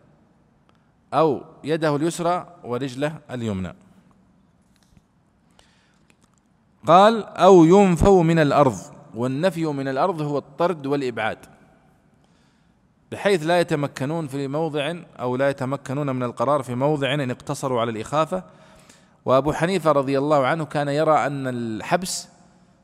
أو 1.13 1.43
يده 1.63 1.95
اليسرى 1.95 2.55
ورجله 2.63 3.17
اليمنى. 3.31 3.75
قال 6.87 7.23
أو 7.23 7.63
ينفوا 7.63 8.23
من 8.23 8.39
الأرض 8.39 8.77
والنفي 9.15 9.65
من 9.65 9.87
الأرض 9.87 10.21
هو 10.21 10.37
الطرد 10.37 10.85
والإبعاد. 10.85 11.37
بحيث 13.11 13.45
لا 13.45 13.59
يتمكنون 13.59 14.27
في 14.27 14.47
موضع 14.47 14.95
أو 15.19 15.35
لا 15.35 15.49
يتمكنون 15.49 16.15
من 16.15 16.23
القرار 16.23 16.63
في 16.63 16.75
موضع 16.75 17.13
إن 17.13 17.31
اقتصروا 17.31 17.81
على 17.81 17.91
الإخافة. 17.91 18.43
وأبو 19.25 19.53
حنيفة 19.53 19.91
رضي 19.91 20.17
الله 20.17 20.45
عنه 20.47 20.65
كان 20.65 20.87
يرى 20.87 21.27
أن 21.27 21.47
الحبس 21.47 22.27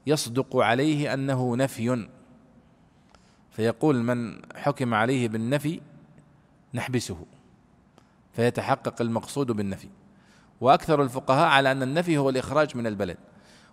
يصدق 0.07 0.57
عليه 0.57 1.13
أنه 1.13 1.55
نفي. 1.55 2.07
فيقول 3.51 4.03
من 4.03 4.41
حكم 4.55 4.93
عليه 4.93 5.27
بالنفي 5.27 5.81
نحبسه. 6.73 7.25
فيتحقق 8.39 9.01
المقصود 9.01 9.51
بالنفي. 9.51 9.87
وأكثر 10.61 11.03
الفقهاء 11.03 11.47
على 11.47 11.71
أن 11.71 11.83
النفي 11.83 12.17
هو 12.17 12.29
الإخراج 12.29 12.77
من 12.77 12.87
البلد. 12.87 13.17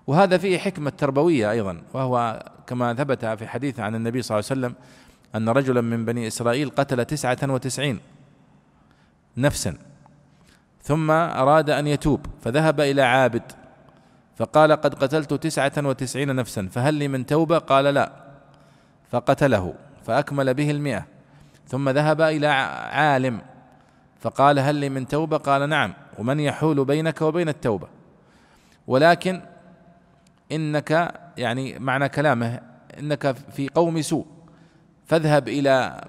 وهذا 0.07 0.39
فيه 0.39 0.59
حكمة 0.59 0.91
تربوية 0.91 1.51
أيضا 1.51 1.83
وهو 1.95 2.43
كما 2.67 2.95
ثبت 2.95 3.25
في 3.25 3.47
حديث 3.47 3.81
عن 3.81 3.95
النبي 3.95 4.23
صلى 4.23 4.39
الله 4.39 4.51
عليه 4.51 4.61
وسلم 4.61 4.75
أن 5.35 5.49
رجلا 5.49 5.81
من 5.81 6.05
بني 6.05 6.27
إسرائيل 6.27 6.71
قتل 6.71 7.05
تسعة 7.05 7.39
وتسعين 7.43 8.01
نفسا 9.37 9.77
ثم 10.83 11.11
أراد 11.11 11.71
أن 11.71 11.87
يتوب 11.87 12.27
فذهب 12.43 12.81
إلى 12.81 13.03
عابد 13.03 13.43
فقال 14.37 14.73
قد 14.73 14.95
قتلت 14.95 15.35
تسعة 15.35 15.73
وتسعين 15.77 16.37
نفسا 16.37 16.69
فهل 16.73 16.95
لي 16.95 17.09
من 17.09 17.27
توبة؟ 17.27 17.59
قال 17.59 17.85
لا 17.85 18.13
فقتله 19.11 19.75
فأكمل 20.07 20.55
به 20.55 20.71
المئة 20.71 21.07
ثم 21.69 21.89
ذهب 21.89 22.21
إلى 22.21 22.47
عالم. 22.47 23.41
فقال 24.27 24.59
هل 24.59 24.75
لي 24.75 24.89
من 24.89 25.09
توبة؟ 25.09 25.37
قال 25.37 25.69
نعم. 25.69 25.93
ومن 26.19 26.41
يحول 26.41 26.85
بينك 26.85 27.23
وبين 27.23 27.49
التوبة. 27.49 27.89
ولكن 28.87 29.41
إنك 30.53 31.15
يعني 31.37 31.79
معنى 31.79 32.09
كلامه 32.09 32.61
إنك 32.99 33.37
في 33.37 33.69
قوم 33.69 34.03
سوء. 34.03 34.27
فاذهب 35.05 35.49
إلى 35.49 36.05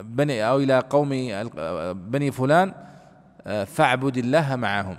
بني 0.00 0.48
أو 0.48 0.58
إلى 0.58 0.78
قوم 0.78 1.08
بني 1.92 2.30
فلان 2.30 2.74
فاعبد 3.66 4.16
الله 4.16 4.56
معهم. 4.56 4.98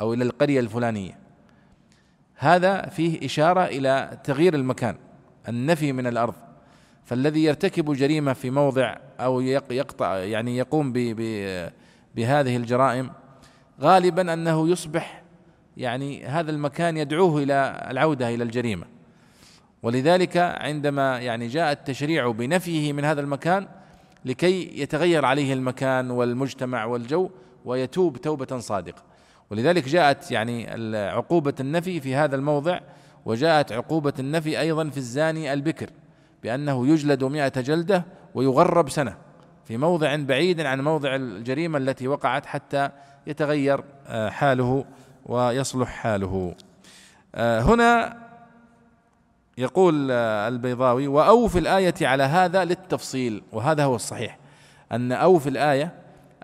أو 0.00 0.14
إلى 0.14 0.24
القرية 0.24 0.60
الفلانية. 0.60 1.18
هذا 2.36 2.86
فيه 2.86 3.26
إشارة 3.26 3.64
إلى 3.64 4.18
تغيير 4.24 4.54
المكان. 4.54 4.96
النفي 5.48 5.92
من 5.92 6.06
الأرض. 6.06 6.34
فالذي 7.04 7.44
يرتكب 7.44 7.92
جريمة 7.92 8.32
في 8.32 8.50
موضع 8.50 8.96
أو 9.24 9.40
يقطع 9.70 10.16
يعني 10.16 10.56
يقوم 10.56 10.92
بهذه 12.14 12.56
الجرائم 12.56 13.10
غالبا 13.80 14.32
أنه 14.32 14.68
يصبح 14.68 15.22
يعني 15.76 16.26
هذا 16.26 16.50
المكان 16.50 16.96
يدعوه 16.96 17.42
إلى 17.42 17.86
العودة 17.90 18.34
إلى 18.34 18.44
الجريمة. 18.44 18.86
ولذلك 19.82 20.36
عندما 20.36 21.18
يعني 21.18 21.46
جاء 21.46 21.72
التشريع 21.72 22.30
بنفيه 22.30 22.92
من 22.92 23.04
هذا 23.04 23.20
المكان 23.20 23.68
لكي 24.24 24.80
يتغير 24.82 25.24
عليه 25.24 25.52
المكان 25.52 26.10
والمجتمع 26.10 26.84
والجو 26.84 27.30
ويتوب 27.64 28.16
توبة 28.16 28.58
صادقة. 28.58 29.02
ولذلك 29.50 29.88
جاءت 29.88 30.30
يعني 30.30 30.66
عقوبة 30.96 31.54
النفي 31.60 32.00
في 32.00 32.14
هذا 32.14 32.36
الموضع 32.36 32.80
وجاءت 33.24 33.72
عقوبة 33.72 34.12
النفي 34.18 34.60
أيضا 34.60 34.90
في 34.90 34.96
الزاني 34.96 35.52
البكر 35.52 35.90
بأنه 36.42 36.88
يجلد 36.88 37.24
مئة 37.24 37.60
جلدة 37.60 38.04
ويغرب 38.34 38.88
سنة 38.88 39.16
في 39.70 39.76
موضع 39.76 40.16
بعيد 40.16 40.60
عن 40.60 40.80
موضع 40.80 41.16
الجريمة 41.16 41.78
التي 41.78 42.08
وقعت 42.08 42.46
حتى 42.46 42.90
يتغير 43.26 43.84
آه، 44.06 44.30
حاله 44.30 44.84
ويصلح 45.26 45.88
حاله. 45.88 46.54
آه، 47.34 47.60
هنا 47.60 48.16
يقول 49.58 50.08
آه، 50.10 50.48
البيضاوي 50.48 51.08
وأو 51.08 51.48
في 51.48 51.58
الآية 51.58 51.94
على 52.02 52.22
هذا 52.22 52.64
للتفصيل 52.64 53.42
وهذا 53.52 53.84
هو 53.84 53.94
الصحيح 53.94 54.38
أن 54.92 55.12
أو 55.12 55.38
في 55.38 55.48
الآية 55.48 55.92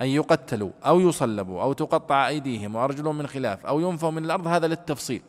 أن 0.01 0.07
يقتلوا 0.07 0.71
أو 0.87 1.01
يصلبوا 1.01 1.63
أو 1.63 1.73
تقطع 1.73 2.29
أيديهم 2.29 2.75
وأرجلهم 2.77 3.19
من 3.19 3.27
خلاف 3.27 3.67
أو 3.67 3.81
ينفوا 3.81 4.11
من 4.11 4.25
الأرض 4.25 4.47
هذا 4.47 4.67
للتفصيل. 4.67 5.23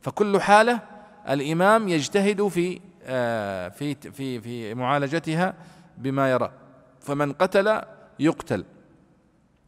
فكل 0.00 0.40
حالة 0.40 0.80
الإمام 1.28 1.88
يجتهد 1.88 2.48
في 2.48 2.80
في 3.70 3.94
في 3.94 4.40
في 4.40 4.74
معالجتها 4.74 5.54
بما 5.98 6.30
يرى. 6.30 6.52
فمن 7.00 7.32
قتل 7.32 7.80
يقتل. 8.18 8.64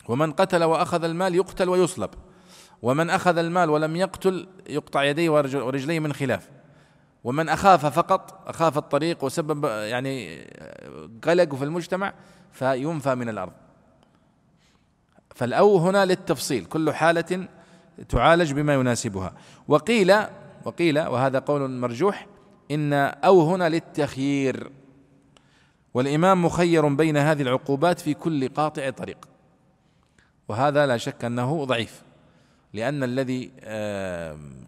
ومن 0.08 0.32
قتل 0.32 0.64
وأخذ 0.64 1.04
المال 1.04 1.34
يقتل 1.34 1.68
ويصلب. 1.68 2.10
ومن 2.82 3.10
أخذ 3.10 3.38
المال 3.38 3.70
ولم 3.70 3.96
يقتل 3.96 4.48
يقطع 4.66 5.04
يديه 5.04 5.30
ورجليه 5.30 6.00
من 6.00 6.12
خلاف. 6.12 6.48
ومن 7.24 7.48
أخاف 7.48 7.86
فقط 7.86 8.48
أخاف 8.48 8.78
الطريق 8.78 9.24
وسبب 9.24 9.64
يعني 9.64 10.44
قلق 11.24 11.54
في 11.54 11.64
المجتمع 11.64 12.12
فينفى 12.52 13.14
من 13.14 13.28
الأرض. 13.28 13.52
فالأو 15.34 15.78
هنا 15.78 16.04
للتفصيل. 16.04 16.64
كل 16.64 16.92
حالة 16.92 17.48
تعالج 18.08 18.52
بما 18.52 18.74
يناسبها. 18.74 19.32
وقيل 19.68 20.14
وقيل 20.64 20.98
وهذا 20.98 21.38
قول 21.38 21.70
مرجوح 21.70 22.26
إن 22.70 22.92
أو 22.92 23.54
هنا 23.54 23.68
للتخيير. 23.68 24.70
والإمام 25.96 26.44
مخير 26.44 26.88
بين 26.88 27.16
هذه 27.16 27.42
العقوبات 27.42 28.00
في 28.00 28.14
كل 28.14 28.48
قاطع 28.48 28.90
طريق. 28.90 29.28
وهذا 30.48 30.86
لا 30.86 30.96
شك 30.96 31.24
أنه 31.24 31.64
ضعيف 31.64 32.02
لأن 32.72 33.02
الذي 33.02 33.50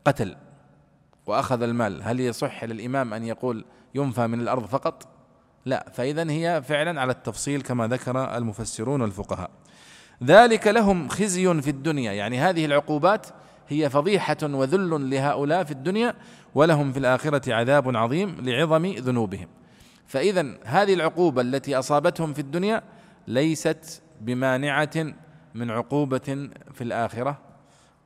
قتل 0.05 0.37
وأخذ 1.27 1.63
المال 1.63 2.03
هل 2.03 2.21
يصح 2.21 2.65
للإمام 2.65 3.15
أن 3.15 3.25
يقول 3.25 3.65
ينفى 3.95 4.27
من 4.27 4.41
الأرض 4.41 4.67
فقط؟ 4.67 5.09
لا 5.65 5.87
فإذا 5.93 6.31
هي 6.31 6.63
فعلا 6.63 7.01
على 7.01 7.13
التفصيل 7.13 7.63
كما 7.63 7.87
ذكر 7.87 8.37
المفسرون 8.37 9.01
والفقهاء. 9.01 9.51
ذلك 10.25 10.67
لهم 10.67 11.09
خزي 11.09 11.63
في 11.63 11.71
الدنيا 11.71 12.13
يعني 12.13 12.39
هذه 12.39 12.65
العقوبات 12.65 13.27
هي 13.69 13.91
فضيحة 13.91 14.37
وذل 14.43 15.11
لهؤلاء 15.11 15.65
في 15.65 15.71
الدنيا 15.71 16.15
ولهم 16.55 16.93
في 16.93 16.99
الآخرة 16.99 17.55
عذاب 17.55 17.97
عظيم 17.97 18.37
لعظم 18.41 18.87
ذنوبهم. 18.87 19.49
فإذا 20.09 20.55
هذه 20.65 20.95
العقوبة 20.95 21.43
التي 21.43 21.79
أصابتهم 21.79 22.33
في 22.33 22.41
الدنيا 22.41 22.83
ليست 23.27 24.03
بمانعة 24.21 25.15
من 25.55 25.71
عقوبة 25.71 26.51
في 26.75 26.81
الآخرة 26.81 27.39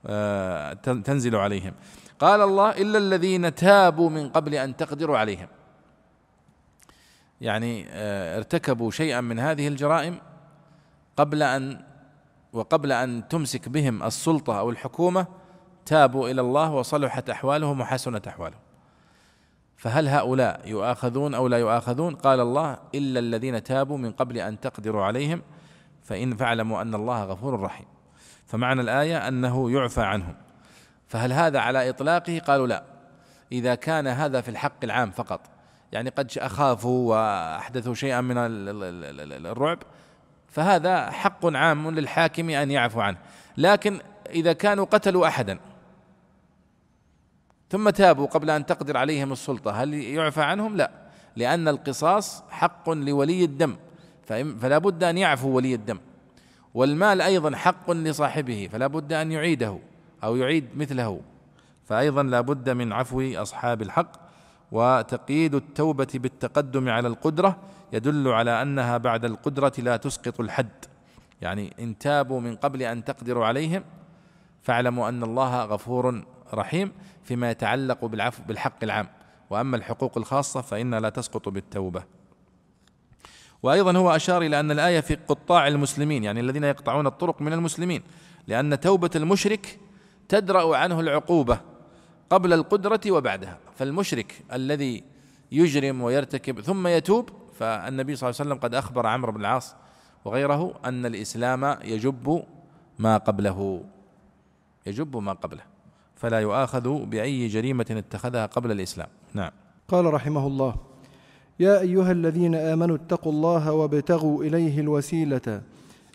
آه، 0.06 0.72
تنزل 0.72 1.36
عليهم. 1.36 1.74
قال 2.18 2.40
الله 2.40 2.70
إلا 2.70 2.98
الذين 2.98 3.54
تابوا 3.54 4.10
من 4.10 4.28
قبل 4.28 4.54
أن 4.54 4.76
تقدروا 4.76 5.18
عليهم. 5.18 5.48
يعني 7.40 7.86
آه، 7.90 8.38
ارتكبوا 8.38 8.90
شيئا 8.90 9.20
من 9.20 9.38
هذه 9.38 9.68
الجرائم 9.68 10.18
قبل 11.16 11.42
أن 11.42 11.84
وقبل 12.52 12.92
أن 12.92 13.28
تمسك 13.28 13.68
بهم 13.68 14.02
السلطة 14.02 14.58
أو 14.58 14.70
الحكومة 14.70 15.26
تابوا 15.86 16.28
إلى 16.28 16.40
الله 16.40 16.72
وصلحت 16.72 17.30
أحوالهم 17.30 17.80
وحسنت 17.80 18.28
أحوالهم. 18.28 18.60
فهل 19.82 20.08
هؤلاء 20.08 20.60
يؤاخذون 20.64 21.34
أو 21.34 21.48
لا 21.48 21.58
يؤاخذون؟ 21.58 22.14
قال 22.14 22.40
الله 22.40 22.78
إلا 22.94 23.20
الذين 23.20 23.62
تابوا 23.62 23.98
من 23.98 24.12
قبل 24.12 24.38
أن 24.38 24.60
تقدروا 24.60 25.04
عليهم 25.04 25.42
فإن 26.02 26.36
فاعلموا 26.36 26.82
أن 26.82 26.94
الله 26.94 27.24
غفور 27.24 27.60
رحيم. 27.60 27.86
فمعنى 28.46 28.80
الآية 28.80 29.28
أنه 29.28 29.70
يعفى 29.70 30.00
عنهم. 30.00 30.34
فهل 31.08 31.32
هذا 31.32 31.58
على 31.58 31.90
إطلاقه؟ 31.90 32.38
قالوا 32.38 32.66
لا. 32.66 32.82
إذا 33.52 33.74
كان 33.74 34.06
هذا 34.06 34.40
في 34.40 34.48
الحق 34.48 34.84
العام 34.84 35.10
فقط. 35.10 35.40
يعني 35.92 36.10
قد 36.10 36.32
أخافوا 36.38 37.10
وأحدثوا 37.10 37.94
شيئا 37.94 38.20
من 38.20 38.34
الرعب 39.46 39.78
فهذا 40.48 41.10
حق 41.10 41.46
عام 41.46 41.90
للحاكم 41.90 42.50
أن 42.50 42.70
يعفو 42.70 43.00
عنه. 43.00 43.18
لكن 43.56 44.00
إذا 44.30 44.52
كانوا 44.52 44.84
قتلوا 44.84 45.26
أحدا 45.26 45.58
ثم 47.72 47.90
تابوا 47.90 48.26
قبل 48.26 48.50
أن 48.50 48.66
تقدر 48.66 48.96
عليهم 48.96 49.32
السلطة. 49.32 49.70
هل 49.70 49.94
يعفى 49.94 50.42
عنهم؟ 50.42 50.76
لا 50.76 50.90
لأن 51.36 51.68
القصاص 51.68 52.42
حق 52.50 52.90
لولي 52.90 53.44
الدم 53.44 53.76
فلا 54.60 54.78
بد 54.78 55.04
أن 55.04 55.18
يعفو 55.18 55.48
ولي 55.48 55.74
الدم. 55.74 55.98
والمال 56.74 57.20
أيضا 57.20 57.56
حق 57.56 57.90
لصاحبه 57.90 58.68
فلا 58.72 58.86
بد 58.86 59.12
أن 59.12 59.32
يعيده 59.32 59.78
أو 60.24 60.36
يعيد 60.36 60.64
مثله. 60.76 61.20
فأيضا 61.84 62.22
لا 62.22 62.40
بد 62.40 62.70
من 62.70 62.92
عفو 62.92 63.32
أصحاب 63.34 63.82
الحق 63.82 64.12
وتقييد 64.72 65.54
التوبة 65.54 66.08
بالتقدم 66.14 66.88
على 66.88 67.08
القدرة 67.08 67.56
يدل 67.92 68.28
على 68.28 68.62
أنها 68.62 68.98
بعد 68.98 69.24
القدرة 69.24 69.72
لا 69.78 69.96
تسقط 69.96 70.40
الحد. 70.40 70.84
يعني 71.40 71.72
إن 71.80 71.98
تابوا 71.98 72.40
من 72.40 72.56
قبل 72.56 72.82
أن 72.82 73.04
تقدروا 73.04 73.46
عليهم 73.46 73.84
فاعلموا 74.62 75.08
أن 75.08 75.22
الله 75.22 75.64
غفور 75.64 76.24
رحيم. 76.54 76.92
فيما 77.24 77.50
يتعلق 77.50 78.04
بالعفو 78.04 78.42
بالحق 78.42 78.84
العام. 78.84 79.08
وأما 79.50 79.76
الحقوق 79.76 80.18
الخاصة 80.18 80.60
فإنها 80.60 81.00
لا 81.00 81.08
تسقط 81.08 81.48
بالتوبة. 81.48 82.04
وأيضا 83.62 83.98
هو 83.98 84.16
أشار 84.16 84.42
إلى 84.42 84.60
أن 84.60 84.70
الآية 84.70 85.00
في 85.00 85.14
قطاع 85.14 85.68
المسلمين 85.68 86.24
يعني 86.24 86.40
الذين 86.40 86.64
يقطعون 86.64 87.06
الطرق 87.06 87.42
من 87.42 87.52
المسلمين 87.52 88.02
لأن 88.46 88.80
توبة 88.80 89.10
المشرك 89.16 89.78
تدرأ 90.28 90.76
عنه 90.76 91.00
العقوبة 91.00 91.60
قبل 92.30 92.52
القدرة 92.52 93.00
وبعدها. 93.10 93.58
فالمشرك 93.76 94.44
الذي 94.52 95.04
يجرم 95.52 96.02
ويرتكب 96.02 96.60
ثم 96.60 96.86
يتوب 96.86 97.30
فالنبي 97.58 98.16
صلى 98.16 98.30
الله 98.30 98.40
عليه 98.40 98.50
وسلم 98.50 98.62
قد 98.62 98.74
أخبر 98.74 99.06
عمرو 99.06 99.32
بن 99.32 99.40
العاص 99.40 99.76
وغيره 100.24 100.80
أن 100.84 101.06
الإسلام 101.06 101.78
يجب 101.84 102.44
ما 102.98 103.16
قبله. 103.16 103.84
يجب 104.86 105.16
ما 105.16 105.32
قبله. 105.32 105.71
فلا 106.22 106.40
يؤاخذ 106.40 107.04
بأي 107.04 107.48
جريمة 107.48 107.86
اتخذها 107.90 108.46
قبل 108.46 108.70
الإسلام. 108.70 109.08
نعم. 109.34 109.50
قال 109.88 110.14
رحمه 110.14 110.46
الله 110.46 110.74
يا 111.60 111.80
أيها 111.80 112.12
الذين 112.12 112.54
آمنوا 112.54 112.96
اتقوا 112.96 113.32
الله 113.32 113.72
وابتغوا 113.72 114.44
إليه 114.44 114.80
الوسيلة 114.80 115.62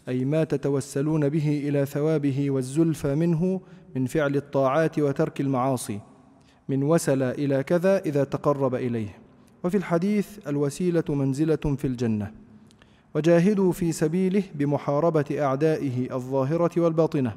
أي 0.10 0.26
ما 0.26 0.44
تتوسلون 0.44 1.30
به 1.30 1.62
إلى 1.70 1.86
ثوابه 1.86 2.52
والزلفى 2.52 3.16
منه 3.16 3.62
من 3.96 4.06
فعل 4.06 4.36
الطاعات 4.36 5.00
وترك 5.00 5.42
المعاصي 5.42 6.00
من 6.70 6.84
وسل 6.84 7.24
إلى 7.24 7.64
كذا 7.64 8.00
إذا 8.00 8.24
تقرب 8.24 8.76
إليه. 8.76 9.16
وفي 9.64 9.78
الحديث 9.78 10.48
الوسيلة 10.48 11.04
منزلة 11.10 11.76
في 11.78 11.88
الجنة. 11.88 12.32
وجاهدوا 13.16 13.72
في 13.72 13.92
سبيله 13.92 14.44
بمحاربة 14.56 15.26
أعدائه 15.32 16.16
الظاهرة 16.16 16.72
والباطنة. 16.82 17.36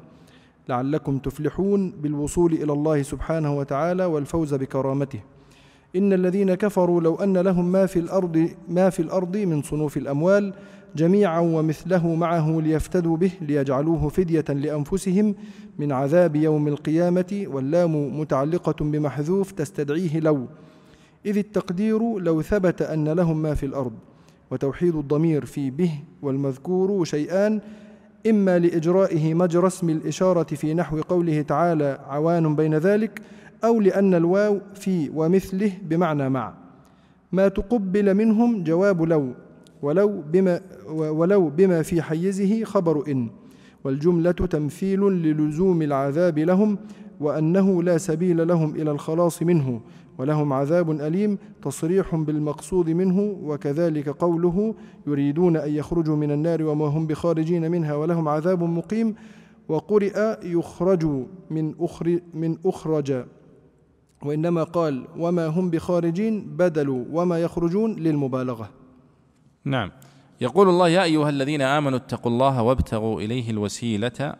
لعلكم 0.71 1.17
تفلحون 1.17 1.91
بالوصول 1.91 2.53
إلى 2.53 2.73
الله 2.73 3.01
سبحانه 3.01 3.57
وتعالى 3.57 4.05
والفوز 4.05 4.53
بكرامته. 4.53 5.19
إن 5.95 6.13
الذين 6.13 6.55
كفروا 6.55 7.01
لو 7.01 7.15
أن 7.15 7.37
لهم 7.37 7.71
ما 7.71 7.85
في 7.85 7.99
الأرض 7.99 8.49
ما 8.69 8.89
في 8.89 9.01
الأرض 9.01 9.37
من 9.37 9.61
صنوف 9.61 9.97
الأموال 9.97 10.53
جميعا 10.95 11.39
ومثله 11.39 12.15
معه 12.15 12.61
ليفتدوا 12.61 13.17
به 13.17 13.31
ليجعلوه 13.41 14.09
فدية 14.09 14.45
لأنفسهم 14.49 15.35
من 15.79 15.91
عذاب 15.91 16.35
يوم 16.35 16.67
القيامة 16.67 17.45
واللام 17.47 18.19
متعلقة 18.19 18.85
بمحذوف 18.85 19.51
تستدعيه 19.51 20.19
لو. 20.19 20.45
إذ 21.25 21.37
التقدير 21.37 22.19
لو 22.19 22.41
ثبت 22.41 22.81
أن 22.81 23.09
لهم 23.09 23.41
ما 23.41 23.53
في 23.53 23.65
الأرض 23.65 23.93
وتوحيد 24.51 24.95
الضمير 24.95 25.45
في 25.45 25.71
به 25.71 25.91
والمذكور 26.21 27.05
شيئان 27.05 27.61
إما 28.29 28.59
لإجرائه 28.59 29.33
مجرى 29.33 29.67
اسم 29.67 29.89
الإشارة 29.89 30.43
في 30.55 30.73
نحو 30.73 31.01
قوله 31.01 31.41
تعالى 31.41 31.99
عوان 32.07 32.55
بين 32.55 32.75
ذلك 32.75 33.21
أو 33.63 33.81
لأن 33.81 34.13
الواو 34.13 34.59
في 34.75 35.11
ومثله 35.15 35.71
بمعنى 35.81 36.29
مع. 36.29 36.53
ما 37.31 37.47
تقبل 37.47 38.13
منهم 38.13 38.63
جواب 38.63 39.01
لو 39.01 39.33
ولو 39.81 40.23
بما 40.31 40.61
ولو 40.89 41.49
بما 41.49 41.81
في 41.81 42.01
حيزه 42.01 42.63
خبر 42.63 43.03
إن. 43.07 43.29
والجملة 43.83 44.31
تمثيل 44.31 44.99
للزوم 44.99 45.81
العذاب 45.81 46.39
لهم 46.39 46.77
وأنه 47.19 47.83
لا 47.83 47.97
سبيل 47.97 48.47
لهم 48.47 48.75
إلى 48.75 48.91
الخلاص 48.91 49.43
منه. 49.43 49.81
ولهم 50.21 50.53
عذاب 50.53 50.91
أليم 50.91 51.37
تصريح 51.61 52.15
بالمقصود 52.15 52.89
منه 52.89 53.37
وكذلك 53.43 54.09
قوله 54.09 54.75
يريدون 55.07 55.57
أن 55.57 55.71
يخرجوا 55.75 56.15
من 56.15 56.31
النار 56.31 56.63
وما 56.63 56.85
هم 56.85 57.07
بخارجين 57.07 57.71
منها 57.71 57.93
ولهم 57.93 58.27
عذاب 58.27 58.63
مقيم 58.63 59.15
وقرئ 59.69 60.37
يخرجوا 60.43 61.25
من 61.49 61.75
أخر 61.79 62.19
من 62.33 62.57
أخرج. 62.65 63.25
وإنما 64.23 64.63
قال 64.63 65.07
وما 65.17 65.47
هم 65.47 65.69
بخارجين 65.69 66.57
بدلوا 66.57 67.05
وما 67.11 67.41
يخرجون 67.41 67.95
للمبالغة. 67.95 68.69
نعم. 69.65 69.91
يقول 70.41 70.69
الله 70.69 70.89
يا 70.89 71.03
أيها 71.03 71.29
الذين 71.29 71.61
آمنوا 71.61 71.97
اتقوا 71.97 72.31
الله 72.31 72.61
وابتغوا 72.61 73.21
إليه 73.21 73.49
الوسيلة 73.49 74.35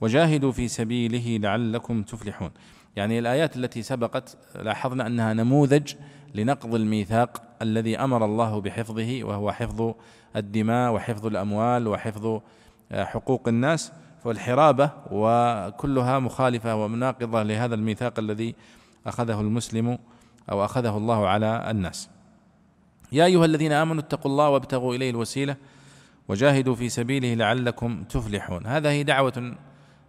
وجاهدوا 0.00 0.52
في 0.52 0.68
سبيله 0.68 1.36
لعلكم 1.36 2.02
تفلحون. 2.02 2.50
يعني 2.96 3.18
الآيات 3.18 3.56
التي 3.56 3.82
سبقت 3.82 4.36
لاحظنا 4.54 5.06
أنها 5.06 5.34
نموذج 5.34 5.94
لنقض 6.34 6.74
الميثاق 6.74 7.42
الذي 7.62 7.98
أمر 7.98 8.24
الله 8.24 8.60
بحفظه 8.60 9.24
وهو 9.24 9.52
حفظ 9.52 9.94
الدماء 10.36 10.92
وحفظ 10.92 11.26
الأموال 11.26 11.88
وحفظ 11.88 12.40
آه، 12.92 13.04
حقوق 13.04 13.48
الناس 13.48 13.92
والحرابة 14.24 14.90
وكلها 15.10 16.18
مخالفة 16.18 16.74
ومناقضة 16.76 17.42
لهذا 17.42 17.74
الميثاق 17.74 18.18
الذي 18.18 18.54
أخذه 19.06 19.40
المسلم 19.40 19.98
أو 20.50 20.64
أخذه 20.64 20.96
الله 20.96 21.28
على 21.28 21.70
الناس. 21.70 22.10
يا 23.12 23.24
أيها 23.24 23.44
الذين 23.44 23.72
آمنوا 23.72 24.02
اتقوا 24.02 24.30
الله 24.30 24.48
وابتغوا 24.48 24.94
إليه 24.94 25.10
الوسيلة 25.10 25.56
وجاهدوا 26.28 26.74
في 26.74 26.88
سبيله 26.88 27.34
لعلكم 27.34 28.02
تفلحون. 28.02 28.66
هذه 28.66 29.02
دعوة 29.02 29.54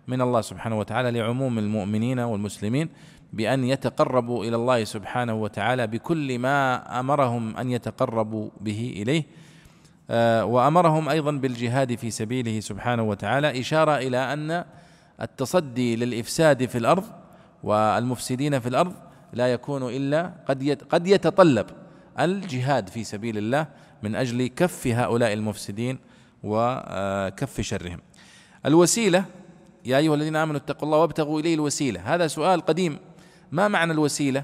من 0.09 0.21
الله 0.21 0.41
سبحانه 0.41 0.79
وتعالى 0.79 1.11
لعموم 1.11 1.59
المؤمنين 1.59 2.19
والمسلمين 2.19 2.89
بأن 3.33 3.63
يتقربوا 3.63 4.45
إلى 4.45 4.55
الله 4.55 4.83
سبحانه 4.83 5.33
وتعالى 5.33 5.87
بكل 5.87 6.39
ما 6.39 6.99
أمرهم 6.99 7.57
أن 7.57 7.69
يتقربوا 7.69 8.49
به 8.61 8.93
إليه. 9.01 9.23
آه، 10.09 10.45
وأمرهم 10.45 11.09
أيضا 11.09 11.31
بالجهاد 11.31 11.95
في 11.95 12.11
سبيله 12.11 12.59
سبحانه 12.59 13.03
وتعالى 13.03 13.59
إشارة 13.59 13.97
إلى 13.97 14.33
أن 14.33 14.65
التصدي 15.21 15.95
للإفساد 15.95 16.65
في 16.65 16.77
الأرض 16.77 17.03
والمفسدين 17.63 18.59
في 18.59 18.69
الأرض 18.69 18.93
لا 19.33 19.53
يكون 19.53 19.83
إلا 19.83 20.33
قد 20.47 20.77
قد 20.89 21.07
يتطلب 21.07 21.65
الجهاد 22.19 22.89
في 22.89 23.03
سبيل 23.03 23.37
الله 23.37 23.67
من 24.03 24.15
أجل 24.15 24.47
كف 24.47 24.87
هؤلاء 24.87 25.33
المفسدين 25.33 25.99
وكف 26.43 27.61
شرهم. 27.61 27.99
الوسيلة 28.65 29.25
يا 29.85 29.97
أيها 29.97 30.15
الذين 30.15 30.35
آمنوا 30.35 30.57
اتقوا 30.57 30.83
الله 30.83 30.97
وابتغوا 30.97 31.39
إليه 31.39 31.53
الوسيلة. 31.53 32.15
هذا 32.15 32.27
سؤال 32.27 32.61
قديم. 32.61 32.97
ما 33.51 33.67
معنى 33.67 33.91
الوسيلة 33.91 34.43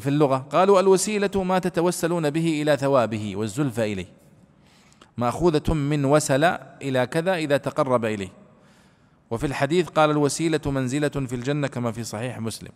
في 0.00 0.08
اللغة؟ 0.08 0.36
قالوا 0.36 0.80
الوسيلة 0.80 1.42
ما 1.42 1.58
تتوسلون 1.58 2.30
به 2.30 2.62
إلى 2.62 2.76
ثوابه 2.76 3.36
والزلفى 3.36 3.92
إليه. 3.92 4.06
مأخوذة 5.16 5.74
من 5.74 6.04
وسل 6.04 6.44
إلى 6.82 7.06
كذا 7.06 7.34
إذا 7.34 7.56
تقرب 7.56 8.04
إليه. 8.04 8.28
وفي 9.30 9.46
الحديث 9.46 9.88
قال 9.88 10.10
الوسيلة 10.10 10.60
منزلة 10.66 11.08
في 11.08 11.34
الجنة 11.34 11.66
كما 11.66 11.92
في 11.92 12.04
صحيح 12.04 12.40
مسلم. 12.40 12.72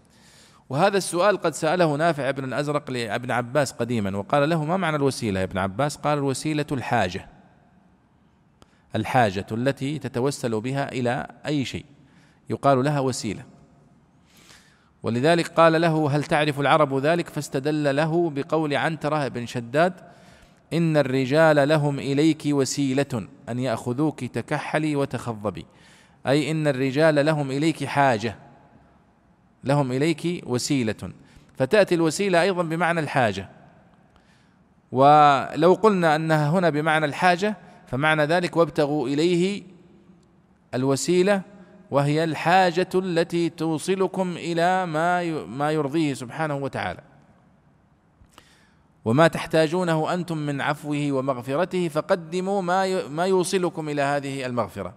وهذا 0.69 0.97
السؤال 0.97 1.37
قد 1.37 1.55
سأله 1.55 1.97
نافع 1.97 2.31
بن 2.31 2.45
الأزرق 2.45 2.91
لابن 2.91 3.31
عباس 3.31 3.73
قديما 3.73 4.17
وقال 4.17 4.49
له 4.51 4.65
ما 4.65 4.77
معنى 4.77 4.97
الوسيلة 4.97 5.41
يا 5.41 5.45
ابن 5.45 5.59
عباس؟ 5.59 5.97
قال 5.97 6.19
الوسيلة 6.19 6.67
الحاجة. 6.73 7.40
الحاجة 8.97 9.47
التي 9.53 9.99
تتوسل 9.99 10.61
بها 10.61 10.93
إلى 10.93 11.27
أي 11.47 11.65
شيء. 11.65 11.85
يقال 12.51 12.85
لها 12.85 13.01
وسيلة. 13.01 13.43
ولذلك 15.03 15.49
قال 15.49 15.81
له 15.81 16.17
هل 16.17 16.25
تعرف 16.25 16.61
العرب 16.61 16.99
ذلك؟ 16.99 17.29
فاستدل 17.29 17.97
له 17.97 18.31
بقول 18.31 18.75
عنترة 18.75 19.29
بن 19.29 19.47
شداد 19.47 19.93
إن 20.73 20.97
الرجال 20.97 21.69
لهم 21.69 21.99
إليك 21.99 22.43
وسيلة 22.47 23.29
أن 23.49 23.59
يأخذوك 23.59 24.25
تكحلي 24.25 24.97
وتخضبي. 24.97 25.67
أي 26.27 26.51
إن 26.51 26.67
الرجال 26.67 27.27
لهم 27.27 27.51
إليك 27.51 27.85
حاجة. 27.85 28.37
لهم 29.65 29.93
إليك 29.93 30.43
وسيلة. 30.47 31.13
فتأتي 31.59 31.95
الوسيلة 31.95 32.43
أيضا 32.43 32.63
بمعنى 32.63 33.01
الحاجة. 33.01 33.49
ولو 34.93 35.75
قلنا 35.75 36.17
أنها 36.17 36.51
هنا 36.51 36.71
بمعنى 36.71 37.05
الحاجة 37.05 37.57
فمعنى 37.91 38.25
ذلك 38.25 38.57
وابتغوا 38.57 39.09
إليه 39.09 39.63
الوسيلة 40.75 41.43
وهي 41.91 42.25
الحاجة 42.25 42.89
التي 42.95 43.49
توصلكم 43.49 44.37
إلى 44.37 44.87
ما 44.87 45.45
ما 45.47 45.71
يرضيه 45.71 46.15
سبحانه 46.15 46.57
وتعالى 46.57 47.01
وما 49.05 49.29
تحتاجونه 49.29 50.15
أنتم 50.15 50.39
من 50.39 50.61
عفوه 50.61 51.13
ومغفرته 51.13 51.89
فقدموا 51.89 52.63
ما 52.63 53.09
ما 53.09 53.27
يوصلكم 53.27 53.89
إلى 53.89 54.03
هذه 54.03 54.47
المغفرة 54.47 54.95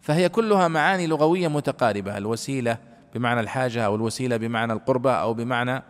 فهي 0.00 0.28
كلها 0.28 0.68
معاني 0.68 1.06
لغوية 1.06 1.48
متقاربة 1.48 2.18
الوسيلة 2.18 2.78
بمعنى 3.14 3.40
الحاجة 3.40 3.86
أو 3.86 3.94
الوسيلة 3.94 4.36
بمعنى 4.36 4.72
القربة 4.72 5.12
أو 5.12 5.34
بمعنى. 5.34 5.82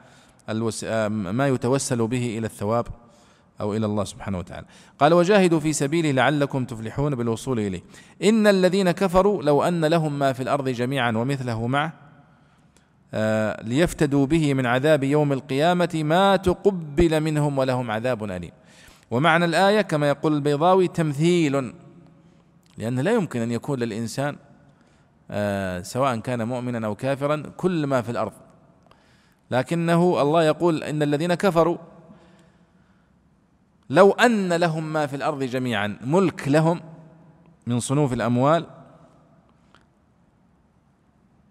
ما 1.08 1.48
يتوسل 1.48 2.06
به 2.06 2.38
إلى 2.38 2.46
الثواب 2.46 2.86
أو 3.60 3.74
إلى 3.76 3.86
الله 3.86 4.04
سبحانه 4.04 4.38
وتعالى. 4.38 4.66
قال 4.98 5.14
وجاهدوا 5.14 5.60
في 5.60 5.72
سبيله 5.72 6.10
لعلكم 6.10 6.64
تفلحون 6.64 7.14
بالوصول 7.14 7.60
إليه. 7.60 7.82
إن 8.22 8.46
الذين 8.46 8.90
كفروا 8.90 9.42
لو 9.42 9.62
أن 9.62 9.84
لهم 9.84 10.18
ما 10.18 10.32
في 10.32 10.42
الأرض 10.42 10.68
جميعا 10.68 11.12
ومثله 11.12 11.66
معه 11.66 11.92
آه 13.14 13.62
ليفتدوا 13.62 14.26
به 14.26 14.54
من 14.54 14.66
عذاب 14.66 15.04
يوم 15.04 15.32
القيامة 15.32 16.00
ما 16.04 16.36
تقبل 16.36 17.20
منهم 17.20 17.58
ولهم 17.58 17.90
عذاب 17.90 18.24
أليم. 18.24 18.50
ومعنى 19.10 19.44
الآية 19.44 19.80
كما 19.80 20.08
يقول 20.08 20.34
البيضاوي 20.34 20.88
تمثيل 20.88 21.72
لأن 22.78 23.00
لا 23.00 23.12
يمكن 23.12 23.40
أن 23.40 23.50
يكون 23.52 23.78
للإنسان 23.78 24.36
آه 25.30 25.82
سواء 25.82 26.18
كان 26.18 26.48
مؤمنا 26.48 26.86
أو 26.86 26.94
كافرا 26.94 27.42
كل 27.56 27.86
ما 27.86 28.02
في 28.02 28.10
الأرض. 28.10 28.32
لكنه 29.50 30.22
الله 30.22 30.42
يقول 30.42 30.84
إن 30.84 31.02
الذين 31.02 31.34
كفروا 31.34 31.78
لو 33.90 34.10
أن 34.10 34.52
لهم 34.52 34.92
ما 34.92 35.06
في 35.06 35.16
الأرض 35.16 35.42
جميعا 35.42 35.96
ملك 36.04 36.48
لهم 36.48 36.80
من 37.66 37.80
صنوف 37.80 38.12
الأموال 38.12 38.66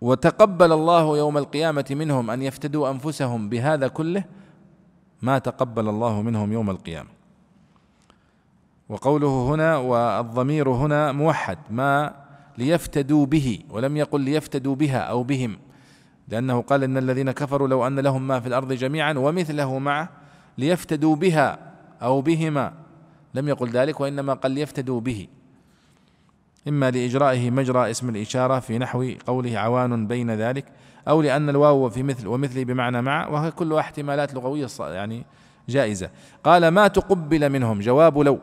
وتقبل 0.02 0.72
الله 0.72 1.18
يوم 1.18 1.38
القيامة 1.38 1.86
منهم 1.92 2.32
أن 2.32 2.42
يفتدوا 2.42 2.90
أنفسهم 2.90 3.50
بهذا 3.50 3.88
كله 3.88 4.24
ما 5.22 5.40
تقبل 5.40 5.90
الله 5.90 6.22
منهم 6.22 6.54
يوم 6.54 6.70
القيامة. 6.70 7.10
وقوله 8.90 9.54
هنا 9.54 9.78
والضمير 9.78 10.70
هنا 10.70 11.12
موحد 11.12 11.58
ما 11.70 12.16
ليفتدوا 12.58 13.26
به 13.26 13.60
ولم 13.70 13.98
يقل 13.98 14.22
ليفتدوا 14.22 14.76
بها 14.76 15.00
أو 15.00 15.24
بهم 15.24 15.60
لأنه 16.28 16.62
قال 16.62 16.84
إن 16.84 16.98
الذين 16.98 17.32
كفروا 17.32 17.68
لو 17.68 17.88
أن 17.88 18.00
لهم 18.00 18.28
ما 18.28 18.40
في 18.40 18.48
الأرض 18.48 18.74
جميعا 18.74 19.14
ومثله 19.14 19.80
معه 19.80 20.10
ليفتدوا 20.58 21.16
بها. 21.16 21.68
أو 22.02 22.22
بهما. 22.22 22.74
لم 23.34 23.47
يقل 23.47 23.70
ذلك 23.70 24.00
وإنما 24.00 24.34
قال 24.34 24.52
ليفتدوا 24.52 25.00
به. 25.00 25.28
إما 26.68 26.91
لإجرائه 26.91 27.52
مجرى 27.52 27.91
اسم 27.91 28.10
الإشارة 28.10 28.60
في 28.60 28.78
نحو 28.78 29.12
قوله 29.28 29.58
عوان 29.58 30.08
بين 30.08 30.32
ذلك 30.32 30.66
أو 31.08 31.22
لأن 31.22 31.50
الواو 31.50 31.89
في 31.89 32.04
مثل 32.04 32.28
ومثل 32.28 32.66
بمعنى 32.66 33.02
مع 33.02 33.28
وهي 33.28 33.52
كلها 33.52 33.80
احتمالات 33.80 34.34
لغوية 34.34 34.68
يعني 34.80 35.26
جائزة. 35.70 36.10
قال 36.43 36.68
ما 36.68 36.88
تقبل 36.88 37.50
منهم. 37.50 37.80
جواب 37.80 38.18
لو. 38.18 38.39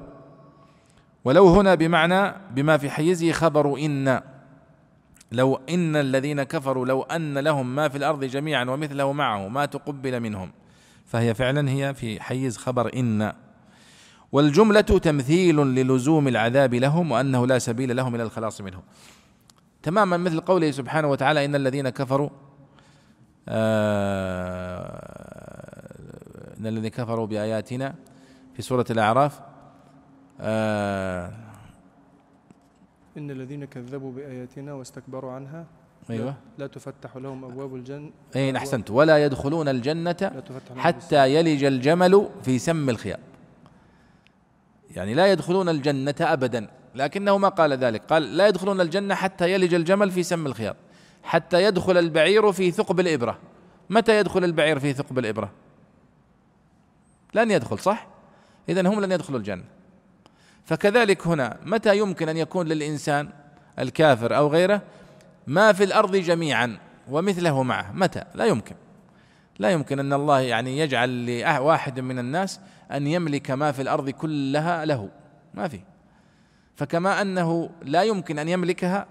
ولو 1.25 1.49
هنا 1.49 1.75
بمعنى 1.75 2.35
بما 2.51 2.77
في 2.77 2.91
حيزه 2.91 3.33
خبر 3.33 3.79
إن. 3.79 4.21
لو 5.33 5.61
إن 5.69 5.97
الذين 5.97 6.43
كفروا 6.43 6.87
لو 6.87 7.03
أن 7.03 7.39
لهم 7.39 7.75
ما 7.75 7.89
في 7.89 7.99
الأرض 7.99 8.25
جميعا 8.25 8.65
ومثله 8.65 9.13
معه 9.13 9.49
ما 9.49 9.67
تقبل 9.67 10.21
منهم. 10.21 10.51
فهي 11.07 11.35
فعلا 11.35 11.71
هي 11.71 11.95
في 11.95 12.23
حيز 12.23 12.57
خبر 12.57 12.91
إن. 12.95 13.33
والجملة 14.33 14.81
تمثيل 14.81 15.57
للزوم 15.57 16.29
العذاب 16.29 16.75
لهم 16.75 17.13
وأنه 17.13 17.47
لا 17.47 17.59
سبيل 17.59 17.97
لهم 17.97 18.15
إلى 18.15 18.23
الخلاص 18.23 18.61
منه. 18.61 18.83
تماما 19.83 20.17
مثل 20.17 20.41
قوله 20.41 20.71
سبحانه 20.71 21.09
وتعالى 21.09 21.45
إن 21.45 21.55
الذين 21.55 21.89
كفروا 21.89 22.29
آه 23.49 25.07
إن 26.61 26.67
الذين 26.67 26.89
كفروا 26.89 27.27
بآياتنا 27.27 27.95
في 28.55 28.63
سورة 28.63 28.85
الأعراف 28.91 29.41
آه 30.41 31.33
إن 33.17 33.31
الذين 33.31 33.65
كذبوا 33.65 34.13
بآياتنا 34.13 34.73
واستكبروا 34.73 35.33
عنها 35.33 35.65
أيوة. 36.11 36.35
لا 36.59 36.67
تفتح 36.67 37.17
لهم 37.17 37.45
أبواب 37.45 37.75
الجنة. 37.75 38.11
أي 38.37 38.57
أحسنت. 38.57 38.91
ولا 38.91 39.25
يدخلون 39.25 39.69
الجنة 39.69 40.43
حتى 40.77 41.35
يلج 41.35 41.65
الجمل 41.65 42.29
في 42.43 42.59
سم 42.59 42.91
الخياط 42.91 43.19
يعني 44.91 45.15
لا 45.15 45.33
يدخلون 45.33 45.69
الجنة 45.69 46.15
أبدا. 46.21 46.69
لكنه 46.95 47.39
ما 47.39 47.49
قال 47.49 47.73
ذلك. 47.73 48.03
قال 48.09 48.37
لا 48.37 48.47
يدخلون 48.47 48.81
الجنة 48.81 49.15
حتى 49.15 49.53
يلج 49.53 49.75
الجمل 49.75 50.11
في 50.11 50.23
سم 50.23 50.47
الخياط. 50.47 50.77
حتى 51.23 51.65
يدخل 51.65 51.99
البعير 51.99 52.53
في 52.53 52.71
ثقب 52.71 53.01
الإبرة. 53.01 53.39
متى 53.91 54.19
يدخل 54.19 54.45
البعير 54.45 54.79
في 54.79 54.93
ثقب 54.93 55.19
الإبرة؟ 55.19 55.51
لن 57.35 57.51
يدخل 57.51 57.79
صح؟ 57.79 58.07
إذا 58.69 58.89
هم 58.89 59.01
لن 59.01 59.13
يدخلوا 59.13 59.39
الجنة. 59.39 59.65
فكذلك 60.65 61.27
هنا 61.27 61.57
متى 61.65 61.99
يمكن 61.99 62.29
أن 62.29 62.37
يكون 62.37 62.67
للإنسان 62.67 63.29
الكافر 63.79 64.37
أو 64.37 64.49
غيره؟ 64.49 64.83
ما 65.47 65.73
في 65.73 65.85
الأرض 65.85 66.17
جميعا 66.17 66.79
ومثله 67.09 67.63
معه. 67.63 67.93
متى؟ 67.93 68.25
لا 68.35 68.45
يمكن. 68.45 68.75
لا 69.59 69.71
يمكن 69.71 69.99
أن 69.99 70.13
الله 70.13 70.41
يعني 70.41 70.79
يجعل 70.79 71.41
لواحد 71.41 72.01
من 72.01 72.19
الناس 72.19 72.61
أن 72.93 73.07
يملك 73.07 73.51
ما 73.51 73.73
في 73.73 73.83
الأرض 73.83 74.11
كلها 74.11 74.85
له. 74.85 75.11
ما 75.55 75.69
في. 75.69 75.81
فكما 76.77 77.23
أنه 77.23 77.71
لا 77.83 78.03
يمكن 78.03 78.39
أن 78.39 78.49
يملكها 78.49 79.07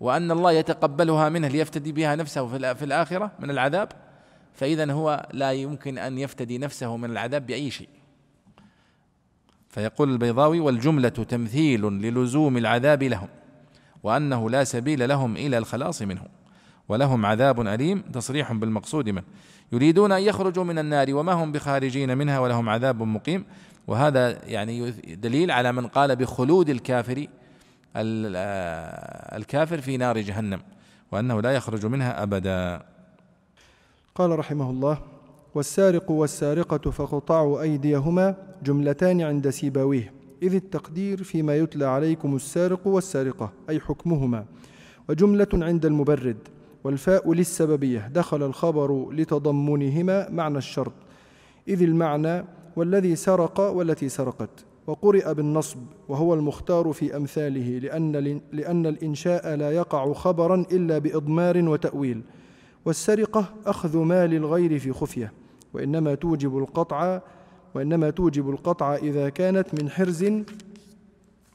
وأن 0.00 0.30
الله 0.30 0.52
يتقبلها 0.52 1.28
منه 1.28 1.48
ليفتدي 1.48 1.92
بها 1.92 2.16
نفسه 2.16 2.74
في 2.74 2.84
الآخرة 2.84 3.32
من 3.38 3.50
العذاب 3.50 3.92
فإذا 4.54 4.92
هو 4.92 5.28
لا 5.32 5.52
يمكن 5.52 5.98
أن 5.98 6.18
يفتدي 6.18 6.58
نفسه 6.58 6.96
من 6.96 7.10
العذاب 7.10 7.46
بأي 7.46 7.70
شيء. 7.70 7.88
فيقول 9.68 10.12
البيضاوي 10.12 10.60
والجملة 10.60 11.08
تمثيل 11.08 11.82
للزوم 11.82 12.56
العذاب 12.56 13.02
لهم 13.02 13.28
وأنه 14.02 14.50
لا 14.50 14.64
سبيل 14.64 15.08
لهم 15.08 15.36
إلى 15.36 15.58
الخلاص 15.58 16.02
منه. 16.02 16.39
ولهم 16.90 17.26
عذاب 17.26 17.60
أليم 17.60 18.02
تصريح 18.12 18.52
بالمقصود 18.52 19.08
منه. 19.08 19.22
يريدون 19.72 20.12
أن 20.12 20.22
يخرجوا 20.22 20.64
من 20.64 20.78
النار 20.78 21.14
وما 21.14 21.32
هم 21.32 21.52
بخارجين 21.52 22.18
منها 22.18 22.38
ولهم 22.38 22.68
عذاب 22.68 23.02
مقيم. 23.02 23.44
وهذا 23.86 24.44
يعني 24.44 24.90
دليل 25.14 25.50
على 25.50 25.72
من 25.72 25.86
قال 25.86 26.16
بخلود 26.16 26.70
الكافر 26.70 27.26
الكافر 27.96 29.80
في 29.80 29.96
نار 29.96 30.18
جهنم 30.18 30.60
وأنه 31.12 31.40
لا 31.40 31.52
يخرج 31.52 31.86
منها 31.86 32.22
أبدا. 32.22 32.82
قال 34.14 34.38
رحمه 34.38 34.70
الله 34.70 34.98
والسارق 35.54 36.10
والسارقة 36.10 36.90
فاقطعوا 36.90 37.62
أيديهما 37.62 38.36
جملتان 38.62 39.20
عند 39.20 39.50
سيباويه 39.50 40.12
إذ 40.42 40.54
التقدير 40.54 41.22
فيما 41.22 41.56
يتلى 41.56 41.84
عليكم 41.84 42.36
السارق 42.36 42.86
والسارقة 42.86 43.52
أي 43.68 43.80
حكمهما 43.80 44.44
وجملة 45.08 45.48
عند 45.54 45.86
المبرد. 45.86 46.36
والفاء 46.84 47.32
للسببية. 47.32 48.08
دخل 48.14 48.42
الخبر 48.42 49.10
لتضمنهما 49.12 50.30
معنى 50.30 50.58
الشرط. 50.58 50.92
إذ 51.68 51.82
المعنى 51.82 52.44
والذي 52.76 53.16
سرق 53.16 53.60
والتي 53.60 54.08
سرقت. 54.08 54.64
وقرئ 54.86 55.34
بالنصب 55.34 55.78
وهو 56.08 56.34
المختار 56.34 56.92
في 56.92 57.16
أمثاله 57.16 57.78
لأن, 57.78 58.40
لأن 58.52 58.86
الإنشاء 58.86 59.54
لا 59.54 59.70
يقع 59.70 60.12
خبرا 60.12 60.66
إلا 60.72 60.98
بإضمار 60.98 61.68
وتأويل. 61.68 62.22
والسرقة 62.84 63.44
أخذ 63.66 63.98
مال 63.98 64.34
الغير 64.34 64.78
في 64.78 64.92
خفية. 64.92 65.32
وإنما 65.74 66.14
توجب 66.14 66.58
القطع 66.58 67.20
وإنما 67.74 68.10
توجب 68.10 68.50
القطع 68.50 68.94
إذا 68.94 69.28
كانت 69.28 69.82
من 69.82 69.90
حرز 69.90 70.32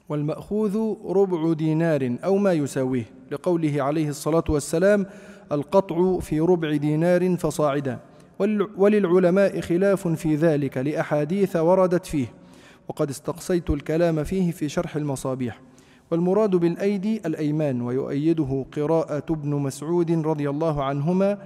والمأخوذ 0.10 0.93
ربع 1.06 1.53
دينار 1.53 2.16
أو 2.24 2.38
ما 2.38 2.53
يساويه. 2.53 3.06
لقوله 3.32 3.84
عليه 3.84 4.10
الصلاة 4.10 4.43
والسلام 4.49 5.06
القطع 5.51 6.20
في 6.20 6.39
ربع 6.39 6.76
دينار 6.76 7.38
فصاعدا. 7.38 7.99
وللعلماء 8.78 9.62
خلاف 9.62 10.08
في 10.08 10.36
ذلك 10.36 10.78
لأحاديث 10.78 11.56
وردت 11.56 12.06
فيه. 12.06 12.28
وقد 12.88 13.10
استقصيت 13.10 13.70
الكلام 13.70 14.24
فيه 14.24 14.51
في 14.51 14.70
شرح 14.70 14.95
المصابيح. 14.95 15.62
والمراد 16.12 16.56
بالأيدي 16.56 17.22
الأيمان 17.26 17.82
ويؤيده 17.82 18.66
قراءة 18.76 19.24
ابن 19.30 19.49
مسعود 19.49 20.12
رضي 20.12 20.49
الله 20.49 20.84
عنهما 20.84 21.38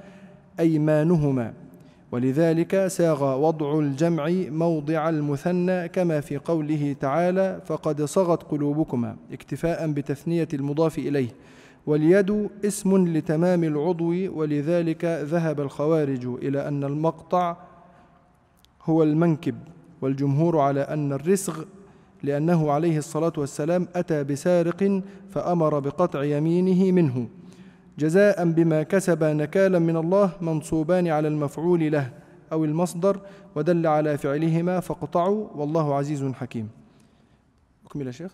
أيمانهما. 0.60 1.54
ولذلك 2.12 2.88
ساغ 2.88 3.40
وضع 3.40 3.80
الجمع 3.80 4.30
موضع 4.50 5.10
المثنى 5.10 5.88
كما 5.88 6.22
في 6.22 6.38
قوله 6.38 6.96
تعالى 7.00 7.62
فقد 7.66 8.02
صغت 8.02 8.44
قلوبكما 8.44 9.16
اكتفاء 9.32 9.92
بتثنية 9.92 10.48
المضاف 10.54 10.98
إليه 10.98 11.30
واليد 11.86 12.50
اسم 12.66 13.08
لتمام 13.08 13.64
العضو 13.64 14.14
ولذلك 14.40 15.06
ذهب 15.06 15.62
الخوارج 15.62 16.26
إلى 16.26 16.68
أن 16.68 16.84
المقطع 16.84 17.58
هو 18.84 19.04
المنكب 19.04 19.56
والجمهور 20.02 20.60
على 20.60 20.82
أن 20.82 21.14
الرسغ 21.14 21.64
لأنه 22.24 22.72
عليه 22.72 22.98
الصلاة 22.98 23.34
والسلام 23.38 23.88
أتى 23.96 24.24
بسارق 24.24 25.02
فأمر 25.30 25.80
بقطع 25.80 26.24
يمينه 26.24 26.92
منه 26.92 27.28
جزاء 28.00 28.46
بما 28.52 28.84
كسب 28.84 29.24
نكالا 29.24 29.80
من 29.80 29.98
الله 29.98 30.32
منصوبان 30.42 31.08
على 31.08 31.28
المفعول 31.28 31.92
له 31.92 32.10
أو 32.52 32.66
المصدر 32.66 33.20
ودل 33.56 33.88
على 33.88 34.18
فعلهما 34.18 34.80
فاقطعوا 34.80 35.48
والله 35.56 35.96
عزيز 35.96 36.32
حكيم. 36.34 36.70
أكمل 37.86 38.08
يا 38.08 38.12
شيخ. 38.12 38.32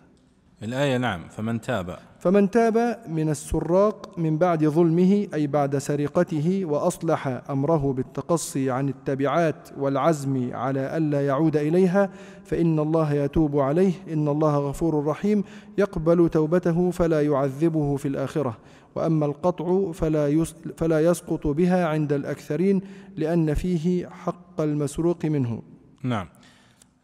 الآية 0.62 0.96
نعم 0.96 1.28
فمن 1.28 1.60
تاب. 1.60 1.98
فمن 2.18 2.50
تاب 2.50 2.98
من 3.08 3.28
السراق 3.28 4.18
من 4.18 4.38
بعد 4.38 4.64
ظلمه 4.64 5.26
أي 5.34 5.46
بعد 5.46 5.78
سرقته 5.78 6.64
وأصلح 6.64 7.42
أمره 7.50 7.92
بالتقصي 7.92 8.70
عن 8.70 8.88
التبعات 8.88 9.68
والعزم 9.78 10.50
على 10.54 10.96
ألا 10.96 11.26
يعود 11.26 11.56
إليها 11.56 12.10
فإن 12.44 12.78
الله 12.78 13.12
يتوب 13.12 13.58
عليه 13.58 13.92
إن 14.12 14.28
الله 14.28 14.58
غفور 14.58 15.06
رحيم 15.06 15.44
يقبل 15.78 16.28
توبته 16.28 16.90
فلا 16.90 17.22
يعذبه 17.22 17.96
في 17.96 18.08
الآخرة. 18.08 18.56
وأما 18.96 19.26
القطع 19.26 19.92
فلا, 19.92 20.44
فلا 20.76 21.00
يسقط 21.00 21.46
بها 21.46 21.86
عند 21.86 22.12
الأكثرين 22.12 22.80
لأن 23.16 23.54
فيه 23.54 24.08
حق 24.08 24.60
المسروق 24.60 25.24
منه. 25.24 25.62
نعم. 26.02 26.28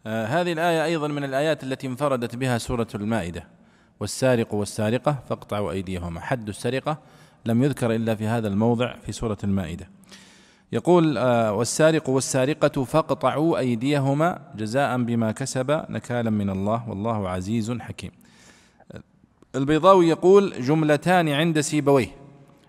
آه 0.06 0.26
هذه 0.26 0.52
الآية 0.52 0.84
أيضا 0.84 1.08
من 1.08 1.24
الآيات 1.24 1.64
التي 1.64 1.86
انفردت 1.86 2.36
بها 2.36 2.58
سورة 2.58 2.88
المائدة. 2.94 3.44
والسارق 4.00 4.54
والسارقة 4.54 5.16
فاقطعوا 5.28 5.72
أيديهما 5.72 6.20
حد 6.20 6.48
السرقة 6.48 6.98
لم 7.46 7.62
يذكر 7.62 7.94
إلا 7.94 8.14
في 8.14 8.26
هذا 8.26 8.48
الموضع 8.48 8.96
في 8.96 9.12
سورة 9.12 9.38
المائدة. 9.44 9.88
يقول 10.72 11.18
آه 11.18 11.52
والسارق 11.52 12.08
والسارقة 12.08 12.84
فاقطعوا 12.84 13.58
أيديهما 13.58 14.38
جزاء 14.56 15.02
بما 15.02 15.32
كسب 15.32 15.84
نكالا 15.90 16.30
من 16.30 16.50
الله. 16.50 16.88
والله 16.88 17.28
عزيز 17.28 17.72
حكيم. 17.72 18.10
البيضاوي 19.54 20.08
يقول 20.08 20.62
جملتان 20.62 21.28
عند 21.28 21.60
سيبويه 21.60 22.08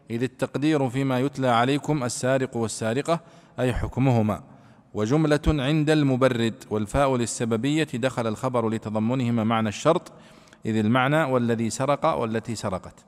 إذ 0.10 0.24
التقدير 0.24 0.90
فيما 0.90 1.20
يتلى 1.20 1.48
عليكم 1.48 2.04
السارق 2.04 2.58
والسارقة 2.58 3.20
أي 3.60 3.74
حكمهما. 3.74 4.44
وجملة 4.94 5.40
عند 5.48 5.90
المبرد 5.90 6.54
والفاء 6.70 7.16
للسببية 7.16 7.88
دخل 7.94 8.28
الخبر 8.28 8.70
لتضمنهما 8.70 9.44
معنى 9.44 9.70
الشرط 9.70 10.12
إذ 10.66 10.76
المعنى 10.76 11.24
والذي 11.24 11.70
سرق 11.70 12.06
والتي 12.06 12.56
سرقت. 12.56 13.06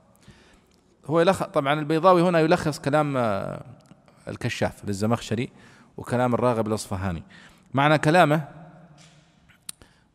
هو 1.06 1.20
يلخ 1.20 1.44
طبعا 1.44 1.80
البيضاوي 1.80 2.22
هنا 2.22 2.40
يلخص 2.40 2.80
كلام 2.80 3.18
آه، 3.18 3.64
الكشاف 4.28 4.86
للزمخشري 4.86 5.50
وكلام 5.98 6.34
الراغب 6.34 6.68
الأصفهاني. 6.68 7.24
معنى 7.74 7.98
كلامه 7.98 8.48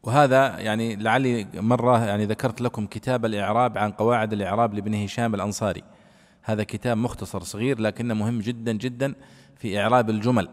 وهذا 0.03 0.59
يعني 0.59 0.96
لعلي 0.96 1.46
مرة 1.55 2.05
يعني 2.05 2.24
ذكرت 2.24 2.61
لكم 2.61 2.86
كتاب 2.86 3.24
الإعراب 3.24 3.78
عن 3.78 3.90
قواعد 3.90 4.32
الإعراب 4.32 4.74
لابن 4.74 4.94
هشام 4.94 5.34
الأنصاري. 5.34 5.82
هذا 6.42 6.62
كتاب 6.64 6.96
مختصر 6.96 7.42
صغير 7.42 7.80
لكنه 7.80 8.14
مهم 8.14 8.38
جدا 8.38 8.72
جدا 8.72 9.14
في 9.57 9.80
إعراب 9.80 10.11
الجمل. 10.11 10.48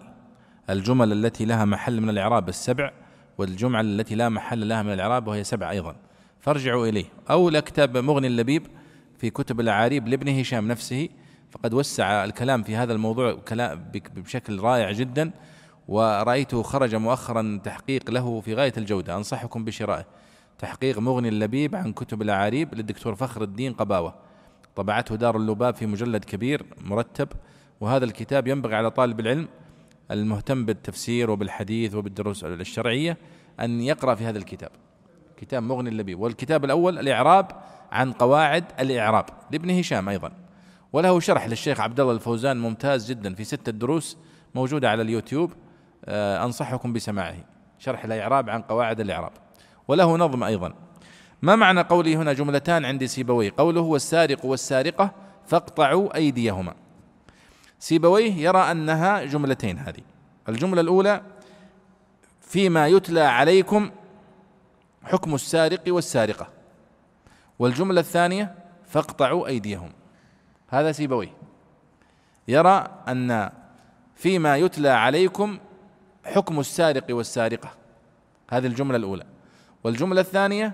الجمل 0.69 1.11
التي 1.11 1.45
لها 1.45 1.65
محل 1.65 2.01
من 2.01 2.09
الإعراب 2.09 2.49
السبع 2.49 2.91
والجمل 3.37 3.85
التي 3.85 4.15
لا 4.15 4.29
محل 4.29 4.67
لها 4.67 4.83
من 4.83 4.93
الإعراب 4.93 5.27
وهي 5.27 5.43
سبع 5.43 5.69
أيضا. 5.69 5.95
فارجعوا 6.39 6.87
إليه. 6.87 7.05
أو 7.29 7.49
لكتاب 7.49 7.97
مغني 7.97 8.27
اللبيب 8.27 8.67
في 9.17 9.29
كتب 9.29 9.59
الأعاريب 9.59 10.07
لابن 10.07 10.39
هشام 10.39 10.67
نفسه 10.67 11.09
فقد 11.51 11.73
وسع 11.73 12.23
الكلام 12.23 12.63
في 12.63 12.75
هذا 12.75 12.93
الموضوع 12.93 13.39
بشكل 14.15 14.59
رائع 14.59 14.91
جدا. 14.91 15.31
ورأيته 15.87 16.63
خرج 16.63 16.95
مؤخرا 16.95 17.59
تحقيق 17.63 18.11
له 18.11 18.41
في 18.41 18.53
غاية 18.53 18.73
الجودة. 18.77 19.15
أنصحكم 19.15 19.65
بشرائه. 19.65 20.05
تحقيق 20.59 20.99
مغني 20.99 21.29
اللبيب 21.29 21.75
عن 21.75 21.93
كتب 21.93 22.21
الأعاريب 22.21 22.75
للدكتور 22.75 23.15
فخر 23.15 23.43
الدين 23.43 23.73
قباوة. 23.73 24.15
طبعته 24.75 25.15
دار 25.15 25.37
اللباب 25.37 25.75
في 25.75 25.85
مجلد 25.85 26.23
كبير 26.23 26.65
مرتب 26.81 27.27
وهذا 27.81 28.05
الكتاب 28.05 28.47
ينبغي 28.47 28.75
على 28.75 28.91
طالب 28.91 29.19
العلم 29.19 29.47
المهتم 30.11 30.65
بالتفسير 30.65 31.31
وبالحديث 31.31 31.95
وبالدروس 31.95 32.43
الشرعية 32.43 33.17
أن 33.59 33.81
يقرأ 33.81 34.15
في 34.15 34.23
هذا 34.23 34.37
الكتاب. 34.37 34.69
كتاب 35.37 35.63
مغني 35.63 35.89
اللبيب. 35.89 36.19
والكتاب 36.19 36.65
الأول 36.65 36.99
الإعراب 36.99 37.51
عن 37.91 38.11
قواعد 38.11 38.63
الإعراب 38.79 39.25
لابن 39.51 39.79
هشام 39.79 40.09
أيضا. 40.09 40.31
وله 40.93 41.19
شرح 41.19 41.47
للشيخ 41.47 41.79
عبد 41.79 41.99
الله 41.99 42.13
الفوزان 42.13 42.57
ممتاز 42.57 43.09
جدا 43.09 43.33
في 43.33 43.43
ستة 43.43 43.71
دروس 43.71 44.17
موجودة 44.55 44.89
على 44.89 45.01
اليوتيوب. 45.01 45.51
أنصحكم 46.09 46.93
بسماعه. 46.93 47.35
شرح 47.79 48.05
الإعراب 48.05 48.49
عن 48.49 48.61
قواعد 48.61 48.99
الإعراب. 48.99 49.31
وله 49.87 50.17
نظم 50.17 50.43
أيضا. 50.43 50.73
ما 51.41 51.55
معنى 51.55 51.81
قولي 51.81 52.15
هنا 52.15 52.33
جملتان 52.33 52.85
عند 52.85 53.05
سيبويه؟ 53.05 53.53
قوله 53.57 53.81
والسارق 53.81 54.45
والسارقة 54.45 55.11
فاقطعوا 55.47 56.15
أيديهما. 56.15 56.73
سيبويه 57.79 58.33
يرى 58.33 58.59
أنها 58.59 59.23
جملتين 59.23 59.77
هذه. 59.77 60.01
الجملة 60.49 60.81
الأولى 60.81 61.21
فيما 62.41 62.87
يتلى 62.87 63.21
عليكم 63.21 63.91
حكم 65.03 65.35
السارق 65.35 65.81
والسارقة. 65.87 66.47
والجملة 67.59 67.99
الثانية 67.99 68.55
فاقطعوا 68.87 69.47
أيديهم. 69.47 69.91
هذا 70.67 70.91
سيبويه. 70.91 71.33
يرى 72.47 72.87
أن 73.07 73.49
فيما 74.15 74.57
يتلى 74.57 74.89
عليكم 74.89 75.57
حكم 76.27 76.59
السارق 76.59 77.05
والسارقة. 77.09 77.69
هذه 78.49 78.67
الجملة 78.67 78.97
الأولى. 78.97 79.25
والجملة 79.83 80.21
الثانية 80.21 80.73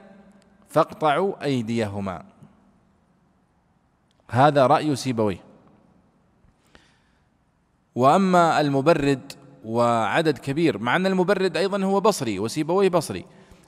فاقطعوا 0.69 1.43
أيديهما. 1.43 2.25
هذا 4.29 4.67
رأي 4.67 4.95
سيبويه. 4.95 5.43
وأما 7.95 8.61
المبرد 8.61 9.33
وعدد 9.65 10.37
كبير 10.37 10.77
مع 10.77 10.95
أن 10.95 11.05
المبرد 11.05 11.57
أيضا 11.57 11.83
هو 11.83 11.99
بصري 11.99 12.39
وسيبويه 12.39 12.89
بصري. 12.89 13.25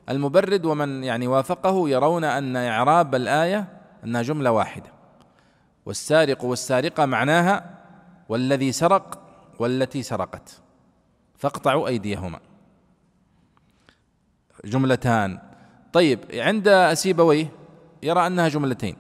المبرد 0.10 0.66
ومن 0.66 1.04
يعني 1.04 1.28
وافقه 1.28 1.90
يرون 1.90 2.24
أن 2.24 2.56
إعراب 2.56 3.16
الآية 3.16 3.68
أنها 4.04 4.22
جملة 4.22 4.52
واحدة. 4.52 4.92
والسارق 5.86 6.44
والسارقة 6.44 7.06
معناها 7.06 7.80
والذي 8.30 8.72
سرق 8.72 9.20
والتي 9.60 10.04
سرقت. 10.04 10.65
فاقطعوا 11.38 11.88
أيديهما. 11.88 12.40
جملتان. 14.66 15.40
طيب 15.94 16.20
عند 16.34 16.94
سيبويه 16.94 17.52
يرى 18.04 18.28
أنها 18.28 18.48
جملتين. 18.48 18.96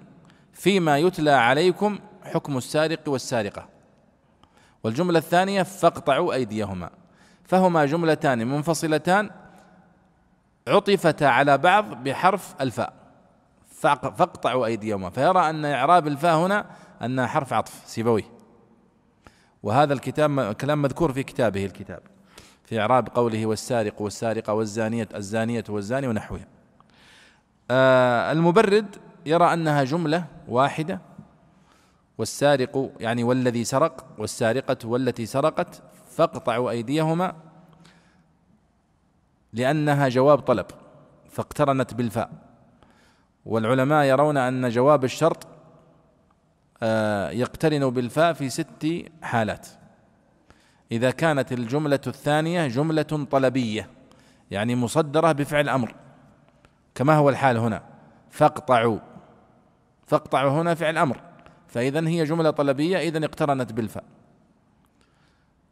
فيما 0.53 0.97
يتلى 0.97 1.31
عليكم 1.31 1.99
حكم 2.23 2.57
السارق 2.57 2.99
والسارقة. 3.07 3.67
والجملة 4.83 5.19
الثانية 5.19 5.63
فاقطعوا 5.63 6.33
أيديهما. 6.33 6.89
فهما 7.43 7.85
جملتان 7.85 8.47
منفصلتان 8.47 9.29
عطفتا 10.67 11.25
على 11.25 11.57
بعض 11.57 12.03
بحرف 12.03 12.55
الفاء. 12.61 12.93
فاقطعوا 13.81 14.65
أيديهما. 14.65 15.09
فيرى 15.09 15.49
أن 15.49 15.65
إعراب 15.65 16.07
الفاء 16.07 16.35
هنا 16.37 16.65
أنها 17.01 17.27
حرف 17.27 17.53
عطف 17.53 17.81
سيبويه. 17.85 18.35
وهذا 19.63 19.93
الكتاب 19.93 20.51
كلام 20.51 20.81
مذكور 20.81 21.13
في 21.13 21.23
كتابه 21.23 21.65
الكتاب. 21.65 22.14
في 22.65 22.79
إعراب 22.79 23.09
قوله 23.15 23.45
والسارق 23.45 24.01
والسارقة 24.01 24.53
والزانية 24.53 25.09
الزانية 25.15 25.63
والزاني 25.69 26.07
ونحوها 26.07 26.47
آه 27.71 28.31
المبرد 28.31 28.95
يرى 29.25 29.53
أنها 29.53 29.83
جملة 29.83 30.25
واحدة. 30.47 31.01
والسارق 32.17 32.91
يعني 32.99 33.23
والذي 33.23 33.63
سرق 33.63 34.05
والسارقة 34.17 34.87
والتي 34.87 35.25
سرقت 35.25 35.81
فاقطعوا 36.09 36.69
أيديهما 36.71 37.35
لأنها 39.53 40.09
جواب 40.09 40.39
طلب 40.39 40.65
فاقترنت 41.29 41.93
بالفاء. 41.93 42.29
والعلماء 43.45 44.05
يرون 44.05 44.37
أن 44.37 44.69
جواب 44.69 45.03
الشرط 45.03 45.47
آه، 46.83 47.29
يقترن 47.29 47.89
بالفاء 47.89 48.33
في 48.33 48.49
ست 48.49 49.05
حالات. 49.21 49.67
إذا 50.91 51.11
كانت 51.11 51.51
الجملة 51.51 51.99
الثانية 52.07 52.67
جملة 52.67 53.01
طلبية 53.31 53.89
يعني 54.51 54.75
مصدرة 54.75 55.31
بفعل 55.31 55.69
أمر. 55.69 55.95
كما 56.95 57.15
هو 57.15 57.29
الحال 57.29 57.57
هنا. 57.57 57.83
فاقطعوا. 58.29 58.99
فاقطعوا 60.07 60.61
هنا 60.61 60.73
فعل 60.73 60.97
أمر. 60.97 61.21
فإذا 61.67 62.07
هي 62.07 62.23
جملة 62.23 62.49
طلبية 62.49 62.97
إذا 62.97 63.25
اقترنت 63.25 63.73
بالفاء. 63.73 64.03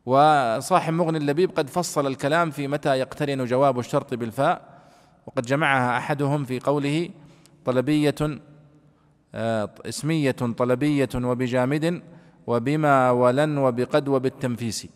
وصاحب 0.06 0.94
مغني 0.94 1.18
اللبيب 1.18 1.52
قد 1.52 1.70
فصل 1.70 2.08
الكلام 2.08 2.52
في 2.52 2.68
متى 2.68 3.00
يقترن 3.00 3.46
جواب 3.46 3.80
الشرط 3.80 4.14
بالفاء. 4.14 4.62
وقد 5.26 5.46
جمعها 5.46 5.98
أحدهم 5.98 6.44
في 6.44 6.60
قوله 6.60 7.10
طلبية 7.66 8.16
آه، 9.36 9.70
اسمية 9.86 10.32
طلبية 10.32 11.10
وبجامد 11.16 12.02
وبما 12.48 13.12
ولن 13.12 13.58
وبقد 13.58 14.08
وبالتنفيس. 14.08 14.88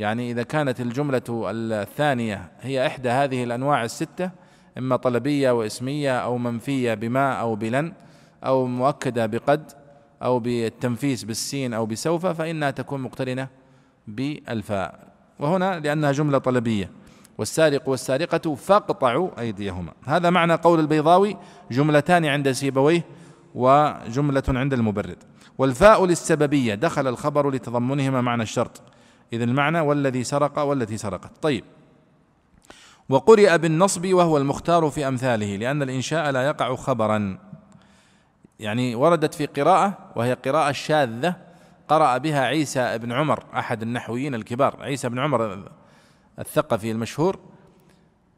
يعني 0.00 0.30
إذا 0.30 0.42
كانت 0.42 0.80
الجملة 0.80 1.22
الثانية 1.30 2.52
هي 2.60 2.86
إحدى 2.86 3.08
هذه 3.08 3.44
الأنواع 3.44 3.84
الستة 3.84 4.30
إما 4.78 4.96
طلبية 4.96 5.50
وإسمية 5.50 6.18
أو 6.18 6.38
منفية 6.38 6.94
بما 6.94 7.32
أو 7.32 7.54
بلن 7.54 7.92
أو 8.44 8.66
مؤكدة 8.66 9.26
بقد 9.26 9.72
أو 10.22 10.38
بالتنفيس 10.38 11.24
بالسين 11.24 11.74
أو 11.74 11.86
بسوف 11.86 12.26
فإنها 12.26 12.70
تكون 12.70 13.00
مقترنة 13.00 13.48
بالفاء. 14.08 15.08
وهنا 15.38 15.80
لأنها 15.80 16.12
جملة 16.12 16.38
طلبية. 16.38 16.90
والسارق 17.38 17.88
والسارقة 17.88 18.54
فاقطعوا 18.54 19.40
أيديهما. 19.40 19.92
هذا 20.06 20.30
معنى 20.30 20.54
قول 20.54 20.80
البيضاوي 20.80 21.36
جملتان 21.70 22.24
عند 22.24 22.52
سيبويه 22.52 23.04
وجملة 23.54 24.42
عند 24.48 24.72
المبرد. 24.72 25.16
والفاء 25.58 26.06
للسببية 26.06 26.74
دخل 26.74 27.06
الخبر 27.06 27.50
لتضمنهما 27.50 28.20
معنى 28.20 28.42
الشرط. 28.42 28.82
إذا 29.32 29.44
المعنى 29.44 29.80
والذي 29.80 30.24
سرق 30.24 30.58
والتي 30.58 30.96
سرقت. 30.96 31.30
طيب. 31.42 31.64
وقرئ 33.08 33.58
بالنصب 33.58 34.06
وهو 34.06 34.38
المختار 34.38 34.90
في 34.90 35.08
أمثاله 35.08 35.56
لأن 35.56 35.82
الإنشاء 35.82 36.30
لا 36.30 36.42
يقع 36.42 36.74
خبرا. 36.74 37.38
يعني 38.60 38.94
وردت 38.94 39.34
في 39.34 39.46
قراءة 39.46 39.98
وهي 40.16 40.32
قراءة 40.32 40.72
شاذة 40.72 41.34
قرأ 41.88 42.18
بها 42.18 42.40
عيسى 42.40 42.98
بن 42.98 43.12
عمر 43.12 43.44
أحد 43.54 43.82
النحويين 43.82 44.34
الكبار. 44.34 44.76
عيسى 44.80 45.08
بن 45.08 45.18
عمر 45.18 45.70
الثقفي 46.38 46.90
المشهور. 46.90 47.38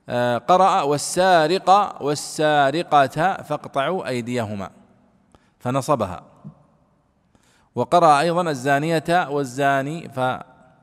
آه، 0.08 0.38
قرأ 0.38 0.82
والسارق 0.82 2.02
والسارقة 2.02 3.42
فاقطعوا 3.42 4.08
أيديهما 4.08 4.70
فنصبها. 5.58 6.22
وقرأ 7.74 8.20
أيضا 8.20 8.50
الزانية 8.50 9.28
والزاني 9.30 10.08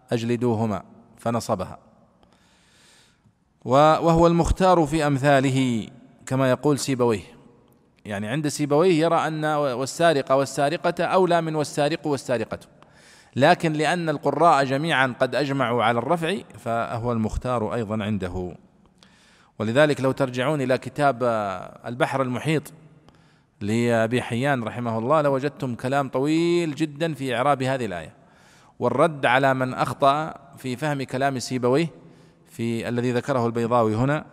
فأجلدوهما 0.09 0.83
فنصبها. 1.17 1.79
وهو 3.65 4.27
المختار 4.27 4.85
في 4.85 5.07
أمثاله 5.07 5.87
كما 6.25 6.49
يقول 6.49 6.79
سيبويه. 6.79 7.39
يعني 8.05 8.27
عند 8.27 8.47
سيبويه 8.47 8.93
يرى 8.93 9.15
أن 9.15 9.45
والسارق 9.45 10.31
والسارقة 10.31 11.03
أولى 11.03 11.41
من 11.41 11.55
والسارق 11.55 12.07
والسارقة. 12.07 12.59
لكن 13.35 13.73
لأن 13.73 14.09
القراء 14.09 14.63
جميعا 14.63 15.13
قد 15.19 15.35
أجمعوا 15.35 15.83
على 15.83 15.97
الرفع 15.97 16.37
فهو 16.57 17.11
المختار 17.11 17.73
أيضا 17.73 18.03
عنده. 18.03 18.55
ولذلك 19.59 20.01
لو 20.01 20.11
ترجعون 20.11 20.61
إلى 20.61 20.77
كتاب 20.77 21.23
البحر 21.85 22.21
المحيط 22.21 22.73
لأبي 23.61 24.21
حيان 24.21 24.63
رحمه 24.63 24.97
الله 24.97 25.21
لوجدتم 25.21 25.75
كلام 25.75 26.09
طويل 26.09 26.75
جدا 26.75 27.13
في 27.13 27.35
إعراب 27.35 27.63
هذه 27.63 27.85
الآية. 27.85 28.18
والرد 28.79 29.25
على 29.25 29.53
من 29.53 29.73
أخطأ 29.73 30.33
في 30.57 30.75
فهم 30.75 31.03
كلام 31.03 31.39
سيبويه 31.39 31.87
في 32.47 32.89
الذي 32.89 33.11
ذكره 33.11 33.45
البيضاوي 33.45 33.95
هنا 33.95 34.25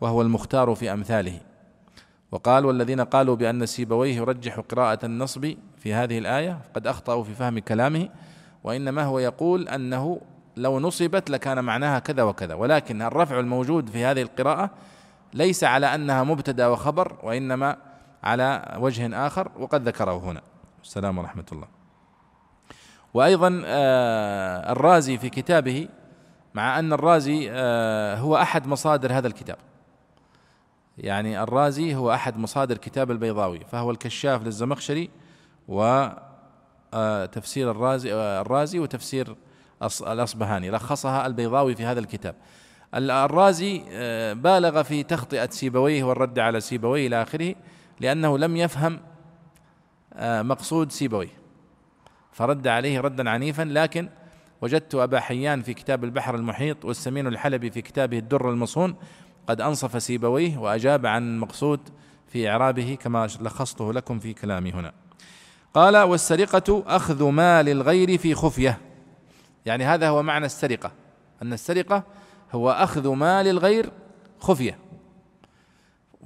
وهو 0.00 0.22
المختار 0.22 0.74
في 0.74 0.92
أمثاله. 0.92 1.40
وقال 2.32 2.64
والذين 2.64 3.00
قالوا 3.00 3.36
بأن 3.36 3.66
سيبويه 3.66 4.16
يرجح 4.16 4.60
قراءة 4.60 5.06
النصب 5.06 5.54
في 5.78 5.94
هذه 5.94 6.18
الآية 6.18 6.58
قد 6.74 6.86
أخطأوا 6.86 7.24
في 7.24 7.34
فهم 7.34 7.58
كلامه 7.58 8.08
وإنما 8.64 9.04
هو 9.04 9.18
يقول 9.18 9.68
أنه 9.68 10.20
لو 10.56 10.80
نصبت 10.80 11.30
لكان 11.30 11.64
معناها 11.64 11.98
كذا 11.98 12.22
وكذا 12.22 12.54
ولكن 12.54 13.02
الرفع 13.02 13.40
الموجود 13.40 13.88
في 13.88 14.04
هذه 14.04 14.22
القراءة 14.22 14.70
ليس 15.34 15.64
على 15.64 15.94
أنها 15.94 16.24
مبتدأ 16.24 16.66
وخبر 16.66 17.16
وإنما 17.22 17.76
على 18.22 18.76
وجه 18.78 19.26
آخر 19.26 19.50
وقد 19.58 19.88
ذكره 19.88 20.18
هنا. 20.18 20.40
السلام 20.82 21.18
ورحمة 21.18 21.44
الله. 21.52 21.81
وأيضا 23.14 23.62
آه، 23.66 24.72
الرازي 24.72 25.18
في 25.18 25.28
كتابه 25.28 25.88
مع 26.54 26.78
أن 26.78 26.92
الرازي 26.92 27.48
آه، 27.50 28.16
هو 28.16 28.36
أحد 28.36 28.66
مصادر 28.66 29.12
هذا 29.12 29.26
الكتاب. 29.26 29.56
يعني 30.98 31.42
الرازي 31.42 31.94
هو 31.94 32.12
أحد 32.12 32.38
مصادر 32.38 32.76
كتاب 32.76 33.10
البيضاوي 33.10 33.60
فهو 33.70 33.90
الكشاف 33.90 34.42
للزمخشري 34.42 35.10
وتفسير 35.68 37.68
آه، 37.68 37.70
الرازي 37.70 38.14
الرازي 38.14 38.78
وتفسير 38.78 39.36
الأصبهاني 39.82 40.70
لخصها 40.70 41.26
البيضاوي 41.26 41.74
في 41.74 41.84
هذا 41.84 42.00
الكتاب. 42.00 42.34
الرازي 42.94 43.82
بالغ 44.34 44.82
في 44.82 45.02
تخطئة 45.02 45.50
سيبويه 45.50 46.04
والرد 46.04 46.38
على 46.38 46.60
سيبويه 46.60 47.06
إلى 47.06 47.22
آخره 47.22 47.54
لأنه 48.00 48.38
لم 48.38 48.56
يفهم 48.56 49.00
مقصود 50.20 50.92
سيبويه. 50.92 51.41
فرد 52.32 52.66
عليه 52.66 53.00
ردا 53.00 53.30
عنيفا 53.30 53.62
لكن 53.62 54.08
وجدت 54.62 54.94
أبا 54.94 55.20
حيان 55.20 55.62
في 55.62 55.74
كتاب 55.74 56.04
البحر 56.04 56.34
المحيط 56.34 56.84
والسمين 56.84 57.26
الحلبي 57.26 57.70
في 57.70 57.82
كتابه 57.82 58.18
الدر 58.18 58.50
المصون 58.50 58.96
قد 59.46 59.60
أنصف 59.60 60.02
سيبويه 60.02 60.58
وأجاب 60.58 61.06
عن 61.06 61.38
مقصود 61.38 61.80
في 62.28 62.50
إعرابه 62.50 62.98
كما 63.00 63.28
لخصته 63.40 63.92
لكم 63.92 64.18
في 64.18 64.32
كلامي 64.32 64.72
هنا. 64.72 64.92
قال 65.74 65.96
والسرقة 65.96 66.84
أخذ 66.86 67.24
مال 67.24 67.68
الغير 67.68 68.18
في 68.18 68.34
خفية. 68.34 68.78
يعني 69.66 69.84
هذا 69.84 70.08
هو 70.08 70.22
معنى 70.22 70.46
السرقة. 70.46 70.92
أن 71.42 71.52
السرقة 71.52 72.02
هو 72.52 72.70
أخذ 72.70 73.08
مال 73.08 73.46
الغير 73.46 73.90
خفية. 74.40 74.78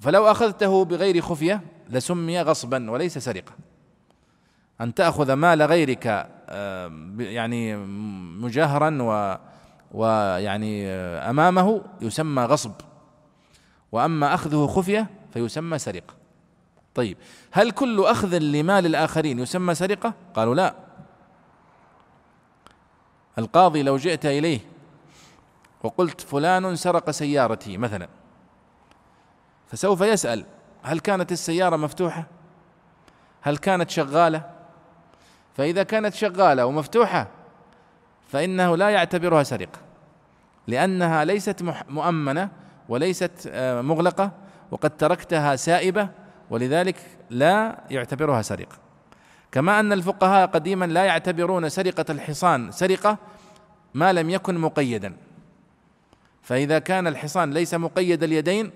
فلو 0.01 0.31
أخذته 0.31 0.85
بغير 0.85 1.21
خفية 1.21 1.61
لسمي 1.91 2.41
غصبا 2.41 2.91
وليس 2.91 3.19
سرقة. 3.19 3.53
أن 4.81 4.95
تأخذ 4.95 5.33
مال 5.33 5.63
غيرك 5.63 6.07
آه، 6.49 6.93
يعني 7.19 7.77
مجاهرا 8.41 9.03
و 9.03 9.37
ويعني 9.93 10.89
آه، 10.89 11.31
أمامه 11.31 11.83
يسمى 12.01 12.43
غصب 12.43 12.73
وأما 13.93 14.35
أخذه 14.35 14.67
خفية 14.67 15.07
فيسمى 15.33 15.79
سرقة 15.79 16.15
طيب 16.95 17.19
هل 17.51 17.71
كل 17.71 18.05
أخذ 18.05 18.39
لمال 18.39 18.87
الآخرين 18.87 19.39
يسمى 19.39 19.75
سرقة؟ 19.75 20.15
قالوا 20.35 20.55
لا 20.55 20.75
القاضي 23.39 23.83
لو 23.83 23.97
جئت 23.97 24.27
إليه 24.27 24.61
وقلت 25.83 26.21
فلان 26.21 26.77
سرق 26.77 27.11
سيارتي 27.11 27.77
مثلا 27.77 28.09
فسوف 29.69 30.01
يسأل 30.01 30.45
هل 30.83 31.01
كانت 31.01 31.33
السيارة 31.33 31.77
مفتوحة؟ 31.77 32.27
هل 33.41 33.57
كانت 33.57 33.91
شغالة؟ 33.91 34.56
فإذا 35.57 35.83
كانت 35.83 36.15
شغالة 36.15 36.67
ومفتوحة 36.67 37.29
فإنه 38.29 38.77
لا 38.77 38.91
يعتبرها 38.91 39.43
سرقة 39.43 39.79
لأنها 40.67 41.25
ليست 41.25 41.63
مؤمنة 41.89 42.51
وليست 42.89 43.49
آه، 43.53 43.81
مغلقة 43.81 44.33
وقد 44.71 44.97
تركتها 44.97 45.57
سائبة 45.57 46.09
ولذلك 46.51 46.97
لا 47.31 47.81
يعتبرها 47.91 48.43
سرقة. 48.43 48.77
كما 49.53 49.81
أن 49.81 49.93
الفقهاء 49.93 50.47
قديما 50.47 50.85
لا 50.85 51.05
يعتبرون 51.05 51.69
سرقة 51.69 52.05
الحصان 52.11 52.71
سرقة 52.71 53.19
ما 53.95 54.13
لم 54.13 54.31
يكن 54.31 54.59
مقيدا. 54.59 55.17
فإذا 56.43 56.79
كان 56.79 57.07
الحصان 57.07 57.51
ليس 57.51 57.75
مقيد 57.75 58.23
اليدين 58.23 58.71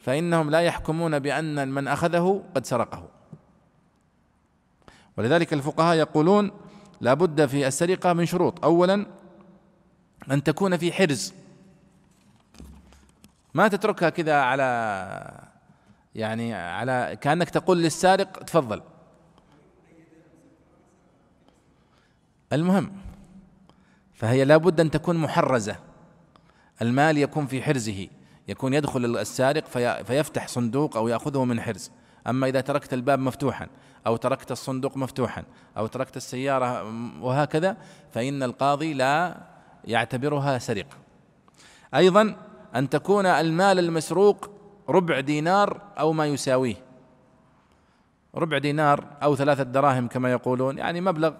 فإنهم 0.00 0.50
لا 0.50 0.60
يحكمون 0.60 1.18
بأن 1.18 1.68
من 1.68 1.88
أخذه 1.88 2.42
قد 2.54 2.66
سرقه. 2.66 3.19
ولذلك 5.20 5.52
الفقهاء 5.52 5.96
يقولون 5.96 6.50
لا 7.00 7.14
بد 7.14 7.46
في 7.46 7.66
السرقة 7.66 8.12
من 8.12 8.26
شروط. 8.26 8.64
أولا 8.64 9.06
أن 10.30 10.42
تكون 10.42 10.76
في 10.76 10.92
حرز. 10.92 11.34
ما 13.54 13.68
تتركها 13.68 14.10
كذا 14.10 14.34
على 14.34 15.40
يعني 16.14 16.54
على 16.54 17.18
كأنك 17.20 17.50
تقول 17.50 17.82
للسارق 17.82 18.42
تفضل. 18.44 18.82
المهم 22.52 22.92
فهي 24.14 24.44
لابد 24.44 24.80
أن 24.80 24.90
تكون 24.90 25.16
محرزة. 25.16 25.76
المال 26.82 27.18
يكون 27.18 27.46
في 27.46 27.62
حرزه. 27.62 28.08
يكون 28.48 28.74
يدخل 28.74 29.16
السارق 29.16 29.66
في 29.66 30.04
فيفتح 30.04 30.48
صندوق 30.48 30.96
أو 30.96 31.08
يأخذه 31.08 31.44
من 31.44 31.60
حرز. 31.60 31.90
أما 32.26 32.46
إذا 32.46 32.60
تركت 32.60 32.94
الباب 32.94 33.18
مفتوحا 33.18 33.66
أو 34.06 34.16
تركت 34.16 34.52
الصندوق 34.52 34.96
مفتوحا 34.96 35.44
أو 35.76 35.86
تركت 35.86 36.16
السيارة 36.16 36.84
وهكذا 37.20 37.76
فإن 38.12 38.42
القاضي 38.42 38.94
لا 38.94 39.36
يعتبرها 39.84 40.58
سرقة. 40.58 40.96
أيضا 41.94 42.36
أن 42.74 42.88
تكون 42.88 43.26
المال 43.26 43.78
المسروق 43.78 44.50
ربع 44.88 45.20
دينار 45.20 45.80
أو 45.98 46.12
ما 46.12 46.26
يساويه. 46.26 46.76
ربع 48.34 48.58
دينار 48.58 49.04
أو 49.22 49.36
ثلاثة 49.36 49.62
دراهم 49.62 50.08
كما 50.08 50.32
يقولون 50.32 50.78
يعني 50.78 51.00
مبلغ 51.00 51.34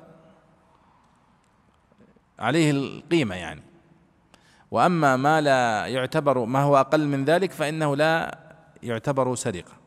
عليه 2.39 2.71
القيمة 2.71 3.35
يعني. 3.35 3.63
وأما 4.71 5.17
ما 5.17 5.41
لا 5.41 5.87
يعتبر 5.87 6.45
ما 6.45 6.63
هو 6.63 6.77
أقل 6.77 7.07
من 7.07 7.25
ذلك 7.25 7.53
فإنه 7.53 7.97
لا 7.97 8.39
يعتبر 8.83 9.35
سرقة. 9.35 9.80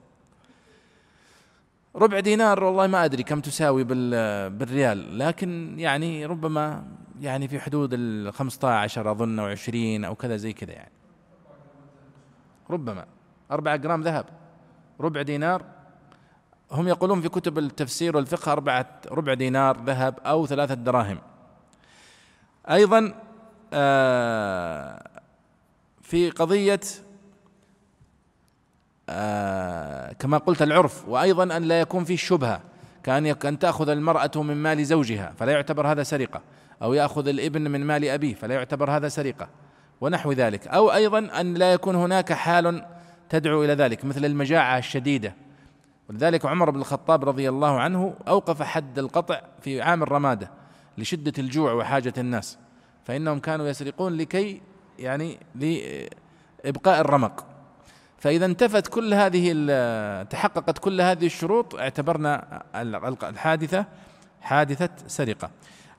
ربع 1.96 2.20
دينار 2.20 2.64
والله 2.64 2.88
ما 2.88 3.06
أدري 3.06 3.24
كم 3.24 3.42
تساوي 3.42 3.84
بالريال 3.84 5.20
لكن 5.20 5.76
يعني 5.80 6.26
ربما 6.26 6.84
يعني 7.22 7.48
في 7.48 7.60
حدود 7.60 7.90
ال 7.94 8.34
15 8.34 9.12
أظن 9.12 9.40
أو 9.40 9.46
20 9.46 10.06
أو 10.06 10.16
كذا 10.16 10.38
زي 10.38 10.54
كذا 10.54 10.72
يعني. 10.72 10.92
ربما. 12.70 13.06
أربعة 13.52 13.76
جرام 13.76 14.02
ذهب. 14.02 14.26
ربع 15.00 15.22
دينار. 15.22 15.66
هم 16.72 16.88
يقولون 16.88 17.22
في 17.22 17.30
كتب 17.30 17.58
التفسير 17.58 18.16
والفقه 18.18 18.52
أربعة 18.52 19.02
ربع 19.12 19.34
دينار 19.34 19.84
ذهب 19.84 20.20
أو 20.20 20.46
ثلاثة 20.46 20.74
دراهم. 20.74 21.18
أيضا 22.70 23.14
آه، 23.74 25.10
في 26.02 26.30
قضية 26.30 26.80
آه، 29.10 30.14
كما 30.14 30.38
قلت 30.38 30.62
العرف 30.62 31.08
وأيضا 31.08 31.58
أن 31.58 31.64
لا 31.64 31.82
يكون 31.82 32.04
في 32.04 32.18
شبهة. 32.18 32.62
كأن 33.04 33.26
أن 33.26 33.60
تأخذ 33.60 33.90
المرأة 33.90 34.32
من 34.36 34.58
مال 34.58 34.86
زوجها 34.86 35.34
فلا 35.38 35.52
يعتبر 35.52 35.88
هذا 35.92 36.04
سرقة. 36.04 36.42
أو 36.82 36.94
يأخذ 36.94 37.28
الإبن 37.28 37.72
من 37.72 37.86
مال 37.86 38.06
أبيه 38.06 38.36
فلا 38.36 38.56
يعتبر 38.56 38.92
هذا 38.92 39.08
سرقة. 39.08 39.48
ونحو 40.02 40.32
ذلك. 40.32 40.68
أو 40.68 40.94
أيضا 40.94 41.20
أن 41.42 41.54
لا 41.54 41.74
يكون 41.74 41.96
هناك 41.96 42.34
حال 42.34 42.86
تدعو 43.30 43.64
إلى 43.64 43.74
ذلك 43.74 44.06
مثل 44.06 44.26
المجاعة 44.26 44.78
الشديدة. 44.78 45.36
ولذلك 46.10 46.46
عمر 46.46 46.70
بن 46.70 46.80
الخطاب 46.80 47.26
رضي 47.26 47.50
الله 47.50 47.80
عنه 47.80 48.14
أوقف 48.28 48.62
حد 48.62 49.00
القطع 49.00 49.42
في 49.62 49.82
عام 49.82 50.04
الرمادة 50.04 50.52
لشدة 50.98 51.34
الجوع 51.40 51.74
وحاجة 51.74 52.14
الناس. 52.18 52.58
فإنهم 53.06 53.40
كانوا 53.40 53.68
يسرقون 53.68 54.18
لكي 54.18 54.62
يعني 55.00 55.38
لإبقاء 55.56 57.02
الرمق. 57.02 57.53
فإذا 58.24 58.46
انتفت 58.46 58.88
كل 58.88 59.14
هذه 59.14 59.54
تحققت 60.24 60.78
كل 60.80 61.02
هذه 61.02 61.26
الشروط 61.26 61.76
اعتبرنا 61.76 62.64
الحادثة 63.24 63.86
حادثة 64.42 64.90
سرقة. 65.08 65.50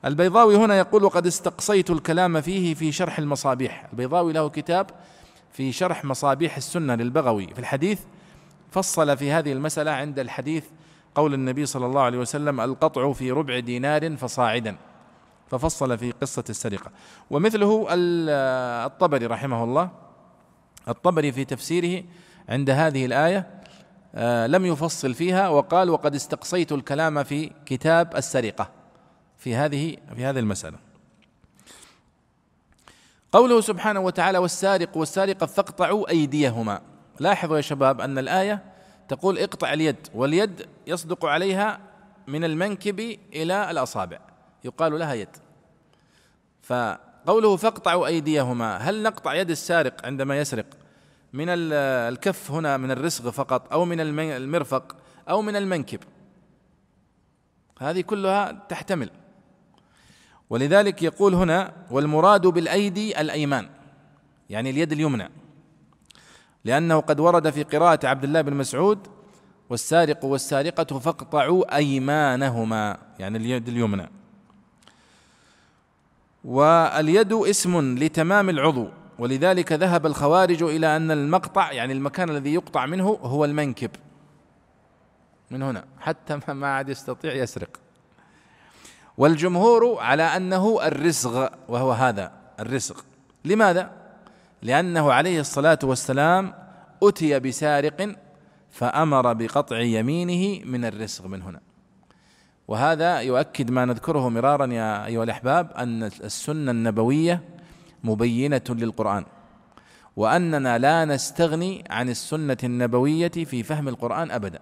البيضاوي 0.05 0.55
هنا 0.55 0.77
يقول 0.77 1.03
وقد 1.03 1.27
استقصيت 1.27 1.89
الكلام 1.89 2.41
فيه 2.41 2.73
في 2.73 2.91
شرح 2.91 3.19
المصابيح. 3.19 3.87
البيضاوي 3.91 4.33
له 4.33 4.49
كتاب 4.49 4.87
في 5.51 5.71
شرح 5.71 6.05
مصابيح 6.05 6.57
السنة 6.57 6.95
للبغوي. 6.95 7.47
في 7.53 7.59
الحديث 7.59 7.99
فصل 8.71 9.17
في 9.17 9.31
هذه 9.31 9.51
المسألة 9.53 9.91
عند 9.91 10.19
الحديث 10.19 10.63
قول 11.15 11.33
النبي 11.33 11.65
صلى 11.65 11.85
الله 11.85 12.01
عليه 12.01 12.17
وسلم 12.17 12.61
القطع 12.61 13.13
في 13.13 13.31
ربع 13.31 13.59
دينار 13.59 14.15
فصاعدا. 14.15 14.75
ففصل 15.47 15.97
في 15.97 16.11
قصة 16.11 16.43
السرقة. 16.49 16.91
ومثله 17.29 17.87
الطبري 18.85 19.25
رحمه 19.25 19.63
الله. 19.63 20.04
الطبري 20.87 21.31
في 21.31 21.45
تفسيره 21.45 22.03
عند 22.49 22.69
هذه 22.69 23.05
الآية 23.05 23.55
آه، 24.15 24.47
لم 24.47 24.65
يفصل 24.65 25.13
فيها 25.13 25.49
وقال 25.49 25.89
وقد 25.89 26.15
استقصيت 26.15 26.71
الكلام 26.71 27.23
في 27.23 27.51
كتاب 27.65 28.15
السرقة. 28.15 28.69
في 29.37 29.55
هذه 29.55 29.97
في 30.15 30.25
هذه 30.25 30.39
المسألة. 30.39 30.77
قوله 33.31 33.61
سبحانه 33.61 33.99
وتعالى 33.99 34.37
والسارق 34.37 34.97
والسارقة 34.97 35.45
فاقطعوا 35.45 36.09
أيديهما. 36.09 36.81
لاحظوا 37.19 37.57
يا 37.57 37.61
شباب 37.61 38.01
أن 38.01 38.17
الآية 38.17 38.63
تقول 39.07 39.39
اقطع 39.39 39.73
اليد 39.73 40.07
واليد 40.13 40.67
يصدق 40.87 41.25
عليها 41.25 41.79
من 42.27 42.43
المنكب 42.43 42.99
إلى 43.33 43.71
الأصابع. 43.71 44.19
يقال 44.63 44.99
لها 44.99 45.13
يد. 45.13 45.29
فقوله 47.25 47.55
فاقطعوا 47.55 48.07
أيديهما. 48.07 48.77
هل 48.77 49.03
نقطع 49.03 49.33
يد 49.33 49.49
السارق 49.49 50.05
عندما 50.05 50.39
يسرق؟ 50.39 50.65
من 51.33 51.45
الكف 51.49 52.51
هنا 52.51 52.77
من 52.77 52.91
الرسغ 52.91 53.31
فقط 53.31 53.73
أو 53.73 53.85
من 53.85 53.99
المرفق 54.19 54.95
أو 55.29 55.41
من 55.41 55.55
المنكب. 55.55 55.99
هذه 57.79 58.01
كلها 58.01 58.65
تحتمل. 58.69 59.09
ولذلك 60.49 61.03
يقول 61.03 61.33
هنا 61.33 61.73
والمراد 61.91 62.47
بالأيدي 62.47 63.21
الأيمان 63.21 63.69
يعني 64.49 64.69
اليد 64.69 64.91
اليمنى. 64.91 65.29
لأنه 66.65 66.99
قد 66.99 67.19
ورد 67.19 67.49
في 67.49 67.63
قراءة 67.63 68.07
عبد 68.07 68.23
الله 68.23 68.41
بن 68.41 68.53
مسعود 68.53 69.07
والسارق 69.69 70.25
والسارقة 70.25 70.99
فاقطعوا 70.99 71.75
أيمانهما 71.75 72.97
يعني 73.19 73.37
اليد 73.37 73.67
اليمنى. 73.67 74.09
واليد 76.45 77.33
اسم 77.33 77.97
لتمام 77.97 78.49
العضو. 78.49 78.87
ولذلك 79.19 79.71
ذهب 79.71 80.05
الخوارج 80.05 80.63
إلى 80.63 80.95
أن 80.95 81.11
المقطع 81.11 81.71
يعني 81.71 81.93
المكان 81.93 82.29
الذي 82.29 82.53
يقطع 82.53 82.85
منه 82.85 83.07
هو 83.07 83.45
المنكب. 83.45 83.91
من 85.51 85.61
هنا 85.61 85.85
حتى 85.99 86.39
ما 86.47 86.67
عاد 86.67 86.89
يستطيع 86.89 87.33
يسرق. 87.33 87.79
والجمهور 89.17 89.97
على 89.99 90.23
أنه 90.23 90.87
الرسغ 90.87 91.47
وهو 91.67 91.91
هذا 91.91 92.31
الرسغ 92.59 93.01
لماذا؟ 93.45 93.91
لأنه 94.61 95.13
عليه 95.13 95.39
الصلاة 95.39 95.79
والسلام 95.83 96.53
أتي 97.03 97.39
بسارق 97.39 98.15
فأمر 98.71 99.33
بقطع 99.33 99.79
يمينه 99.79 100.65
من 100.65 100.85
الرسغ 100.85 101.27
من 101.27 101.41
هنا. 101.41 101.59
وهذا 102.67 103.19
يؤكد 103.19 103.71
ما 103.71 103.85
نذكره 103.85 104.29
مرارا 104.29 104.65
يا 104.65 105.05
أيها 105.05 105.23
الأحباب 105.23 105.71
أن 105.71 106.03
السنة 106.03 106.71
النبوية 106.71 107.41
مبينة 108.03 108.61
للقرآن 108.69 109.25
وأننا 110.15 110.77
لا 110.77 111.05
نستغني 111.05 111.83
عن 111.89 112.09
السنة 112.09 112.57
النبوية 112.63 113.31
في 113.31 113.63
فهم 113.63 113.87
القرآن 113.87 114.31
أبدا. 114.31 114.59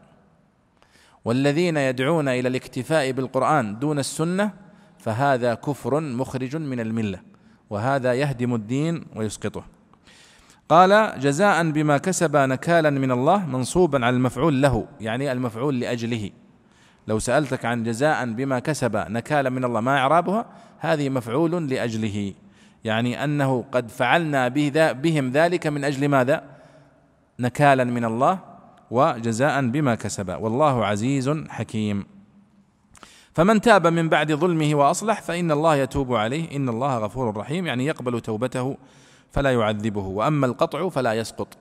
والذين 1.26 1.78
يدعون 1.78 2.28
إلى 2.28 2.48
الاكتفاء 2.48 3.12
بالقرآن 3.12 3.80
دون 3.80 4.00
السنة 4.00 4.52
فهذا 5.00 5.54
كفر 5.54 6.00
مخرج 6.00 6.56
من 6.56 6.80
الملة 6.80 7.20
وهذا 7.70 8.14
يهدم 8.14 8.56
الدين 8.56 9.06
ويسقطه. 9.16 9.64
قال 10.70 11.20
جزاء 11.20 11.72
بما 11.72 11.98
كسب 11.98 12.36
نكالا 12.36 12.90
من 12.90 13.12
الله 13.12 13.46
منصوبا 13.46 14.06
على 14.06 14.16
المفعول 14.16 14.62
له 14.62 14.88
يعني 15.00 15.32
المفعول 15.32 15.80
لأجله. 15.80 16.32
لو 17.08 17.20
سألتك 17.20 17.66
عن 17.66 17.84
جزاء 17.84 18.26
بما 18.26 18.60
كسب 18.60 18.96
نكالا 18.96 19.50
من 19.50 19.66
الله 19.66 19.82
ما 19.82 19.98
إعرابها؟ 19.98 20.46
هذه 20.80 21.10
مفعول 21.10 21.70
لأجله. 21.70 22.34
يعني 22.84 23.24
أنه 23.24 23.66
قد 23.72 23.90
فعلنا 23.90 24.48
بهم 24.94 25.32
ذلك 25.32 25.68
من 25.68 25.84
أجل 25.84 26.08
ماذا؟ 26.08 26.44
نكالا 27.40 27.84
من 27.84 28.06
الله 28.06 28.40
وجزاء 28.92 29.68
بما 29.68 29.96
كسب. 29.96 30.30
والله 30.30 30.86
عزيز 30.86 31.30
حكيم. 31.50 32.06
فمن 33.34 33.62
تاب 33.62 33.88
من 33.88 34.10
بعد 34.10 34.34
ظلمه 34.34 34.76
وأصلح 34.76 35.22
فإن 35.22 35.52
الله 35.52 35.76
يتوب 35.76 36.16
عليه. 36.16 36.56
إن 36.56 36.70
الله 36.70 36.98
غفور 36.98 37.38
رحيم. 37.38 37.68
يعني 37.68 37.86
يقبل 37.86 38.22
توبته 38.22 38.78
فلا 39.32 39.54
يعذبه. 39.54 40.06
وأما 40.06 40.46
القطع 40.46 40.90
فلا 40.90 41.14
يسقط. 41.14 41.58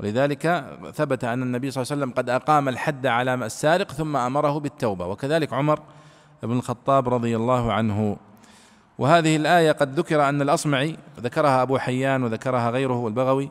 ولذلك 0.00 0.64
ثبت 0.94 1.24
أن 1.24 1.42
النبي 1.42 1.70
صلى 1.70 1.82
الله 1.82 1.92
عليه 1.92 2.02
وسلم 2.02 2.14
قد 2.14 2.30
أقام 2.30 2.68
الحد 2.68 3.06
على 3.06 3.34
السارق 3.34 3.92
ثم 3.92 4.16
أمره 4.16 4.60
بالتوبة 4.60 5.06
وكذلك 5.06 5.52
عمر 5.52 5.80
بن 6.42 6.52
الخطاب 6.52 7.08
رضي 7.08 7.36
الله 7.36 7.72
عنه. 7.72 8.16
وهذه 8.98 9.36
الآية 9.36 9.72
قد 9.72 9.98
ذكر 9.98 10.28
أن 10.28 10.42
الأصمعي 10.42 10.96
ذكرها 11.20 11.62
أبو 11.62 11.78
حيان 11.78 12.22
وذكرها 12.22 12.70
غيره 12.70 12.96
والبغوي 12.96 13.50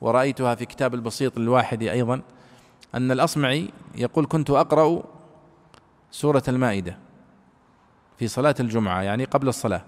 ورأيتها 0.00 0.54
في 0.54 0.66
كتاب 0.66 0.94
البسيط 0.94 1.38
للواحد 1.38 1.82
أيضا 1.82 2.22
أن 2.94 3.10
الأصمعي 3.10 3.68
يقول 3.94 4.26
كنت 4.26 4.50
أقرأ 4.50 5.02
سورة 6.10 6.42
المائدة 6.48 6.98
في 8.18 8.28
صلاة 8.28 8.54
الجمعة 8.60 9.02
يعني 9.02 9.24
قبل 9.24 9.48
الصلاة 9.48 9.82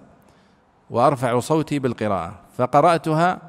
وأرفع 0.91 1.41
صوتي 1.41 1.79
بالقراءة 1.79 2.41
فقرأتها 2.57 3.48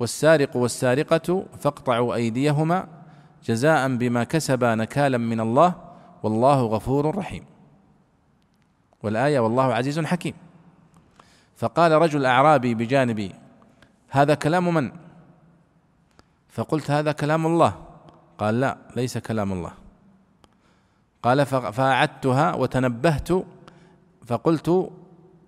والسارق 0.00 0.56
والسارقة 0.56 1.46
فاقطعوا 1.60 2.14
أيديهما 2.14 2.88
جزاء 3.44 3.96
بما 3.96 4.24
كسبا 4.24 4.74
نكالا 4.74 5.18
من 5.18 5.40
الله 5.40 5.74
والله 6.22 6.62
غفور 6.62 7.16
رحيم. 7.16 7.44
والآية 9.02 9.38
والله 9.38 9.74
عزيز 9.74 10.00
حكيم. 10.00 10.34
فقال 11.56 11.92
رجل 11.92 12.26
أعرابي 12.26 12.74
بجانبي 12.74 13.32
هذا 14.08 14.34
كلام 14.34 14.74
من؟ 14.74 14.92
فقلت 16.48 16.90
هذا 16.90 17.12
كلام 17.12 17.46
الله. 17.46 17.74
قال 18.38 18.60
لا 18.60 18.76
ليس 18.96 19.18
كلام 19.18 19.52
الله. 19.52 19.72
قال 21.22 21.46
فأعدتها 21.46 22.54
وتنبهت 22.54 23.28
فقلت 24.26 24.90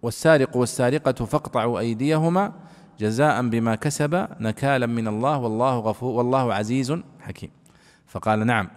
والسارق 0.03 0.57
والسارقة 0.57 1.25
فاقطعوا 1.25 1.79
أيديهما 1.79 2.53
جزاء 2.99 3.49
بما 3.49 3.75
كسب 3.75 4.29
نكالا 4.41 4.87
من 4.87 5.09
الله 5.09 5.39
والله 5.39 5.79
غفور 5.79 6.15
والله 6.15 6.55
عزيز 6.55 6.95
حكيم. 7.21 7.51
فقال 8.07 8.47
نعم. 8.47 8.69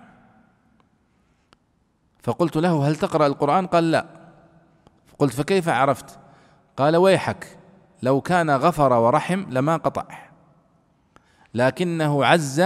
فقلت 2.23 2.57
له 2.57 2.87
هل 2.87 2.95
تقرأ 2.95 3.27
القرآن؟ 3.27 3.67
قال 3.67 3.91
لا. 3.91 4.05
قلت 5.19 5.33
فكيف 5.33 5.69
عرفت؟ 5.69 6.19
قال 6.77 6.95
ويحك 6.95 7.57
لو 8.03 8.21
كان 8.21 8.49
غفر 8.49 8.93
ورحم 8.93 9.45
لما 9.49 9.77
قطع. 9.77 10.05
لكنه 11.53 12.25
عز 12.25 12.63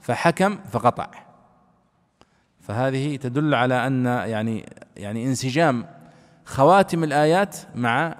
فحكم 0.00 0.58
فقطع. 0.70 1.10
فهذه 2.60 3.16
تدل 3.16 3.54
على 3.54 3.86
أن 3.86 4.06
يعني 4.06 4.66
يعني 4.96 5.26
انسجام 5.26 5.86
خواتم 6.44 7.04
الآيات 7.04 7.56
مع 7.74 8.16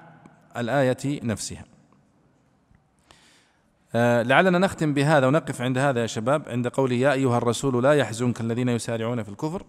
الآية 0.57 1.23
نفسها. 1.23 1.70
لعلنا 3.95 4.59
نختم 4.59 4.93
بهذا 4.93 5.27
ونقف 5.27 5.61
عند 5.61 5.77
هذا 5.77 6.01
يا 6.01 6.07
شباب 6.07 6.49
عند 6.49 6.67
قوله 6.67 6.95
يا 6.95 7.13
أيها 7.13 7.37
الرسول 7.37 7.83
لا 7.83 7.93
يحزنك 7.93 8.41
الذين 8.41 8.69
يسارعون 8.69 9.23
في 9.23 9.29
الكفر. 9.29 9.63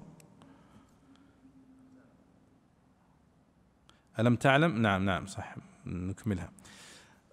ألم 4.19 4.37
تعلم؟ 4.37 4.83
نعم 4.83 5.05
نعم 5.05 5.27
صح 5.27 5.55
نكملها. 5.87 6.51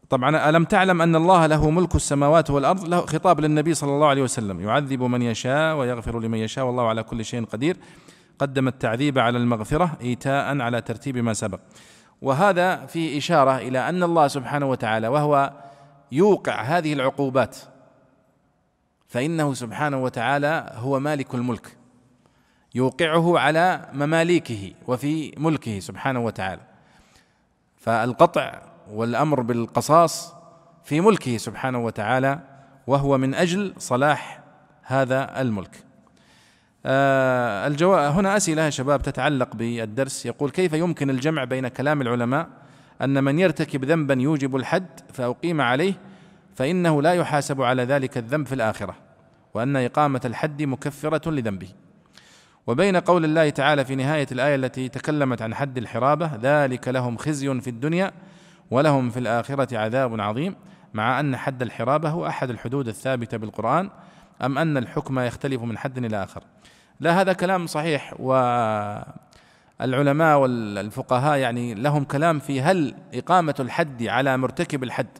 طبعا 0.09 0.49
ألم 0.49 0.63
تعلم 0.63 1.01
أن 1.01 1.15
الله 1.15 1.45
له 1.45 1.69
ملك 1.69 1.95
السماوات 1.95 2.49
والأرض؟ 2.49 2.87
له 2.87 3.05
خطاب 3.05 3.39
للنبي 3.39 3.73
صلى 3.73 3.89
الله 3.89 4.07
عليه 4.07 4.23
وسلم 4.23 4.61
يعذب 4.61 5.03
من 5.03 5.21
يشاء 5.21 5.75
ويغفر 5.75 6.19
لمن 6.19 6.37
يشاء 6.37 6.65
والله 6.65 6.87
على 6.87 7.03
كل 7.03 7.25
شيء 7.25 7.45
قدير. 7.45 7.77
قدم 8.39 8.67
التعذيب 8.67 9.19
على 9.19 9.37
المغفرة 9.37 9.97
إيتاء 10.01 10.61
على 10.61 10.81
ترتيب 10.81 11.17
ما 11.17 11.33
سبق. 11.33 11.59
وهذا 12.21 12.85
في 12.85 13.17
إشارة 13.17 13.57
إلى 13.57 13.89
أن 13.89 14.03
الله 14.03 14.27
سبحانه 14.27 14.69
وتعالى 14.69 15.07
وهو 15.07 15.51
يوقع 16.11 16.61
هذه 16.61 16.93
العقوبات. 16.93 17.57
فإنه 19.07 19.53
سبحانه 19.53 20.03
وتعالى 20.03 20.71
هو 20.75 20.99
مالك 20.99 21.35
الملك. 21.35 21.77
يوقعه 22.75 23.39
على 23.39 23.89
مماليكه 23.93 24.73
وفي 24.87 25.33
ملكه 25.37 25.79
سبحانه 25.79 26.19
وتعالى. 26.19 26.61
فالقطع 27.77 28.61
والأمر 28.91 29.41
بالقصاص 29.41 30.33
في 30.83 31.01
ملكه 31.01 31.37
سبحانه 31.37 31.85
وتعالى 31.85 32.39
وهو 32.87 33.17
من 33.17 33.33
أجل 33.35 33.73
صلاح 33.77 34.41
هذا 34.83 35.41
الملك. 35.41 35.83
آه 36.85 37.67
الجواب 37.67 38.11
هنا 38.13 38.37
أسئلة 38.37 38.61
يا 38.61 38.69
شباب 38.69 39.01
تتعلق 39.01 39.55
بالدرس. 39.55 40.25
يقول 40.25 40.49
كيف 40.49 40.73
يمكن 40.73 41.09
الجمع 41.09 41.43
بين 41.43 41.67
كلام 41.67 42.01
العلماء 42.01 42.47
أن 43.01 43.23
من 43.23 43.39
يرتكب 43.39 43.85
ذنبا 43.85 44.13
يوجب 44.13 44.55
الحد 44.55 44.99
فأقيم 45.13 45.61
عليه 45.61 45.93
فإنه 46.55 47.01
لا 47.01 47.13
يحاسب 47.13 47.61
على 47.61 47.83
ذلك 47.83 48.17
الذنب 48.17 48.47
في 48.47 48.55
الآخرة 48.55 48.95
وأن 49.53 49.75
إقامة 49.75 50.21
الحد 50.25 50.63
مكفرة 50.63 51.29
لذنبه. 51.31 51.67
وبين 52.67 52.97
قول 52.97 53.25
الله 53.25 53.49
تعالى 53.49 53.85
في 53.85 53.95
نهاية 53.95 54.27
الآية 54.31 54.55
التي 54.55 54.89
تكلمت 54.89 55.41
عن 55.41 55.55
حد 55.55 55.77
الحرابة 55.77 56.31
ذلك 56.41 56.87
لهم 56.87 57.17
خزي 57.17 57.61
في 57.61 57.69
الدنيا 57.69 58.11
ولهم 58.71 59.09
في 59.09 59.19
الآخرة 59.19 59.77
عذاب 59.77 60.21
عظيم 60.21 60.55
مع 60.93 61.19
أن 61.19 61.37
حد 61.37 61.61
الحرابة 61.61 62.09
هو 62.09 62.27
أحد 62.27 62.49
الحدود 62.49 62.87
الثابتة 62.87 63.37
بالقرآن 63.37 63.89
أم 64.41 64.57
أن 64.57 64.77
الحكم 64.77 65.19
يختلف 65.19 65.61
من 65.61 65.77
حد 65.77 65.97
إلى 65.97 66.23
آخر 66.23 66.43
لا 66.99 67.21
هذا 67.21 67.33
كلام 67.33 67.67
صحيح 67.67 68.13
والعلماء 69.79 70.37
والفقهاء 70.37 71.37
يعني 71.37 71.73
لهم 71.73 72.03
كلام 72.03 72.39
في 72.39 72.61
هل 72.61 72.95
إقامة 73.13 73.55
الحد 73.59 74.03
على 74.03 74.37
مرتكب 74.37 74.83
الحد 74.83 75.17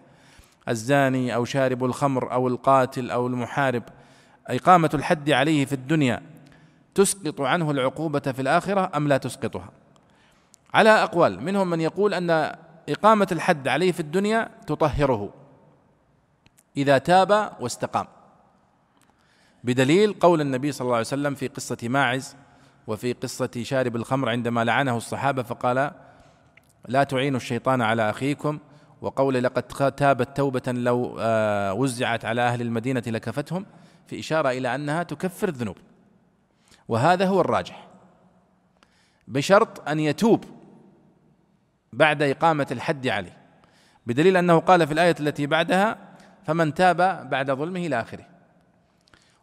الزاني 0.69 1.36
أو 1.36 1.45
شارب 1.45 1.86
الخمر 1.86 2.34
أو 2.34 2.48
القاتل 2.48 3.11
أو 3.11 3.27
المحارب 3.27 3.84
إقامة 4.48 4.90
الحد 4.94 5.30
عليه 5.30 5.65
في 5.65 5.73
الدنيا 5.73 6.22
تسقط 6.95 7.41
عنه 7.41 7.72
العقوبة 7.72 8.19
في 8.19 8.41
الآخرة 8.41 8.91
أم 8.95 9.07
لا 9.07 9.18
تسقطها؟ 9.18 9.69
على 10.73 10.90
أقوال 10.90 11.44
منهم 11.44 11.69
من 11.69 11.81
يقول 11.81 12.14
أن 12.14 12.56
إقامة 12.90 13.27
الحد 13.31 13.68
عليه 13.68 13.91
في 13.91 13.99
الدنيا 13.99 14.49
تطهره 14.68 15.34
إذا 16.77 16.98
تاب 16.98 17.52
واستقام. 17.60 18.07
بدليل 19.64 20.14
قول 20.14 20.41
النبي 20.41 20.72
صلى 20.72 20.86
الله 20.86 20.95
عليه 20.95 21.07
وسلم 21.07 21.36
في 21.36 21.48
قصة 21.48 21.77
ماعز 21.84 22.36
وفي 22.88 23.14
قصة 23.14 23.49
شارب 23.61 23.95
الخمر 23.95 24.30
عندما 24.30 24.64
لعنه 24.64 24.97
الصحابة 24.97 25.43
فقال 25.43 25.91
لا 26.88 27.03
تعينوا 27.03 27.38
الشيطان 27.38 27.81
على 27.81 28.10
أخيكم. 28.10 28.60
وقول 29.01 29.43
لقد 29.43 29.64
تابت 29.93 30.38
توبة 30.38 30.61
لو 30.68 31.18
آه، 31.19 31.73
وزعت 31.73 32.26
على 32.26 32.41
أهل 32.41 32.61
المدينة 32.61 33.03
لكفتهم. 33.07 33.65
في 34.07 34.19
إشارة 34.19 34.49
إلى 34.49 34.76
أنها 34.76 35.03
تكفر 35.03 35.47
الذنوب. 35.47 35.77
وهذا 36.88 37.26
هو 37.26 37.41
الراجح. 37.41 37.88
بشرط 39.27 39.89
أن 39.89 39.99
يتوب 39.99 40.45
بعد 41.93 42.22
إقامة 42.22 42.68
الحد 42.72 43.07
عليه. 43.07 43.38
بدليل 44.07 44.38
أنه 44.38 44.60
قال 44.60 44.88
في 44.88 44.93
الآية 44.93 45.15
التي 45.19 45.47
بعدها 45.47 45.97
فمن 46.43 46.73
تاب 46.73 47.30
بعد 47.30 47.51
ظلمه 47.51 47.80
إلى 47.80 48.01
آخره. 48.01 48.39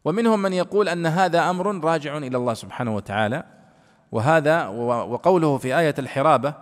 ومنهم 0.06 0.42
من 0.42 0.52
يقول 0.52 0.88
أن 0.88 1.06
هذا 1.06 1.50
أمر 1.50 1.84
راجع 1.84 2.18
إلى 2.18 2.36
الله 2.36 2.54
سبحانه 2.54 2.96
وتعالى 2.96 3.44
وهذا 4.12 4.66
وقوله 4.66 5.58
في 5.58 5.78
آية 5.78 5.94
الحرابة 5.98 6.54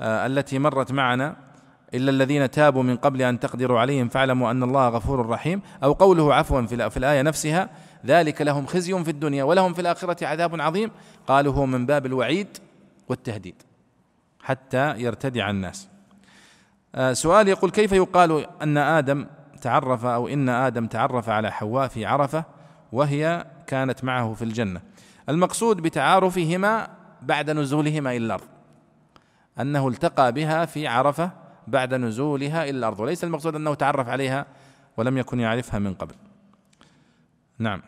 آه، 0.00 0.26
التي 0.26 0.58
مرت 0.58 0.92
معنا 0.92 1.36
إلا 1.94 2.10
الذين 2.10 2.50
تابوا 2.50 2.82
من 2.82 2.96
قبل 2.96 3.22
أن 3.22 3.40
تقدروا 3.40 3.80
عليهم 3.80 4.08
فاعلموا 4.08 4.50
أن 4.50 4.62
الله 4.62 4.88
غفور 4.88 5.28
رحيم 5.28 5.62
أو 5.84 5.92
قوله 5.92 6.34
عفوا 6.34 6.62
في 6.66 6.96
الآية 6.96 7.22
نفسها 7.22 7.70
ذلك 8.06 8.42
لهم 8.42 8.66
خزي 8.66 9.04
في 9.04 9.10
الدنيا 9.10 9.44
ولهم 9.44 9.74
في 9.74 9.80
الآخرة 9.80 10.26
عذاب 10.26 10.60
عظيم 10.60 10.90
قالوا 11.26 11.54
هو 11.54 11.66
من 11.66 11.86
باب 11.86 12.06
الوعيد 12.06 12.48
والتهديد 13.08 13.62
حتى 14.40 14.94
يرتدع 14.98 15.50
الناس. 15.50 15.88
آه، 16.94 17.12
سؤال 17.12 17.48
يقول 17.48 17.70
كيف 17.70 17.92
يقال 17.92 18.46
أن 18.62 18.78
آدم 18.78 19.26
تعرف 19.64 20.04
أو 20.04 20.28
إن 20.28 20.48
آدم 20.48 20.86
تعرف 20.86 21.28
على 21.28 21.52
حواء 21.52 21.88
في 21.88 22.06
عرفة 22.06 22.44
وهي 22.92 23.46
كانت 23.66 24.04
معه 24.04 24.34
في 24.34 24.42
الجنة. 24.42 24.80
المقصود 25.28 25.80
بتعارفهما 25.80 26.88
بعد 27.22 27.50
نزولهما 27.50 28.10
إلى 28.10 28.26
الأرض. 28.26 28.44
أنه 29.60 29.88
التقى 29.88 30.32
بها 30.32 30.64
في 30.64 30.86
عرفة 30.86 31.30
بعد 31.66 31.94
نزولها 31.94 32.62
إلى 32.62 32.78
الأرض. 32.78 33.00
وليس 33.00 33.24
المقصود 33.24 33.54
أنه 33.54 33.74
تعرف 33.74 34.08
عليها 34.08 34.46
ولم 34.96 35.18
يكن 35.18 35.40
يعرفها 35.40 35.78
من 35.78 35.94
قبل. 35.94 36.14
نعم. 37.58 37.82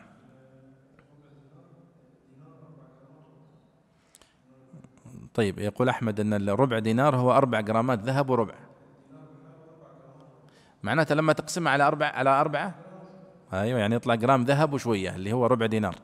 طيب 5.33 5.59
يقول 5.59 5.89
أحمد 5.89 6.19
أن 6.19 6.33
الربع 6.49 6.79
دينار 6.79 7.15
هو 7.15 7.31
أربع 7.31 7.61
جرامات 7.61 7.99
ذهب 7.99 8.29
وربع. 8.29 8.66
معناته 10.83 11.15
لما 11.15 11.33
تقسمها 11.33 11.71
على 11.71 11.87
أربع 11.87 12.05
على 12.05 12.29
أربعة؟ 12.29 12.75
أيوة 13.53 13.79
يعني 13.79 13.95
يطلع 13.95 14.15
جرام 14.15 14.43
ذهب 14.43 14.73
وشوية 14.73 15.15
اللي 15.15 15.33
هو 15.33 15.45
ربع 15.45 15.65
دينار. 15.65 15.95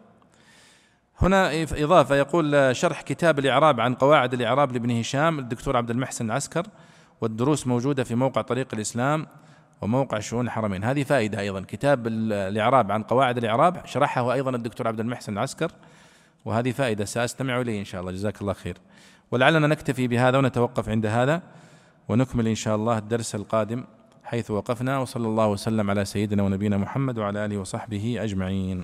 هنا 1.22 1.64
إضافة 1.64 2.16
يقول 2.16 2.76
شرح 2.76 3.02
كتاب 3.02 3.40
الإعراب 3.40 3.80
عن 3.80 3.94
قواعد 3.94 4.34
الإعراب 4.34 4.72
لابن 4.72 5.00
هشام 5.00 5.40
الدكتور 5.40 5.78
عبد 5.78 5.90
المحسن 5.90 6.26
العسكر 6.26 6.64
والدروس 7.22 7.68
موجودة 7.68 8.04
في 8.04 8.16
موقع 8.16 8.42
طريق 8.42 8.68
الإسلام 8.74 9.28
وموقع 9.82 10.20
شؤون 10.20 10.46
الحرمين. 10.46 10.84
هذه 10.84 11.04
فائدة 11.04 11.40
أيضا. 11.40 11.62
كتاب 11.62 12.08
الإعراب 12.08 12.92
عن 12.92 13.04
قواعد 13.04 13.38
الإعراب 13.38 13.86
شرحه 13.86 14.34
أيضا 14.34 14.56
الدكتور 14.56 14.88
عبد 14.88 15.00
المحسن 15.00 15.34
العسكر 15.34 15.72
وهذه 16.46 16.72
فائدة 16.72 17.06
سأستمع 17.06 17.62
إليه 17.62 17.80
إن 17.80 17.86
شاء 17.86 18.02
الله. 18.02 18.12
جزاك 18.12 18.42
الله 18.42 18.54
خير. 18.54 18.78
ولعلنا 19.32 19.68
نكتفي 19.68 20.08
بهذا 20.08 20.38
ونتوقف 20.38 20.90
عند 20.90 21.06
هذا 21.06 21.42
ونكمل 22.10 22.48
إن 22.48 22.56
شاء 22.56 22.76
الله 22.76 22.98
الدرس 22.98 23.36
القادم. 23.36 23.84
حيث 24.24 24.52
وقفنا 24.52 25.00
وصلى 25.00 25.28
الله 25.28 25.48
وسلم 25.48 25.90
على 25.90 26.06
سيدنا 26.06 26.44
ونبينا 26.44 26.78
محمد 26.78 27.20
وعلى 27.20 27.46
آله 27.46 27.58
وصحبه 27.58 28.18
أجمعين. 28.20 28.84